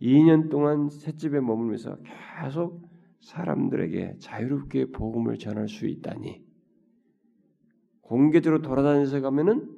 2년 0.00 0.50
동안 0.50 0.88
셋집에 0.88 1.40
머물면서 1.40 1.98
계속 2.40 2.88
사람들에게 3.20 4.18
자유롭게 4.20 4.92
복음을 4.92 5.36
전할 5.38 5.68
수 5.68 5.86
있다니 5.86 6.46
공개적으로 8.02 8.62
돌아다니면서 8.62 9.20
가면은 9.20 9.77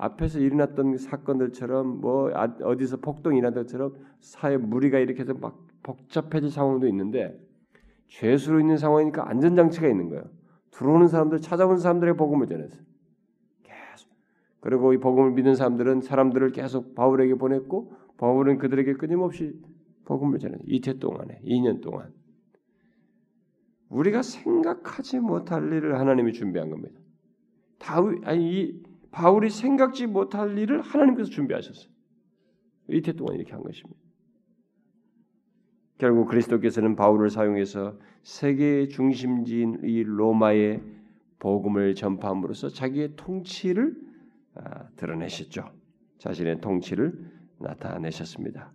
앞에서 0.00 0.40
일어났던 0.40 0.96
사건들처럼 0.96 2.00
뭐 2.00 2.30
아, 2.34 2.44
어디서 2.62 2.98
폭동이 2.98 3.38
일어난 3.38 3.54
것처럼 3.54 3.94
사회 4.20 4.56
무리가 4.56 4.98
이렇게 4.98 5.20
해서 5.20 5.34
막 5.34 5.66
복잡해질 5.82 6.50
상황도 6.50 6.86
있는데 6.88 7.38
죄수로 8.08 8.60
있는 8.60 8.76
상황이니까 8.76 9.28
안전장치가 9.28 9.88
있는 9.88 10.08
거예요. 10.08 10.24
들어오는 10.70 11.08
사람들 11.08 11.40
찾아온 11.40 11.78
사람들의 11.78 12.16
복음을 12.16 12.46
전해서 12.46 12.78
그리고 14.60 14.92
이 14.92 14.98
복음을 14.98 15.32
믿는 15.32 15.54
사람들은 15.54 16.02
사람들을 16.02 16.52
계속 16.52 16.94
바울에게 16.94 17.34
보냈고 17.34 17.92
바울은 18.18 18.58
그들에게 18.58 18.94
끊임없이 18.94 19.58
복음을 20.04 20.38
전해 20.38 20.58
이태 20.66 20.98
동안에 20.98 21.40
2년 21.44 21.80
동안 21.80 22.12
우리가 23.88 24.22
생각하지 24.22 25.20
못할 25.20 25.64
일을 25.72 25.98
하나님이 25.98 26.32
준비한 26.32 26.70
겁니다. 26.70 27.00
다윗 27.78 28.26
아니 28.26 28.52
이 28.52 28.82
바울이 29.10 29.50
생각지 29.50 30.06
못할 30.06 30.56
일을 30.56 30.82
하나님께서 30.82 31.30
준비하셨어요. 31.30 31.90
이태 32.88 33.12
동안 33.12 33.36
이렇게 33.36 33.52
한 33.52 33.62
것입니다. 33.62 34.00
결국 35.98 36.28
그리스도께서는 36.28 36.96
바울을 36.96 37.28
사용해서 37.30 37.98
세계 38.22 38.88
중심지인 38.88 39.80
이 39.84 40.02
로마의 40.02 40.82
복음을 41.38 41.94
전파함으로써 41.94 42.68
자기의 42.68 43.16
통치를 43.16 43.94
아, 44.54 44.88
드러내셨죠. 44.96 45.70
자신의 46.18 46.60
통치를 46.60 47.30
나타내셨습니다. 47.58 48.72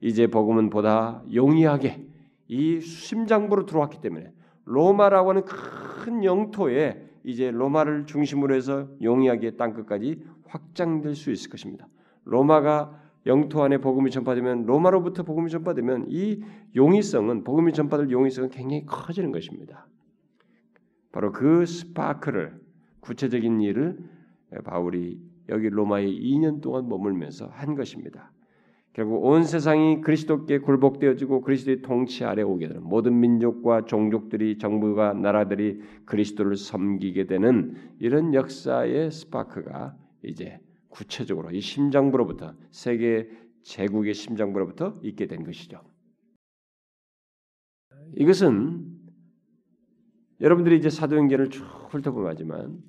이제 0.00 0.26
복음은 0.26 0.70
보다 0.70 1.22
용이하게 1.32 2.06
이 2.46 2.80
심장부로 2.80 3.66
들어왔기 3.66 4.00
때문에 4.00 4.32
로마라고 4.64 5.30
하는 5.30 5.44
큰 5.44 6.24
영토에 6.24 7.07
이제 7.24 7.50
로마를 7.50 8.06
중심으로 8.06 8.54
해서 8.54 8.88
용이하게 9.02 9.56
땅 9.56 9.74
끝까지 9.74 10.24
확장될 10.46 11.14
수 11.14 11.30
있을 11.30 11.50
것입니다. 11.50 11.88
로마가 12.24 13.00
영토 13.26 13.62
안에 13.62 13.78
복음이 13.78 14.10
전파되면 14.10 14.66
로마로부터 14.66 15.22
복음이 15.22 15.50
전파되면 15.50 16.06
이 16.08 16.42
용이성은 16.74 17.44
복음이 17.44 17.72
전파될 17.72 18.10
용이성은 18.10 18.50
굉장히 18.50 18.86
커지는 18.86 19.32
것입니다. 19.32 19.86
바로 21.12 21.32
그 21.32 21.66
스파크를 21.66 22.60
구체적인 23.00 23.60
일을 23.60 23.98
바울이 24.64 25.20
여기 25.48 25.68
로마에 25.68 26.06
2년 26.06 26.60
동안 26.60 26.88
머물면서 26.88 27.46
한 27.46 27.74
것입니다. 27.74 28.32
결국 28.98 29.24
온 29.24 29.44
세상이 29.44 30.00
그리스도께 30.00 30.58
굴복되어지고 30.58 31.42
그리스도의 31.42 31.82
통치 31.82 32.24
아래 32.24 32.42
오게 32.42 32.66
되는 32.66 32.82
모든 32.82 33.20
민족과 33.20 33.84
종족들이 33.84 34.58
정부가 34.58 35.12
나라들이 35.12 35.80
그리스도를 36.04 36.56
섬기게 36.56 37.28
되는 37.28 37.76
이런 38.00 38.34
역사의 38.34 39.12
스파크가 39.12 39.96
이제 40.24 40.58
구체적으로 40.88 41.52
이 41.52 41.60
심장부로부터 41.60 42.56
세계 42.72 43.30
제국의 43.62 44.14
심장부로부터 44.14 44.98
있게 45.04 45.28
된 45.28 45.44
것이죠. 45.44 45.80
이것은 48.16 48.84
여러분들이 50.40 50.76
이제 50.76 50.90
사도행전을 50.90 51.50
쭉 51.50 51.62
훑어보면 51.90 52.30
하지만 52.32 52.82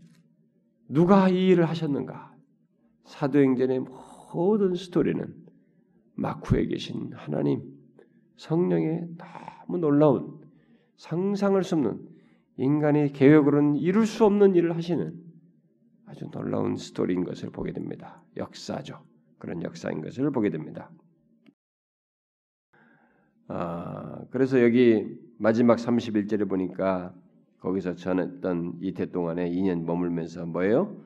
누가 0.87 1.29
이 1.29 1.49
일을 1.49 1.65
하셨는가? 1.65 2.33
사도행전의 3.05 3.81
모든 4.33 4.73
스토리는 4.73 5.48
마쿠에 6.19 6.65
계신 6.65 7.11
하나님 7.13 7.61
성령의 8.37 9.07
너무 9.17 9.77
놀라운 9.79 10.39
상상을 10.97 11.61
수 11.63 11.75
없는 11.75 12.07
인간의 12.57 13.13
계획으로는 13.13 13.77
이룰 13.77 14.05
수 14.05 14.25
없는 14.25 14.55
일을 14.55 14.75
하시는 14.75 15.13
아주 16.05 16.29
놀라운 16.31 16.75
스토리인 16.75 17.23
것을 17.23 17.51
보게 17.51 17.71
됩니다. 17.71 18.21
역사죠. 18.35 19.01
그런 19.37 19.63
역사인 19.63 20.01
것을 20.01 20.31
보게 20.31 20.49
됩니다. 20.49 20.91
아, 23.47 24.25
그래서 24.31 24.61
여기 24.61 25.07
마지막 25.37 25.77
31절에 25.77 26.47
보니까 26.49 27.13
거기서 27.59 27.95
전했던 27.95 28.79
이태 28.81 29.11
동안에 29.11 29.49
2년 29.51 29.85
머물면서 29.85 30.45
뭐예요? 30.45 30.97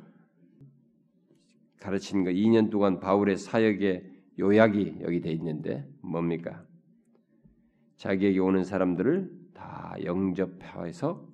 가르친 1.80 2.24
거 2.24 2.32
2년 2.32 2.70
동안 2.72 3.00
바울의 3.00 3.38
사역의 3.38 4.13
요약이 4.40 4.98
여기 5.02 5.22
돼 5.22 5.32
있는데 5.32 5.88
뭡니까? 6.02 6.66
자기에게 7.98 8.40
오는 8.40 8.64
사람들을 8.64 9.32
다 9.54 9.96
영접해서 10.04 11.28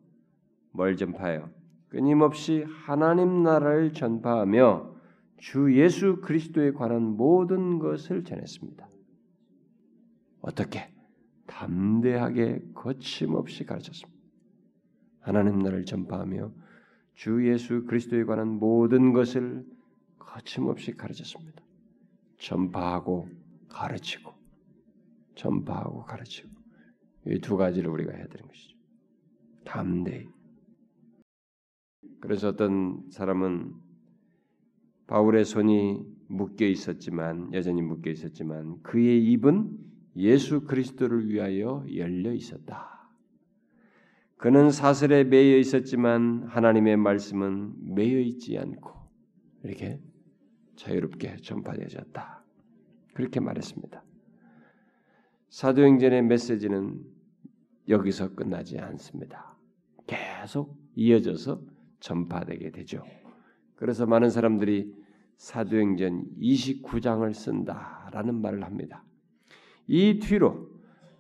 뭘 0.72 0.95
전파해요? 0.97 1.50
끊임없이 1.88 2.64
하나님 2.68 3.43
나라를 3.43 3.93
전파하며 3.93 4.95
주 5.38 5.74
예수 5.76 6.18
그리스도에 6.22 6.72
관한 6.72 7.02
모든 7.02 7.80
것을 7.80 8.24
전했습니다. 8.24 8.88
어떻게? 10.41 10.93
담대하게 11.47 12.62
거침없이 12.76 13.66
가르쳤습니다. 13.66 14.20
하나님 15.20 15.60
나라를 15.60 15.86
전파하며 15.86 16.52
주 17.16 17.47
예수 17.50 17.86
그리스도에 17.86 18.24
관한 18.24 18.47
모든 18.47 19.12
것을 19.14 19.66
거침없이 20.18 20.95
가르쳤습니다. 20.95 21.62
전파하고 22.39 23.29
가르치고 23.69 24.33
전파하고 25.35 26.03
가르치고 26.03 26.49
이 27.27 27.39
두 27.39 27.57
가지를 27.57 27.89
우리가 27.91 28.13
해야 28.13 28.27
되는 28.27 28.47
것이죠. 28.47 28.75
담대히. 29.65 30.27
그래서 32.21 32.49
어떤 32.49 33.03
사람은 33.11 33.73
바울의 35.07 35.45
손이 35.45 36.03
묶여 36.27 36.65
있었지만 36.65 37.53
여전히 37.53 37.81
묶여 37.81 38.09
있었지만 38.09 38.81
그의 38.83 39.23
입은 39.31 39.77
예수 40.15 40.61
그리스도를 40.61 41.29
위하여 41.29 41.85
열려 41.93 42.33
있었다. 42.33 43.09
그는 44.37 44.71
사슬에 44.71 45.23
매여 45.25 45.57
있었지만 45.57 46.43
하나님의 46.47 46.97
말씀은 46.97 47.93
매여 47.95 48.19
있지 48.19 48.57
않고 48.57 48.91
이렇게 49.63 49.99
자유롭게 50.80 51.38
전파되어졌다. 51.41 52.43
그렇게 53.13 53.39
말했습니다. 53.41 54.01
사도행전의 55.49 56.23
메시지는 56.23 57.03
여기서 57.89 58.34
끝나지 58.34 58.80
않습니다. 58.80 59.57
계속 60.07 60.80
이어져서 60.95 61.61
전파되게 61.99 62.71
되죠. 62.71 63.03
그래서 63.75 64.05
많은 64.05 64.30
사람들이 64.30 64.95
사도행전 65.36 66.38
29장을 66.39 67.34
쓴다라는 67.34 68.41
말을 68.41 68.63
합니다. 68.63 69.03
이 69.88 70.19
뒤로 70.19 70.69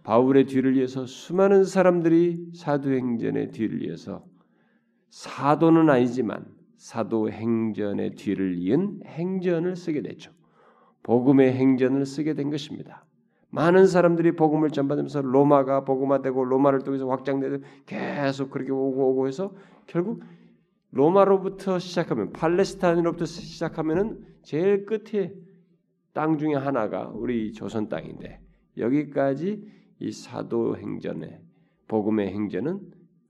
바울의 0.03 0.45
뒤를 0.45 0.77
이어서 0.77 1.05
수많은 1.05 1.65
사람들이 1.65 2.51
사도행전의 2.55 3.51
뒤를 3.51 3.83
이어서 3.83 4.25
사도는 5.09 5.89
아니지만 5.89 6.58
사도행전의 6.79 8.15
뒤를 8.15 8.57
이은 8.57 9.01
행전을 9.05 9.75
쓰게 9.75 10.01
됐죠. 10.01 10.31
복음의 11.03 11.53
행전을 11.53 12.05
쓰게 12.05 12.33
된 12.33 12.49
것입니다. 12.49 13.05
많은 13.49 13.85
사람들이 13.85 14.35
복음을 14.35 14.69
전받으면서 14.69 15.21
로마가 15.21 15.83
복음화되고 15.83 16.45
로마를 16.45 16.79
통해서 16.79 17.07
확장되고 17.09 17.63
계속 17.85 18.49
그렇게 18.49 18.71
오고 18.71 19.11
오고 19.11 19.27
해서 19.27 19.53
결국 19.87 20.23
로마로부터 20.91 21.79
시작하면 21.79 22.31
팔레스타인으로부터 22.31 23.25
시작하면은 23.25 24.23
제일 24.43 24.85
끝에 24.85 25.33
땅 26.13 26.37
중에 26.37 26.53
하나가 26.53 27.09
우리 27.09 27.51
조선 27.51 27.89
땅인데 27.89 28.39
여기까지 28.77 29.67
이 29.99 30.11
사도 30.11 30.77
행전의 30.77 31.41
복음의 31.87 32.29
행전은 32.29 32.79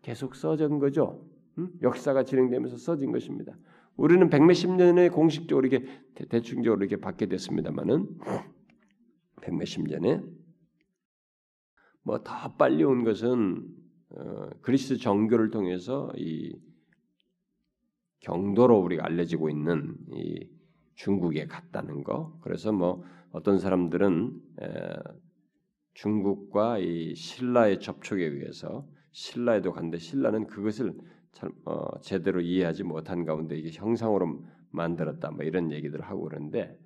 계속 0.01 0.35
써진 0.35 0.79
거죠. 0.79 1.28
음? 1.59 1.69
역사가 1.81 2.23
진행되면서 2.23 2.77
써진 2.77 3.11
것입니다. 3.11 3.57
우리는 3.95 4.29
백몇십 4.29 4.71
년에 4.71 5.09
공식적으로 5.09 5.67
이렇게 5.67 5.85
대 6.29 6.41
충적으로 6.41 6.81
이렇게 6.81 6.95
받게 6.95 7.27
됐습니다만은 7.27 8.07
백몇십 9.41 9.87
년에 9.87 10.21
뭐 12.03 12.23
더 12.23 12.55
빨리 12.55 12.83
온 12.83 13.03
것은 13.03 13.67
어, 14.11 14.49
그리스 14.61 14.97
정교를 14.97 15.51
통해서 15.51 16.11
이 16.15 16.57
경도로 18.21 18.79
우리가 18.79 19.05
알려지고 19.05 19.49
있는 19.49 19.95
이 20.13 20.49
중국에 20.95 21.45
갔다는 21.45 22.03
거. 22.03 22.37
그래서 22.41 22.71
뭐 22.71 23.03
어떤 23.31 23.59
사람들은 23.59 24.41
에, 24.61 24.67
중국과 25.93 26.79
이 26.79 27.13
신라의 27.15 27.79
접촉에 27.79 28.25
의해서 28.25 28.87
신라에도 29.11 29.71
갔는데 29.73 29.97
신라는 29.97 30.47
그것을 30.47 30.97
잘, 31.33 31.49
어, 31.65 31.99
제대로 32.01 32.41
이해하지 32.41 32.83
못한 32.83 33.25
가운데 33.25 33.57
이게 33.57 33.69
형상으로 33.71 34.43
만들었다 34.71 35.31
뭐 35.31 35.43
이런 35.43 35.71
얘기들을 35.71 36.05
하고 36.05 36.23
그러는데 36.23 36.77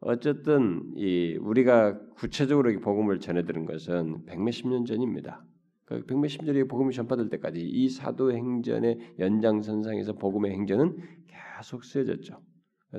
어쨌든 0.00 0.92
이 0.96 1.36
우리가 1.40 1.98
구체적으로 2.16 2.78
복음을 2.80 3.20
전해 3.20 3.44
들은 3.44 3.66
것은 3.66 4.24
백몇십 4.24 4.68
년 4.68 4.84
전입니다. 4.86 5.44
그 5.84 6.04
백몇십 6.06 6.44
년이 6.44 6.68
복음이 6.68 6.94
전파될 6.94 7.28
때까지 7.30 7.60
이 7.60 7.88
사도행전의 7.88 9.16
연장선상에서 9.18 10.14
복음의 10.14 10.52
행전은 10.52 10.96
계속 11.26 11.84
쓰여졌죠. 11.84 12.40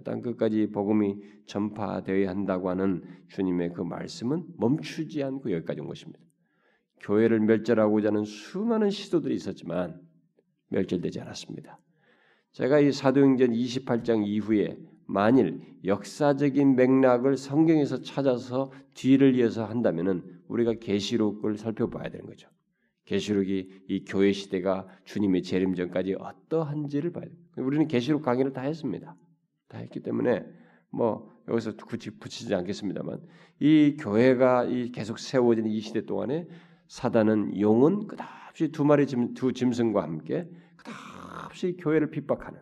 땅 0.03 0.21
끝까지 0.21 0.71
복음이 0.71 1.17
전파되어야 1.47 2.29
한다고 2.29 2.69
하는 2.69 3.01
주님의 3.29 3.73
그 3.73 3.82
말씀은 3.82 4.45
멈추지 4.57 5.23
않고 5.23 5.51
여기까지 5.51 5.82
온 5.82 5.88
것입니다. 5.88 6.19
교회를 6.99 7.39
멸절하고자 7.39 8.09
하는 8.09 8.23
수많은 8.23 8.89
시도들이 8.89 9.34
있었지만 9.36 9.99
멸절되지 10.72 11.22
않았습니다. 11.22 11.80
제가 12.51 12.80
이 12.80 12.91
사도행전 12.91 13.51
28장 13.51 14.26
이후에 14.26 14.78
만일 15.05 15.61
역사적인 15.86 16.76
맥락을 16.76 17.38
성경에서 17.38 18.01
찾아서 18.01 18.72
뒤를 18.93 19.36
이어서 19.36 19.65
한다면은 19.65 20.24
우리가 20.47 20.74
계시록을 20.74 21.57
살펴봐야 21.57 22.09
되는 22.09 22.26
거죠. 22.26 22.49
계시록이 23.05 23.84
이 23.88 24.05
교회 24.05 24.32
시대가 24.32 24.88
주님의 25.05 25.43
재림 25.43 25.76
전까지 25.76 26.15
어떠한지를 26.17 27.11
봐야 27.11 27.26
돼요. 27.26 27.36
우리는 27.57 27.88
계시록 27.88 28.22
강의를 28.22 28.53
다 28.53 28.61
했습니다. 28.61 29.15
다 29.67 29.78
했기 29.80 29.99
때문에 30.01 30.45
뭐 30.91 31.30
여기서 31.47 31.76
굳이 31.76 32.11
붙이지 32.11 32.53
않겠습니다만 32.53 33.19
이 33.59 33.97
교회가 33.99 34.65
이 34.65 34.91
계속 34.91 35.19
세워지는 35.19 35.69
이 35.69 35.80
시대 35.80 36.05
동안에 36.05 36.47
사단은 36.88 37.59
용은 37.59 38.07
끝없이 38.07 38.72
두 38.72 38.86
마리 38.86 39.07
짐, 39.07 39.34
두 39.34 39.53
짐승과 39.53 40.03
함께 40.03 40.47
끝없이 40.84 41.77
교회를 41.77 42.11
핍박하는 42.11 42.59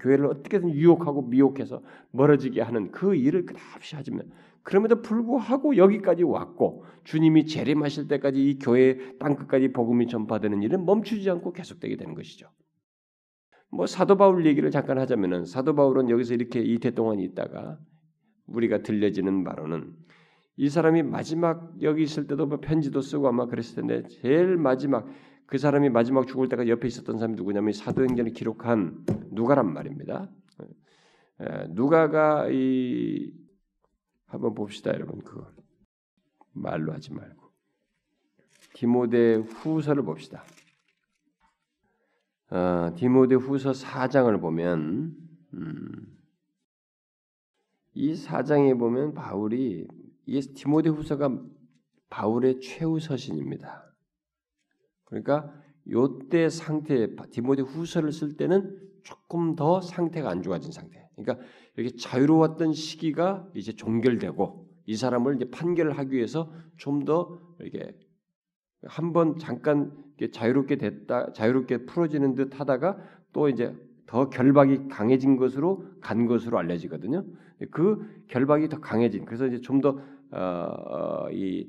교회를 0.00 0.26
어떻게든 0.26 0.70
유혹하고 0.70 1.22
미혹해서 1.22 1.82
멀어지게 2.10 2.60
하는 2.60 2.90
그 2.90 3.14
일을 3.14 3.46
끝없이 3.46 3.94
하지만 3.94 4.30
그럼에도 4.62 5.00
불구하고 5.00 5.76
여기까지 5.76 6.24
왔고 6.24 6.84
주님이 7.04 7.46
재림하실 7.46 8.08
때까지 8.08 8.44
이 8.50 8.58
교회 8.58 9.16
땅 9.18 9.36
끝까지 9.36 9.72
복음이 9.72 10.08
전파되는 10.08 10.62
일은 10.62 10.84
멈추지 10.84 11.30
않고 11.30 11.52
계속되게 11.52 11.96
되는 11.96 12.14
것이죠. 12.14 12.48
뭐 13.70 13.86
사도 13.86 14.16
바울 14.16 14.44
얘기를 14.44 14.70
잠깐 14.72 14.98
하자면은 14.98 15.44
사도 15.44 15.74
바울은 15.74 16.10
여기서 16.10 16.34
이렇게 16.34 16.60
이태 16.60 16.90
동안 16.90 17.20
있다가 17.20 17.78
우리가 18.46 18.82
들려지는 18.82 19.44
바로는 19.44 19.94
이 20.56 20.68
사람이 20.68 21.02
마지막 21.02 21.74
여기 21.82 22.02
있을 22.02 22.26
때도 22.26 22.46
뭐 22.46 22.58
편지도 22.58 23.02
쓰고 23.02 23.28
아마 23.28 23.46
그랬을 23.46 23.76
텐데 23.76 24.08
제일 24.08 24.56
마지막 24.56 25.06
그 25.46 25.58
사람이 25.58 25.90
마지막 25.90 26.26
죽을 26.26 26.48
때가 26.48 26.68
옆에 26.68 26.88
있었던 26.88 27.18
사람이 27.18 27.36
누구냐면 27.36 27.72
사도행전을 27.72 28.32
기록한 28.32 29.04
누가란 29.30 29.72
말입니다. 29.72 30.28
누가가 31.68 32.48
이 32.50 33.32
한번 34.26 34.54
봅시다, 34.54 34.92
여러분. 34.92 35.22
그 35.22 35.44
말로 36.52 36.92
하지 36.92 37.12
말고 37.12 37.46
디모데 38.74 39.36
후서를 39.36 40.02
봅시다. 40.02 40.44
어, 42.50 42.92
디모데 42.96 43.34
후서 43.34 43.72
4장을 43.72 44.40
보면 44.40 45.16
음, 45.54 46.18
이 47.94 48.12
4장에 48.14 48.78
보면 48.78 49.14
바울이 49.14 49.88
이 50.26 50.40
디모데 50.40 50.90
후서가 50.90 51.42
바울의 52.10 52.60
최후 52.60 53.00
서신입니다. 53.00 53.85
그러니까 55.06 55.52
요때 55.90 56.48
상태 56.50 57.08
디모데 57.30 57.62
후서를 57.62 58.12
쓸 58.12 58.36
때는 58.36 58.78
조금 59.02 59.56
더 59.56 59.80
상태가 59.80 60.28
안 60.30 60.42
좋아진 60.42 60.72
상태. 60.72 61.08
그러니까 61.16 61.44
이렇게 61.76 61.96
자유로웠던 61.96 62.72
시기가 62.74 63.48
이제 63.54 63.72
종결되고 63.72 64.66
이 64.86 64.96
사람을 64.96 65.36
이제 65.36 65.50
판결을 65.50 65.96
하기 65.98 66.16
위해서 66.16 66.52
좀 66.76 67.04
더 67.04 67.40
이렇게 67.60 67.92
한 68.84 69.12
번 69.12 69.38
잠깐 69.38 69.92
자유롭게 70.32 70.76
됐다 70.76 71.32
자유롭게 71.32 71.86
풀어지는 71.86 72.34
듯 72.34 72.60
하다가 72.60 72.98
또 73.32 73.48
이제 73.48 73.74
더 74.06 74.28
결박이 74.30 74.88
강해진 74.88 75.36
것으로 75.36 75.84
간 76.00 76.26
것으로 76.26 76.58
알려지거든요. 76.58 77.24
그 77.70 78.24
결박이 78.28 78.68
더 78.68 78.78
강해진 78.80 79.24
그래서 79.24 79.46
이제 79.46 79.60
좀더 79.60 79.98
어, 80.32 81.26
이 81.32 81.68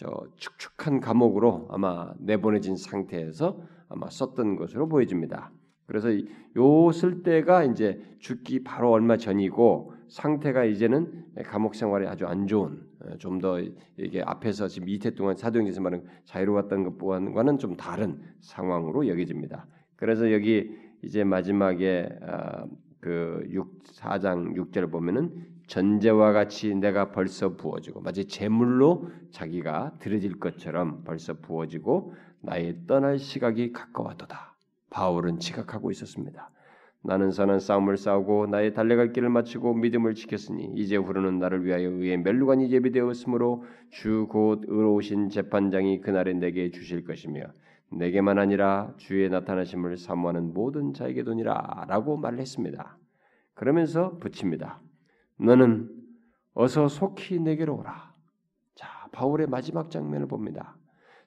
저 0.00 0.24
축축한 0.36 1.00
감옥으로 1.00 1.68
아마 1.68 2.10
내보내진 2.20 2.74
상태에서 2.74 3.60
아마 3.90 4.08
썼던 4.08 4.56
것으로 4.56 4.88
보여집니다. 4.88 5.52
그래서 5.84 6.08
요쓸 6.56 7.22
때가 7.22 7.64
이제 7.64 8.00
죽기 8.18 8.64
바로 8.64 8.92
얼마 8.92 9.18
전이고 9.18 9.92
상태가 10.08 10.64
이제는 10.64 11.26
감옥 11.44 11.74
생활이 11.74 12.06
아주 12.06 12.26
안 12.26 12.46
좋은 12.46 12.80
어, 13.00 13.18
좀더 13.18 13.60
이게 13.98 14.22
앞에서 14.24 14.68
지금 14.68 14.88
이태 14.88 15.10
동안 15.10 15.36
사도행전에서 15.36 15.82
말하는 15.82 16.06
자유로웠던 16.24 16.96
것과는 16.96 17.58
좀 17.58 17.76
다른 17.76 18.22
상황으로 18.40 19.06
여겨집니다. 19.06 19.66
그래서 19.96 20.32
여기 20.32 20.78
이제 21.02 21.24
마지막에 21.24 22.08
어, 22.22 22.64
그 23.00 23.46
6, 23.50 23.82
4장 23.84 24.56
6절 24.56 24.90
보면은 24.90 25.59
전제와 25.70 26.32
같이 26.32 26.74
내가 26.74 27.12
벌써 27.12 27.54
부어지고 27.54 28.00
마치 28.00 28.26
제물로 28.26 29.08
자기가 29.30 29.98
드려질 30.00 30.40
것처럼 30.40 31.04
벌써 31.04 31.34
부어지고 31.34 32.12
나의 32.40 32.86
떠날 32.88 33.20
시각이 33.20 33.70
가까웠도다. 33.70 34.56
바울은 34.90 35.38
지각하고 35.38 35.92
있었습니다. 35.92 36.50
나는 37.04 37.30
선한 37.30 37.60
싸움을 37.60 37.96
싸우고 37.96 38.48
나의 38.48 38.74
달려갈 38.74 39.12
길을 39.12 39.28
마치고 39.28 39.74
믿음을 39.74 40.14
지켰으니 40.14 40.72
이제 40.74 40.96
후로는 40.96 41.38
나를 41.38 41.64
위하여 41.64 41.88
의의 41.88 42.18
멸류관이 42.18 42.68
예비되었으므로 42.72 43.62
주 43.90 44.26
곧 44.28 44.64
의로우신 44.66 45.28
재판장이 45.28 46.00
그날에 46.00 46.32
내게 46.32 46.72
주실 46.72 47.04
것이며 47.04 47.42
내게만 47.92 48.40
아니라 48.40 48.92
주의 48.96 49.28
나타나심을 49.30 49.98
사모하는 49.98 50.52
모든 50.52 50.94
자에게 50.94 51.22
도니라라고 51.22 52.16
말했습니다. 52.16 52.98
그러면서 53.54 54.18
붙입니다. 54.18 54.80
너는 55.40 55.88
어서 56.54 56.88
속히 56.88 57.40
내게로 57.40 57.78
오라. 57.78 58.14
자, 58.74 59.08
바울의 59.12 59.46
마지막 59.46 59.90
장면을 59.90 60.26
봅니다. 60.28 60.76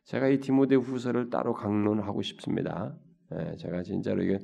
제가 0.03 0.27
이 0.27 0.39
디모데 0.39 0.75
후서를 0.75 1.29
따로 1.29 1.53
강론하고 1.53 2.21
싶습니다. 2.21 2.95
예, 3.33 3.55
제가 3.55 3.83
진짜로 3.83 4.21
이게 4.21 4.39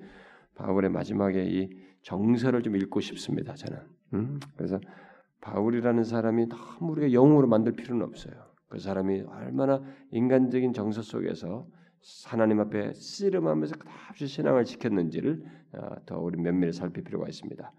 바울의 0.55 0.89
마지막에 0.89 1.45
이 1.45 1.69
정서를 2.01 2.63
좀 2.63 2.75
읽고 2.75 3.01
싶습니다. 3.01 3.53
저는. 3.53 3.79
음? 4.13 4.39
그래서 4.55 4.79
바울이라는 5.41 6.03
사람이 6.03 6.47
너무 6.47 6.91
우리가 6.93 7.13
영웅으로 7.13 7.47
만들 7.47 7.73
필요는 7.73 8.05
없어요. 8.05 8.33
그 8.67 8.79
사람이 8.79 9.21
얼마나 9.21 9.81
인간적인 10.11 10.73
정서 10.73 11.01
속에서 11.01 11.67
하나님 12.25 12.59
앞에 12.61 12.93
씨름하면서 12.93 13.75
끝없이 13.75 14.27
신앙을 14.27 14.63
지켰는지를 14.63 15.43
어, 15.73 15.95
더 16.05 16.19
우리 16.19 16.39
면밀히 16.39 16.71
살필 16.71 17.03
필요가 17.03 17.27
있습니다. 17.27 17.71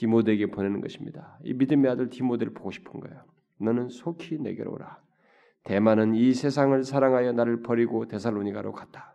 디모데에게 0.00 0.46
보내는 0.46 0.80
것입니다. 0.80 1.38
이 1.44 1.52
믿음의 1.52 1.90
아들 1.90 2.08
디모데를 2.08 2.54
보고 2.54 2.70
싶은 2.70 3.00
거예요. 3.00 3.22
너는 3.58 3.90
속히 3.90 4.38
내게로 4.38 4.72
오라. 4.72 4.98
대마는 5.64 6.14
이 6.14 6.32
세상을 6.32 6.82
사랑하여 6.84 7.32
나를 7.32 7.60
버리고 7.60 8.08
데살로니가로 8.08 8.72
갔다. 8.72 9.14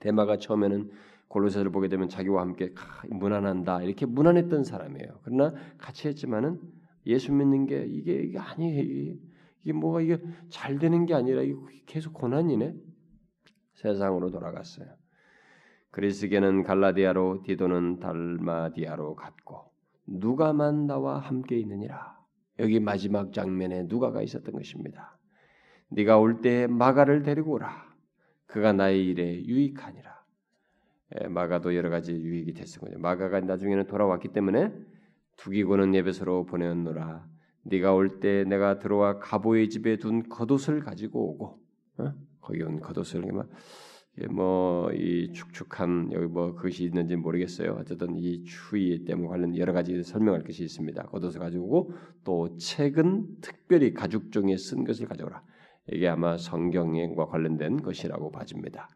대마가 0.00 0.36
처음에는 0.36 0.90
골로새를 1.28 1.72
보게 1.72 1.88
되면 1.88 2.10
자기와 2.10 2.42
함께 2.42 2.74
무난한다 3.08 3.80
이렇게 3.80 4.04
무난했던 4.04 4.64
사람이에요. 4.64 5.20
그러나 5.22 5.54
같이 5.78 6.08
했지만은 6.08 6.60
예수 7.06 7.32
믿는 7.32 7.64
게 7.64 7.86
이게 7.86 8.12
이게 8.12 8.38
아니에요. 8.38 9.16
이게 9.62 9.72
뭐가 9.72 10.02
이게 10.02 10.18
잘 10.50 10.78
되는 10.78 11.06
게 11.06 11.14
아니라 11.14 11.40
이게 11.40 11.56
계속 11.86 12.12
고난이네. 12.12 12.74
세상으로 13.72 14.30
돌아갔어요. 14.30 14.86
그리스게는 15.92 16.62
갈라디아로 16.62 17.42
디도는 17.44 18.00
달마디아로 18.00 19.14
갔고 19.14 19.73
누가만 20.06 20.86
나와 20.86 21.18
함께 21.18 21.58
있느니라. 21.58 22.18
여기 22.58 22.78
마지막 22.80 23.32
장면에 23.32 23.84
누가가 23.84 24.22
있었던 24.22 24.54
것입니다. 24.54 25.18
네가 25.88 26.18
올 26.18 26.40
때 26.40 26.66
마가를 26.66 27.22
데리고 27.22 27.52
오라. 27.52 27.84
그가 28.46 28.72
나의 28.72 29.06
일에 29.06 29.44
유익하니라. 29.44 30.14
예, 31.20 31.28
마가도 31.28 31.74
여러 31.74 31.90
가지 31.90 32.12
유익이 32.12 32.54
됐었거든요. 32.54 32.98
마가가 32.98 33.40
나중에는 33.40 33.86
돌아왔기 33.86 34.28
때문에 34.28 34.72
두기고는 35.36 35.94
예배소로 35.94 36.46
보내었노라. 36.46 37.26
네가 37.64 37.94
올 37.94 38.20
때 38.20 38.44
내가 38.44 38.78
들어와 38.78 39.18
가보의 39.18 39.70
집에 39.70 39.96
둔 39.96 40.28
겉옷을 40.28 40.80
가지고 40.80 41.30
오고 41.30 41.60
어? 41.98 42.12
거기 42.40 42.62
온 42.62 42.80
겉옷을 42.80 43.24
뭐이 44.30 45.32
축축한 45.32 46.10
여기 46.12 46.26
뭐 46.26 46.54
그것이 46.54 46.84
있는지 46.84 47.16
모르겠어요. 47.16 47.78
어쨌든 47.80 48.16
이 48.16 48.44
추위 48.44 49.04
때문에 49.04 49.28
관련 49.28 49.56
여러 49.56 49.72
가지 49.72 50.02
설명할 50.02 50.44
것이 50.44 50.62
있습니다. 50.62 51.02
겉옷을 51.04 51.40
가지고 51.40 51.92
또 52.22 52.56
책은 52.56 53.40
특별히 53.40 53.92
가죽 53.92 54.30
종이에 54.30 54.56
쓴 54.56 54.84
것을 54.84 55.06
가져오라. 55.06 55.42
이게 55.92 56.08
아마 56.08 56.38
성경과 56.38 57.26
관련된 57.26 57.82
것이라고 57.82 58.30
봐집니다. 58.30 58.88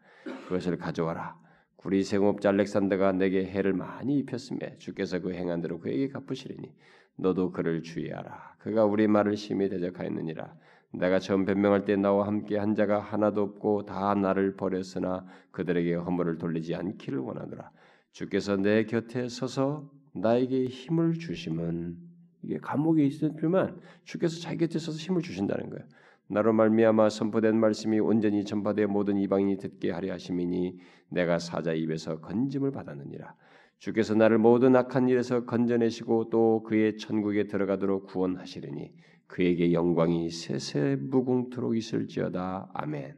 그것을 0.47 0.79
가져와라. 0.79 1.37
구리 1.77 2.03
생업자 2.03 2.49
알렉산더가 2.49 3.12
내게 3.12 3.45
해를 3.45 3.73
많이 3.73 4.19
입혔음에 4.19 4.79
주께서 4.79 5.21
그 5.21 5.33
행한 5.33 5.61
대로 5.61 5.79
그에게 5.79 6.09
갚으시리니 6.09 6.73
너도 7.16 7.51
그를 7.51 7.83
주의하라. 7.83 8.57
그가 8.59 8.85
우리 8.85 9.07
말을 9.07 9.37
심히 9.37 9.69
대적하였느니라. 9.69 10.55
내가 10.93 11.18
처음 11.18 11.45
변명할 11.45 11.84
때 11.84 11.97
나와 11.97 12.26
함께 12.26 12.57
한 12.57 12.74
자가 12.74 12.99
하나도 13.01 13.43
없고 13.43 13.84
다 13.84 14.14
나를 14.14 14.57
버렸으나 14.57 15.26
그들에게 15.51 15.95
허물을 15.95 16.39
돌리지 16.39 16.74
않기를 16.74 17.18
원하노라. 17.18 17.70
주께서 18.12 18.57
내 18.57 18.84
곁에 18.84 19.28
서서 19.28 19.91
나에게 20.14 20.64
힘을 20.64 21.18
주심은 21.18 21.97
이게 22.43 22.59
감옥에 22.59 23.05
있었지만 23.05 23.80
주께서 24.05 24.41
자기 24.41 24.59
곁에 24.59 24.78
서서 24.78 24.99
힘을 24.99 25.22
주신다는 25.22 25.70
거예요. 25.70 25.84
나로 26.30 26.53
말미암아 26.53 27.09
선포된 27.11 27.59
말씀이 27.59 28.01
온전히 28.01 28.45
전파되 28.45 28.86
모든 28.86 29.16
이방인이 29.16 29.59
듣게 29.59 29.91
하려 29.91 30.12
하심이니 30.14 30.78
내가 31.11 31.39
사자 31.39 31.72
입에서 31.72 32.20
건짐을 32.20 32.70
받았느니라. 32.70 33.34
주께서 33.78 34.14
나를 34.14 34.39
모든 34.39 34.74
악한 34.76 35.09
일에서 35.09 35.45
건져내시고 35.45 36.30
또 36.30 36.62
그의 36.64 36.97
천국에 36.99 37.47
들어가도록 37.47 38.07
구원하시리니 38.07 38.93
그에게 39.29 39.72
영광이 39.72 40.31
세세 40.31 40.97
무궁토록 40.97 41.76
있을지어다. 41.76 42.70
아멘. 42.74 43.16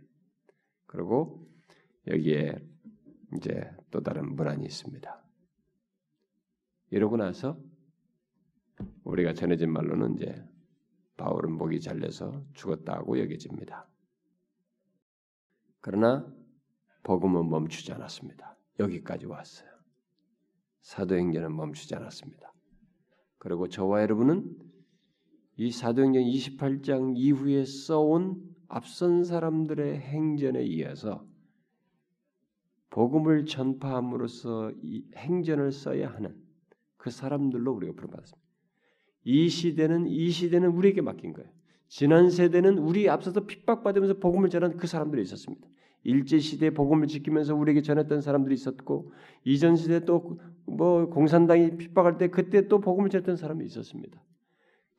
그리고 0.86 1.48
여기에 2.06 2.58
이제 3.36 3.70
또 3.90 4.02
다른 4.02 4.34
문안이 4.34 4.64
있습니다. 4.64 5.24
이러고 6.90 7.16
나서 7.16 7.58
우리가 9.04 9.34
전해진 9.34 9.72
말로는 9.72 10.16
이제 10.16 10.44
바울은 11.16 11.52
목이 11.52 11.80
잘려서 11.80 12.44
죽었다고 12.54 13.18
여겨집니다. 13.20 13.88
그러나 15.80 16.26
복음은 17.04 17.48
멈추지 17.48 17.92
않았습니다. 17.92 18.56
여기까지 18.80 19.26
왔어요. 19.26 19.70
사도행전은 20.82 21.54
멈추지 21.54 21.94
않았습니다. 21.94 22.52
그리고 23.38 23.68
저와 23.68 24.02
여러분은 24.02 24.69
이 25.60 25.70
사도행전 25.70 26.22
28장 26.22 27.12
이후에 27.18 27.66
써온 27.66 28.42
앞선 28.66 29.24
사람들의 29.24 30.00
행전에 30.00 30.64
이어서 30.64 31.26
복음을 32.88 33.44
전파함으로써 33.44 34.72
이 34.82 35.04
행전을 35.14 35.70
써야 35.70 36.08
하는 36.14 36.34
그 36.96 37.10
사람들로 37.10 37.74
우리가 37.74 37.92
부름받았습니다. 37.92 38.48
이 39.24 39.50
시대는 39.50 40.06
이 40.06 40.30
시대는 40.30 40.70
우리에게 40.70 41.02
맡긴 41.02 41.34
거예요. 41.34 41.50
지난 41.88 42.30
세대는 42.30 42.78
우리 42.78 43.10
앞서서 43.10 43.44
핍박받으면서 43.44 44.14
복음을 44.14 44.48
전한 44.48 44.78
그 44.78 44.86
사람들이 44.86 45.20
있었습니다. 45.20 45.68
일제 46.04 46.38
시대 46.38 46.70
복음을 46.70 47.06
지키면서 47.06 47.54
우리에게 47.54 47.82
전했던 47.82 48.22
사람들이 48.22 48.54
있었고 48.54 49.12
이전 49.44 49.76
시대 49.76 50.06
또 50.06 50.38
뭐 50.64 51.10
공산당이 51.10 51.76
핍박할 51.76 52.16
때 52.16 52.28
그때 52.28 52.66
또 52.66 52.80
복음을 52.80 53.10
전했던 53.10 53.36
사람이 53.36 53.66
있었습니다. 53.66 54.22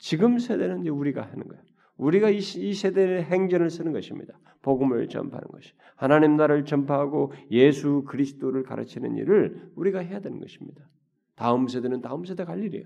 지금 0.01 0.39
세대는 0.39 0.81
이제 0.81 0.89
우리가 0.89 1.21
하는 1.21 1.47
거예요. 1.47 1.63
우리가 1.97 2.31
이, 2.31 2.39
이 2.39 2.73
세대의 2.73 3.23
행전을 3.25 3.69
쓰는 3.69 3.93
것입니다. 3.93 4.37
복음을 4.63 5.07
전파하는 5.07 5.47
것이 5.49 5.73
하나님 5.95 6.35
나라를 6.37 6.65
전파하고 6.65 7.31
예수 7.51 8.03
그리스도를 8.07 8.63
가르치는 8.63 9.15
일을 9.17 9.71
우리가 9.75 9.99
해야 9.99 10.19
되는 10.19 10.39
것입니다. 10.39 10.89
다음 11.35 11.67
세대는 11.67 12.01
다음 12.01 12.25
세대 12.25 12.45
갈 12.45 12.63
일이에요. 12.63 12.85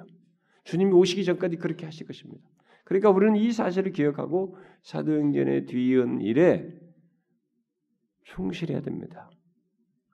주님이 0.66 0.92
오시기 0.92 1.24
전까지 1.24 1.56
그렇게 1.56 1.86
하실 1.86 2.06
것입니다. 2.06 2.44
그러니까 2.84 3.10
우리는 3.12 3.38
이 3.38 3.50
사실을 3.54 3.94
기억하고 3.94 4.58
사도행전에 4.84 5.68
뒤이은 5.68 6.20
일에 6.20 6.70
충실해야 8.24 8.82
됩니다. 8.82 9.30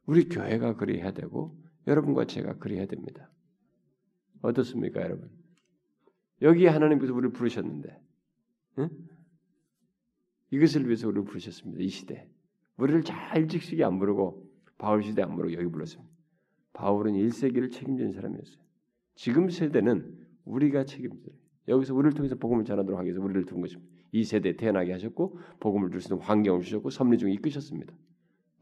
우리 0.06 0.30
교회가 0.30 0.76
그리 0.76 1.00
해야 1.00 1.12
되고 1.12 1.58
여러분과 1.88 2.26
제가 2.26 2.60
그리 2.60 2.78
해야 2.78 2.86
됩니다. 2.86 3.32
어떻습니까, 4.44 5.02
여러분? 5.02 5.41
여기 6.42 6.66
하나님께서 6.66 7.14
우리를 7.14 7.32
부르셨는데 7.32 8.02
응? 8.80 8.90
이것을 10.52 10.86
위해서 10.86 11.08
우리를 11.08 11.24
부르셨습니다. 11.24 11.82
이 11.82 11.88
시대 11.88 12.28
우리를 12.78 13.04
잘 13.04 13.38
일찍 13.38 13.62
시기 13.62 13.84
안 13.84 14.00
부르고 14.00 14.50
바울 14.78 15.04
시대 15.04 15.22
안 15.22 15.36
부르고 15.36 15.54
여기 15.54 15.68
불렀습니다. 15.68 16.12
바울은 16.74 17.14
1세기를 17.14 17.72
책임지는 17.72 18.14
사람이었어요. 18.14 18.62
지금 19.16 19.50
세대는 19.50 20.18
우리가 20.46 20.86
책임져요. 20.86 21.36
여기서 21.68 21.94
우리를 21.94 22.14
통해서 22.14 22.36
복음을 22.36 22.66
전하도록 22.66 22.98
하기 23.00 23.08
위해서 23.10 23.22
우리를 23.22 23.46
둔 23.46 23.62
것입니다. 23.62 23.92
이 24.14 24.24
세대에 24.24 24.56
태어나게 24.56 24.92
하셨고 24.94 25.40
복음을 25.60 25.92
줄 25.92 26.02
수 26.02 26.14
있는 26.14 26.26
환경을 26.26 26.62
주셨고 26.62 26.90
섭리 26.90 27.18
중에 27.18 27.32
이끄셨습니다. 27.34 27.94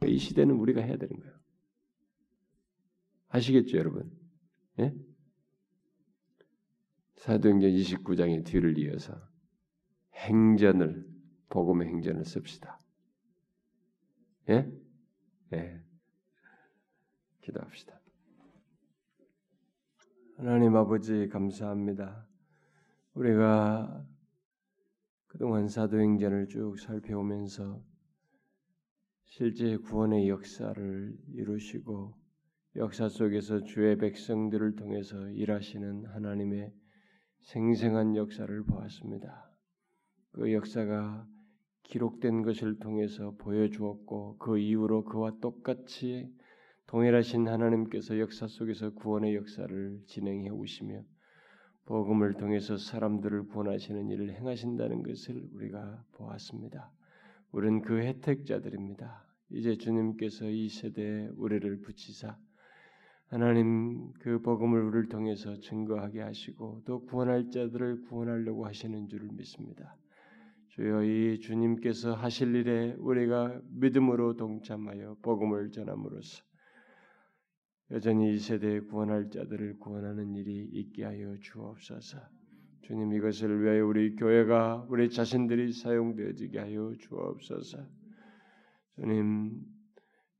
이 0.05 0.17
시대는 0.17 0.55
우리가 0.55 0.81
해야 0.81 0.97
되는 0.97 1.17
거예요. 1.17 1.33
아시겠죠, 3.29 3.77
여러분? 3.77 4.11
예? 4.79 4.93
사도행전 7.19 7.71
29장의 7.71 8.45
뒤를 8.45 8.77
이어서 8.77 9.13
행전을 10.13 11.05
복음의 11.49 11.89
행전을 11.89 12.23
씁시다. 12.23 12.79
예? 14.47 14.71
예. 15.51 15.83
기도합시다. 17.41 17.99
하나님 20.37 20.77
아버지 20.77 21.27
감사합니다. 21.27 22.25
우리가 23.15 24.07
그동안 25.27 25.67
사도행전을 25.67 26.47
쭉 26.47 26.79
살펴오면서 26.79 27.83
실제 29.25 29.75
구원의 29.75 30.29
역사를 30.29 31.17
이루시고 31.33 32.17
역사 32.77 33.09
속에서 33.09 33.65
주의 33.65 33.97
백성들을 33.97 34.77
통해서 34.77 35.27
일하시는 35.31 36.05
하나님의 36.05 36.73
생생한 37.41 38.15
역사를 38.15 38.63
보았습니다. 38.63 39.49
그 40.31 40.53
역사가 40.53 41.27
기록된 41.83 42.43
것을 42.43 42.77
통해서 42.79 43.31
보여주었고 43.39 44.37
그 44.37 44.59
이후로 44.59 45.05
그와 45.05 45.31
똑같이 45.41 46.31
동일하신 46.87 47.47
하나님께서 47.47 48.19
역사 48.19 48.47
속에서 48.47 48.91
구원의 48.91 49.35
역사를 49.35 49.99
진행해 50.05 50.49
오시며 50.49 51.03
복음을 51.85 52.33
통해서 52.35 52.77
사람들을 52.77 53.47
구원하시는 53.47 54.09
일을 54.09 54.35
행하신다는 54.35 55.01
것을 55.01 55.49
우리가 55.53 56.03
보았습니다. 56.11 56.91
우리는 57.51 57.81
그 57.81 57.99
혜택자들입니다. 57.99 59.25
이제 59.49 59.75
주님께서 59.75 60.47
이 60.49 60.69
세대에 60.69 61.29
우리를 61.35 61.81
붙이사 61.81 62.37
하나님 63.29 64.11
그 64.13 64.41
복음을 64.41 64.81
우리를 64.81 65.07
통해서 65.09 65.59
증거하게 65.59 66.21
하시고 66.21 66.81
또 66.85 67.05
구원할 67.05 67.51
자들을 67.51 68.01
구원하려고 68.01 68.65
하시는 68.65 69.07
줄을 69.07 69.29
믿습니다. 69.33 69.95
주여 70.69 71.03
이 71.03 71.39
주님께서 71.39 72.15
하실 72.15 72.55
일에 72.55 72.95
우리가 72.97 73.61
믿음으로 73.69 74.35
동참하여 74.35 75.17
복음을 75.21 75.69
전함으로써 75.69 76.43
여전히 77.91 78.33
이 78.33 78.39
세대에 78.39 78.79
구원할 78.81 79.29
자들을 79.29 79.77
구원하는 79.77 80.35
일이 80.35 80.67
있게 80.71 81.03
하여 81.03 81.37
주옵소서. 81.39 82.17
주님 82.81 83.13
이것을 83.13 83.61
위하여 83.61 83.85
우리 83.85 84.15
교회가 84.15 84.87
우리 84.89 85.07
자신들이 85.07 85.73
사용되어지게 85.73 86.57
하여 86.57 86.95
주옵소서. 86.97 87.77
주님 88.95 89.61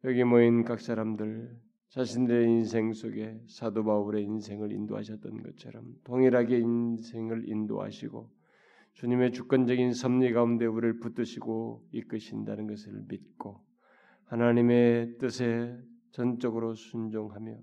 여기 0.05 0.23
모인 0.23 0.63
각 0.63 0.79
사람들 0.79 1.68
자신들의 1.89 2.47
인생 2.47 2.93
속에 2.93 3.39
사도 3.47 3.83
바울의 3.83 4.23
인생을 4.23 4.71
인도하셨던 4.71 5.41
것처럼 5.41 5.95
동일하게 6.03 6.59
인생을 6.59 7.49
인도하시고 7.49 8.29
주님의 8.93 9.31
주권적인 9.31 9.93
섭리 9.93 10.31
가운데 10.31 10.65
우리를 10.65 10.99
붙드시고 10.99 11.87
이끄신다는 11.91 12.67
것을 12.67 13.01
믿고 13.07 13.61
하나님의 14.25 15.17
뜻에 15.17 15.75
전적으로 16.11 16.75
순종하며 16.75 17.57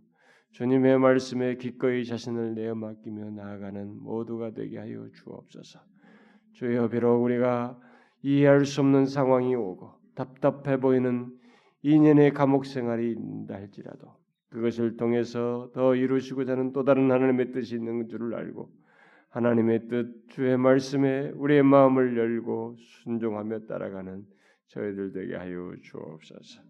주님의 0.50 0.98
말씀에 0.98 1.56
기꺼이 1.56 2.04
자신을 2.04 2.54
내어 2.54 2.74
맡기며 2.74 3.30
나아가는 3.30 4.02
모두가 4.02 4.52
되게 4.52 4.78
하여 4.78 5.08
주옵소서. 5.12 5.78
주여 6.54 6.88
비록 6.88 7.22
우리가 7.22 7.78
이해할 8.22 8.64
수 8.64 8.80
없는 8.80 9.06
상황이 9.06 9.54
오고 9.54 9.92
답답해 10.14 10.80
보이는 10.80 11.30
2년의 11.84 12.32
감옥 12.32 12.64
생활이 12.64 13.12
있다 13.12 13.54
할지라도 13.54 14.15
그것을 14.50 14.96
통해서 14.96 15.70
더 15.74 15.94
이루시고자 15.94 16.52
하는 16.52 16.72
또 16.72 16.84
다른 16.84 17.10
하나님의 17.10 17.52
뜻이 17.52 17.76
있는 17.76 18.08
줄을 18.08 18.34
알고 18.34 18.70
하나님의 19.30 19.88
뜻 19.88 20.28
주의 20.28 20.56
말씀에 20.56 21.30
우리의 21.34 21.62
마음을 21.62 22.16
열고 22.16 22.76
순종하며 22.78 23.66
따라가는 23.66 24.24
저희들 24.68 25.12
되게 25.12 25.36
하여 25.36 25.74
주옵소서. 25.82 26.62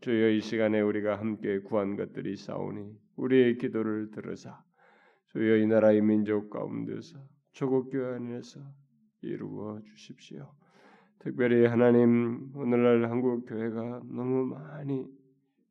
주여 0.00 0.30
이 0.30 0.40
시간에 0.40 0.80
우리가 0.80 1.18
함께 1.18 1.60
구한 1.60 1.96
것들이 1.96 2.36
싸우니 2.36 2.92
우리의 3.16 3.56
기도를 3.56 4.10
들으사 4.10 4.62
주여 5.28 5.56
이 5.56 5.66
나라의 5.66 6.02
민족 6.02 6.50
가운데서 6.50 7.18
조국 7.52 7.90
교회 7.90 8.16
안에서 8.16 8.60
이루어 9.22 9.80
주십시오. 9.80 10.52
특별히 11.20 11.64
하나님 11.64 12.50
오늘날 12.54 13.10
한국 13.10 13.46
교회가 13.46 14.02
너무 14.04 14.44
많이 14.44 15.06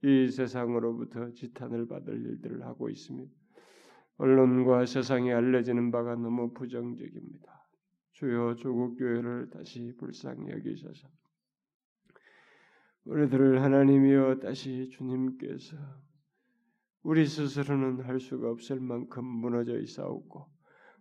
이 0.04 0.30
세상으로부터 0.30 1.32
지탄을 1.32 1.88
받을 1.88 2.26
일들을 2.26 2.64
하고 2.64 2.90
있습니다. 2.90 3.32
언론과 4.18 4.86
세상에 4.86 5.32
알려지는 5.32 5.92
바가 5.92 6.16
너무 6.16 6.54
부정적입니다. 6.54 7.68
주여 8.12 8.56
조국 8.56 8.98
교회를 8.98 9.50
다시 9.50 9.94
불쌍히 9.98 10.50
여기셔서 10.50 11.08
우리들을 13.06 13.62
하나님이여 13.62 14.40
다시 14.40 14.90
주님께서 14.90 15.78
우리 17.02 17.26
스스로는 17.26 18.06
할 18.06 18.20
수가 18.20 18.50
없을 18.50 18.80
만큼 18.80 19.26
무너져 19.26 19.80
있사옵고 19.80 20.48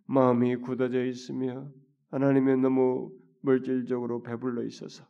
마음이 0.06 0.56
굳어져 0.56 1.04
있으며 1.04 1.70
하나님의 2.10 2.58
너무 2.58 3.12
물질적으로 3.40 4.22
배불러 4.22 4.64
있어서 4.64 5.06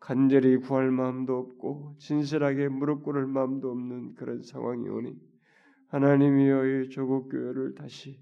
간절히 0.00 0.56
구할 0.56 0.90
마음도 0.90 1.38
없고 1.38 1.96
진실하게 1.98 2.68
무릎 2.68 3.04
꿇을 3.04 3.26
마음도 3.26 3.70
없는 3.70 4.14
그런 4.14 4.42
상황이 4.42 4.88
오니 4.88 5.16
하나님이여 5.88 6.66
이 6.66 6.88
조국 6.88 7.28
교회를 7.28 7.74
다시 7.74 8.18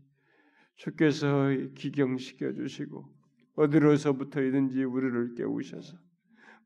주께서 0.77 1.49
기경시켜 1.75 2.53
주시고 2.53 3.05
어디로서부터이든지 3.55 4.85
우리를 4.85 5.35
깨우셔서 5.35 5.97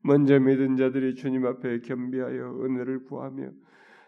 먼저 0.01 0.39
믿은 0.39 0.75
자들이 0.75 1.15
주님 1.15 1.45
앞에 1.45 1.79
겸비하여 1.79 2.63
은혜를 2.63 3.05
구하며 3.05 3.51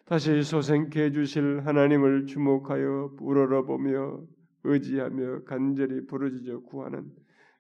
다시 0.06 0.44
소생케 0.44 1.06
해 1.06 1.12
주실 1.12 1.66
하나님을 1.66 2.26
주목하여 2.26 3.16
우러러보며 3.20 4.22
의지하며 4.64 5.44
간절히 5.44 6.06
부르짖어 6.06 6.62
구하는 6.62 7.12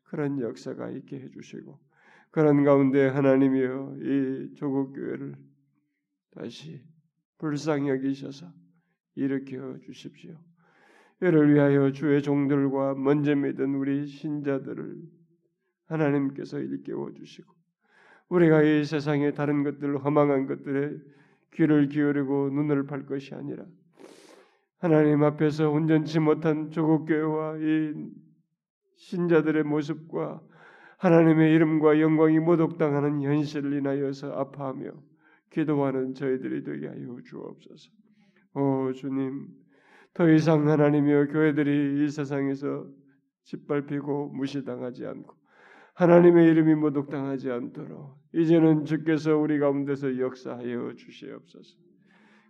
그런 0.04 0.40
역사가 0.40 0.90
있게 0.92 1.20
해 1.20 1.30
주시고 1.30 1.80
그런 2.36 2.66
가운데 2.66 3.08
하나님이여 3.08 3.96
이 4.02 4.56
조국 4.56 4.92
교회를 4.92 5.38
다시 6.32 6.84
불쌍히 7.38 7.88
여기셔서 7.88 8.52
일으켜 9.16 9.78
주십시오. 9.86 10.36
이를 11.22 11.54
위하여 11.54 11.94
주의 11.94 12.22
종들과 12.22 12.96
먼저 12.96 13.34
믿은 13.34 13.76
우리 13.76 14.06
신자들을 14.06 14.98
하나님께서 15.86 16.60
일깨워 16.60 17.14
주시고 17.14 17.54
우리가 18.28 18.64
이 18.64 18.84
세상의 18.84 19.34
다른 19.34 19.64
것들 19.64 20.04
허망한 20.04 20.46
것들에 20.48 20.98
귀를 21.54 21.88
기울이고 21.88 22.50
눈을 22.50 22.86
팔 22.86 23.06
것이 23.06 23.34
아니라 23.34 23.64
하나님 24.80 25.24
앞에서 25.24 25.70
온전치 25.70 26.20
못한 26.20 26.70
조국 26.72 27.06
교회와 27.06 27.60
이 27.60 28.12
신자들의 28.98 29.64
모습과 29.64 30.42
하나님의 30.98 31.54
이름과 31.54 32.00
영광이 32.00 32.40
모독당하는 32.40 33.22
현실을 33.22 33.74
인하여서 33.74 34.32
아파하며 34.34 34.92
기도하는 35.52 36.14
저희들이 36.14 36.64
되게 36.64 36.88
하여 36.88 37.18
주옵소서. 37.24 37.92
오 38.56 38.92
주님, 38.94 39.48
더 40.14 40.30
이상 40.30 40.70
하나님이여 40.70 41.28
교회들이 41.28 42.04
이 42.06 42.10
세상에서 42.10 42.88
짓밟히고 43.44 44.30
무시당하지 44.30 45.06
않고 45.06 45.36
하나님의 45.94 46.50
이름이 46.50 46.76
모독당하지 46.76 47.52
않도록 47.52 48.18
이제는 48.34 48.86
주께서 48.86 49.38
우리 49.38 49.60
가운데서 49.60 50.20
역사하여 50.20 50.94
주시옵소서. 50.96 51.85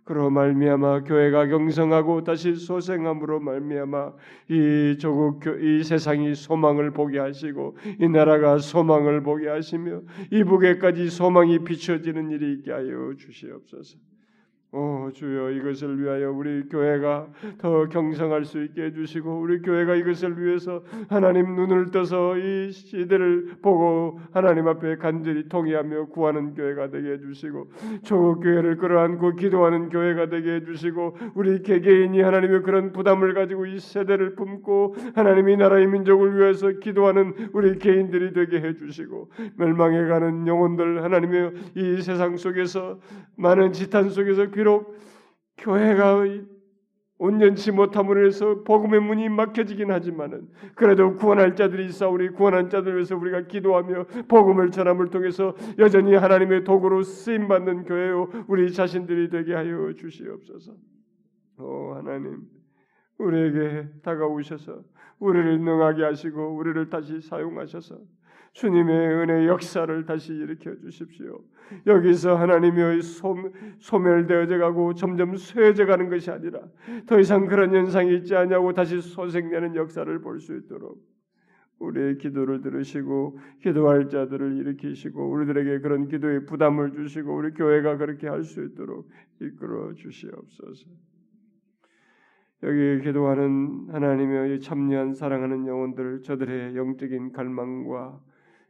그로 0.06 0.30
말미암아 0.30 1.00
교회가 1.02 1.48
경성하고 1.48 2.22
다시 2.22 2.54
소생함으로 2.54 3.40
말미암아 3.40 4.12
이 4.50 4.96
조국 5.00 5.42
이 5.60 5.82
세상이 5.82 6.36
소망을 6.36 6.92
보게 6.92 7.18
하시고 7.18 7.76
이 8.00 8.08
나라가 8.08 8.58
소망을 8.58 9.24
보게 9.24 9.48
하시며 9.48 10.02
이북에까지 10.30 11.10
소망이 11.10 11.58
비춰지는 11.64 12.30
일이 12.30 12.52
있게 12.52 12.70
하여 12.70 13.14
주시옵소서. 13.18 13.98
오 14.76 15.10
주여 15.10 15.52
이것을 15.52 15.98
위하여 16.02 16.30
우리 16.30 16.68
교회가 16.68 17.28
더 17.56 17.88
경성할 17.88 18.44
수 18.44 18.62
있게 18.62 18.84
해주시고 18.84 19.40
우리 19.40 19.62
교회가 19.62 19.94
이것을 19.94 20.38
위해서 20.38 20.82
하나님 21.08 21.54
눈을 21.54 21.90
떠서 21.90 22.36
이 22.36 22.70
시대를 22.70 23.56
보고 23.62 24.20
하나님 24.32 24.68
앞에 24.68 24.96
간절히 24.96 25.48
통회하며 25.48 26.08
구하는 26.08 26.54
교회가 26.54 26.90
되게 26.90 27.12
해주시고 27.12 27.70
조국 28.02 28.42
교회를 28.42 28.76
끌어안고 28.76 29.36
기도하는 29.36 29.88
교회가 29.88 30.28
되게 30.28 30.56
해주시고 30.56 31.16
우리 31.36 31.62
개개인이 31.62 32.20
하나님의 32.20 32.60
그런 32.62 32.92
부담을 32.92 33.32
가지고 33.32 33.64
이 33.64 33.78
세대를 33.78 34.34
품고 34.34 34.94
하나님이 35.14 35.56
나라의 35.56 35.86
민족을 35.86 36.36
위해서 36.38 36.68
기도하는 36.68 37.32
우리 37.54 37.78
개인들이 37.78 38.34
되게 38.34 38.60
해주시고 38.60 39.30
멸망해가는 39.56 40.46
영혼들 40.46 41.02
하나님의 41.02 41.52
이 41.76 42.02
세상 42.02 42.36
속에서 42.36 42.98
많은 43.36 43.72
지탄 43.72 44.10
속에서 44.10 44.50
비록 44.66 44.96
교회가 45.58 46.24
온전치 47.18 47.70
못함으로 47.70 48.26
해서 48.26 48.64
복음의 48.64 49.00
문이 49.00 49.28
막혀지긴 49.28 49.92
하지만은 49.92 50.48
그래도 50.74 51.14
구원할 51.14 51.54
자들이 51.54 51.88
우리 52.10 52.28
구원한 52.30 52.68
자들 52.68 52.94
위해서 52.94 53.16
우리가 53.16 53.46
기도하며 53.46 54.04
복음을 54.28 54.70
전함을 54.72 55.10
통해서 55.10 55.54
여전히 55.78 56.14
하나님의 56.14 56.64
도구로 56.64 57.04
쓰임 57.04 57.48
받는 57.48 57.84
교회요 57.84 58.28
우리 58.48 58.70
자신들이 58.72 59.30
되게 59.30 59.54
하여 59.54 59.92
주시옵소서. 59.94 60.74
오 61.58 61.94
하나님 61.94 62.42
우리에게 63.18 63.88
다가오셔서 64.02 64.82
우리를 65.20 65.60
능하게 65.60 66.02
하시고 66.02 66.56
우리를 66.56 66.90
다시 66.90 67.20
사용하셔서 67.20 67.96
주님의 68.56 69.08
은혜 69.08 69.46
역사를 69.46 70.04
다시 70.06 70.32
일으켜 70.32 70.74
주십시오. 70.76 71.44
여기서 71.86 72.36
하나님의 72.36 73.02
소, 73.02 73.36
소멸되어져 73.78 74.56
가고 74.56 74.94
점점 74.94 75.36
쇠해져 75.36 75.84
가는 75.84 76.08
것이 76.08 76.30
아니라 76.30 76.60
더 77.06 77.20
이상 77.20 77.46
그런 77.46 77.74
현상이 77.74 78.16
있지 78.16 78.34
않냐고 78.34 78.72
다시 78.72 78.98
소생되는 79.02 79.76
역사를 79.76 80.20
볼 80.22 80.40
수 80.40 80.56
있도록 80.56 80.98
우리의 81.80 82.16
기도를 82.16 82.62
들으시고 82.62 83.38
기도할 83.60 84.08
자들을 84.08 84.56
일으키시고 84.56 85.30
우리들에게 85.32 85.80
그런 85.80 86.08
기도의 86.08 86.46
부담을 86.46 86.92
주시고 86.92 87.36
우리 87.36 87.52
교회가 87.52 87.98
그렇게 87.98 88.26
할 88.26 88.42
수 88.42 88.64
있도록 88.64 89.10
이끌어 89.42 89.92
주시옵소서. 89.92 90.86
여기 92.62 93.04
기도하는 93.04 93.88
하나님의 93.90 94.60
참여한 94.62 95.12
사랑하는 95.12 95.66
영혼들 95.66 96.22
저들의 96.22 96.74
영적인 96.74 97.32
갈망과 97.32 98.18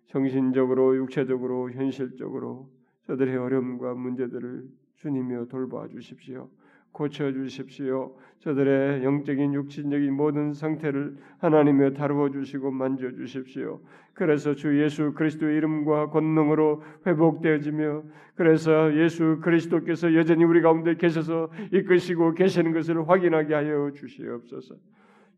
정신적으로 0.07 0.97
육체적으로 0.97 1.71
현실적으로 1.71 2.69
저들의 3.07 3.37
어려움과 3.37 3.95
문제들을 3.95 4.65
주님이여 4.97 5.47
돌봐 5.47 5.89
주십시오. 5.89 6.49
고쳐 6.93 7.31
주십시오. 7.31 8.17
저들의 8.39 9.05
영적인 9.05 9.53
육신적인 9.53 10.15
모든 10.15 10.55
상태를 10.55 11.17
하나님여 11.39 11.93
다루어 11.93 12.31
주시고 12.31 12.71
만져 12.71 13.11
주십시오. 13.11 13.81
그래서 14.15 14.55
주 14.55 14.83
예수 14.83 15.13
그리스도의 15.13 15.59
이름과 15.59 16.09
권능으로 16.09 16.83
회복되어지며 17.07 18.03
그래서 18.35 18.97
예수 18.97 19.41
그리스도께서 19.43 20.15
여전히 20.15 20.45
우리 20.45 20.63
가운데 20.63 20.97
계셔서 20.97 21.51
이끄시고 21.73 22.33
계시는 22.33 22.73
것을 22.73 23.07
확인하게 23.07 23.53
하여 23.53 23.91
주시옵소서. 23.95 24.77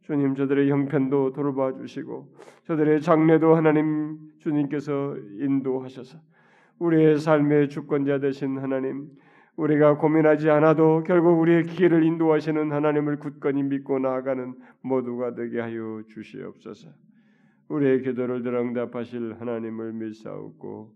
주님 0.08 0.34
저들의 0.34 0.70
형편도 0.70 1.34
돌봐 1.34 1.76
주시고 1.76 2.32
저들의 2.64 3.02
장래도 3.02 3.54
하나님 3.54 4.16
주님께서 4.38 5.14
인도하셔서 5.38 6.18
우리의 6.78 7.18
삶의 7.18 7.68
주권자 7.68 8.18
되신 8.18 8.56
하나님 8.56 9.10
우리가 9.56 9.98
고민하지 9.98 10.48
않아도 10.48 11.02
결국 11.06 11.38
우리의 11.40 11.64
길을 11.64 12.04
인도하시는 12.04 12.72
하나님을 12.72 13.18
굳건히 13.18 13.62
믿고 13.64 13.98
나아가는 13.98 14.54
모두가 14.80 15.34
되게 15.34 15.60
하여 15.60 16.02
주시옵소서. 16.08 16.88
우리의 17.68 18.00
기도를 18.00 18.42
들어 18.42 18.62
응답하실 18.62 19.34
하나님을 19.38 19.92
믿사옵고 19.92 20.94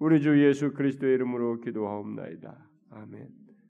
우리 0.00 0.20
주 0.20 0.44
예수 0.44 0.72
그리스도의 0.72 1.14
이름으로 1.14 1.60
기도하옵나이다. 1.60 2.56
아멘. 2.90 3.47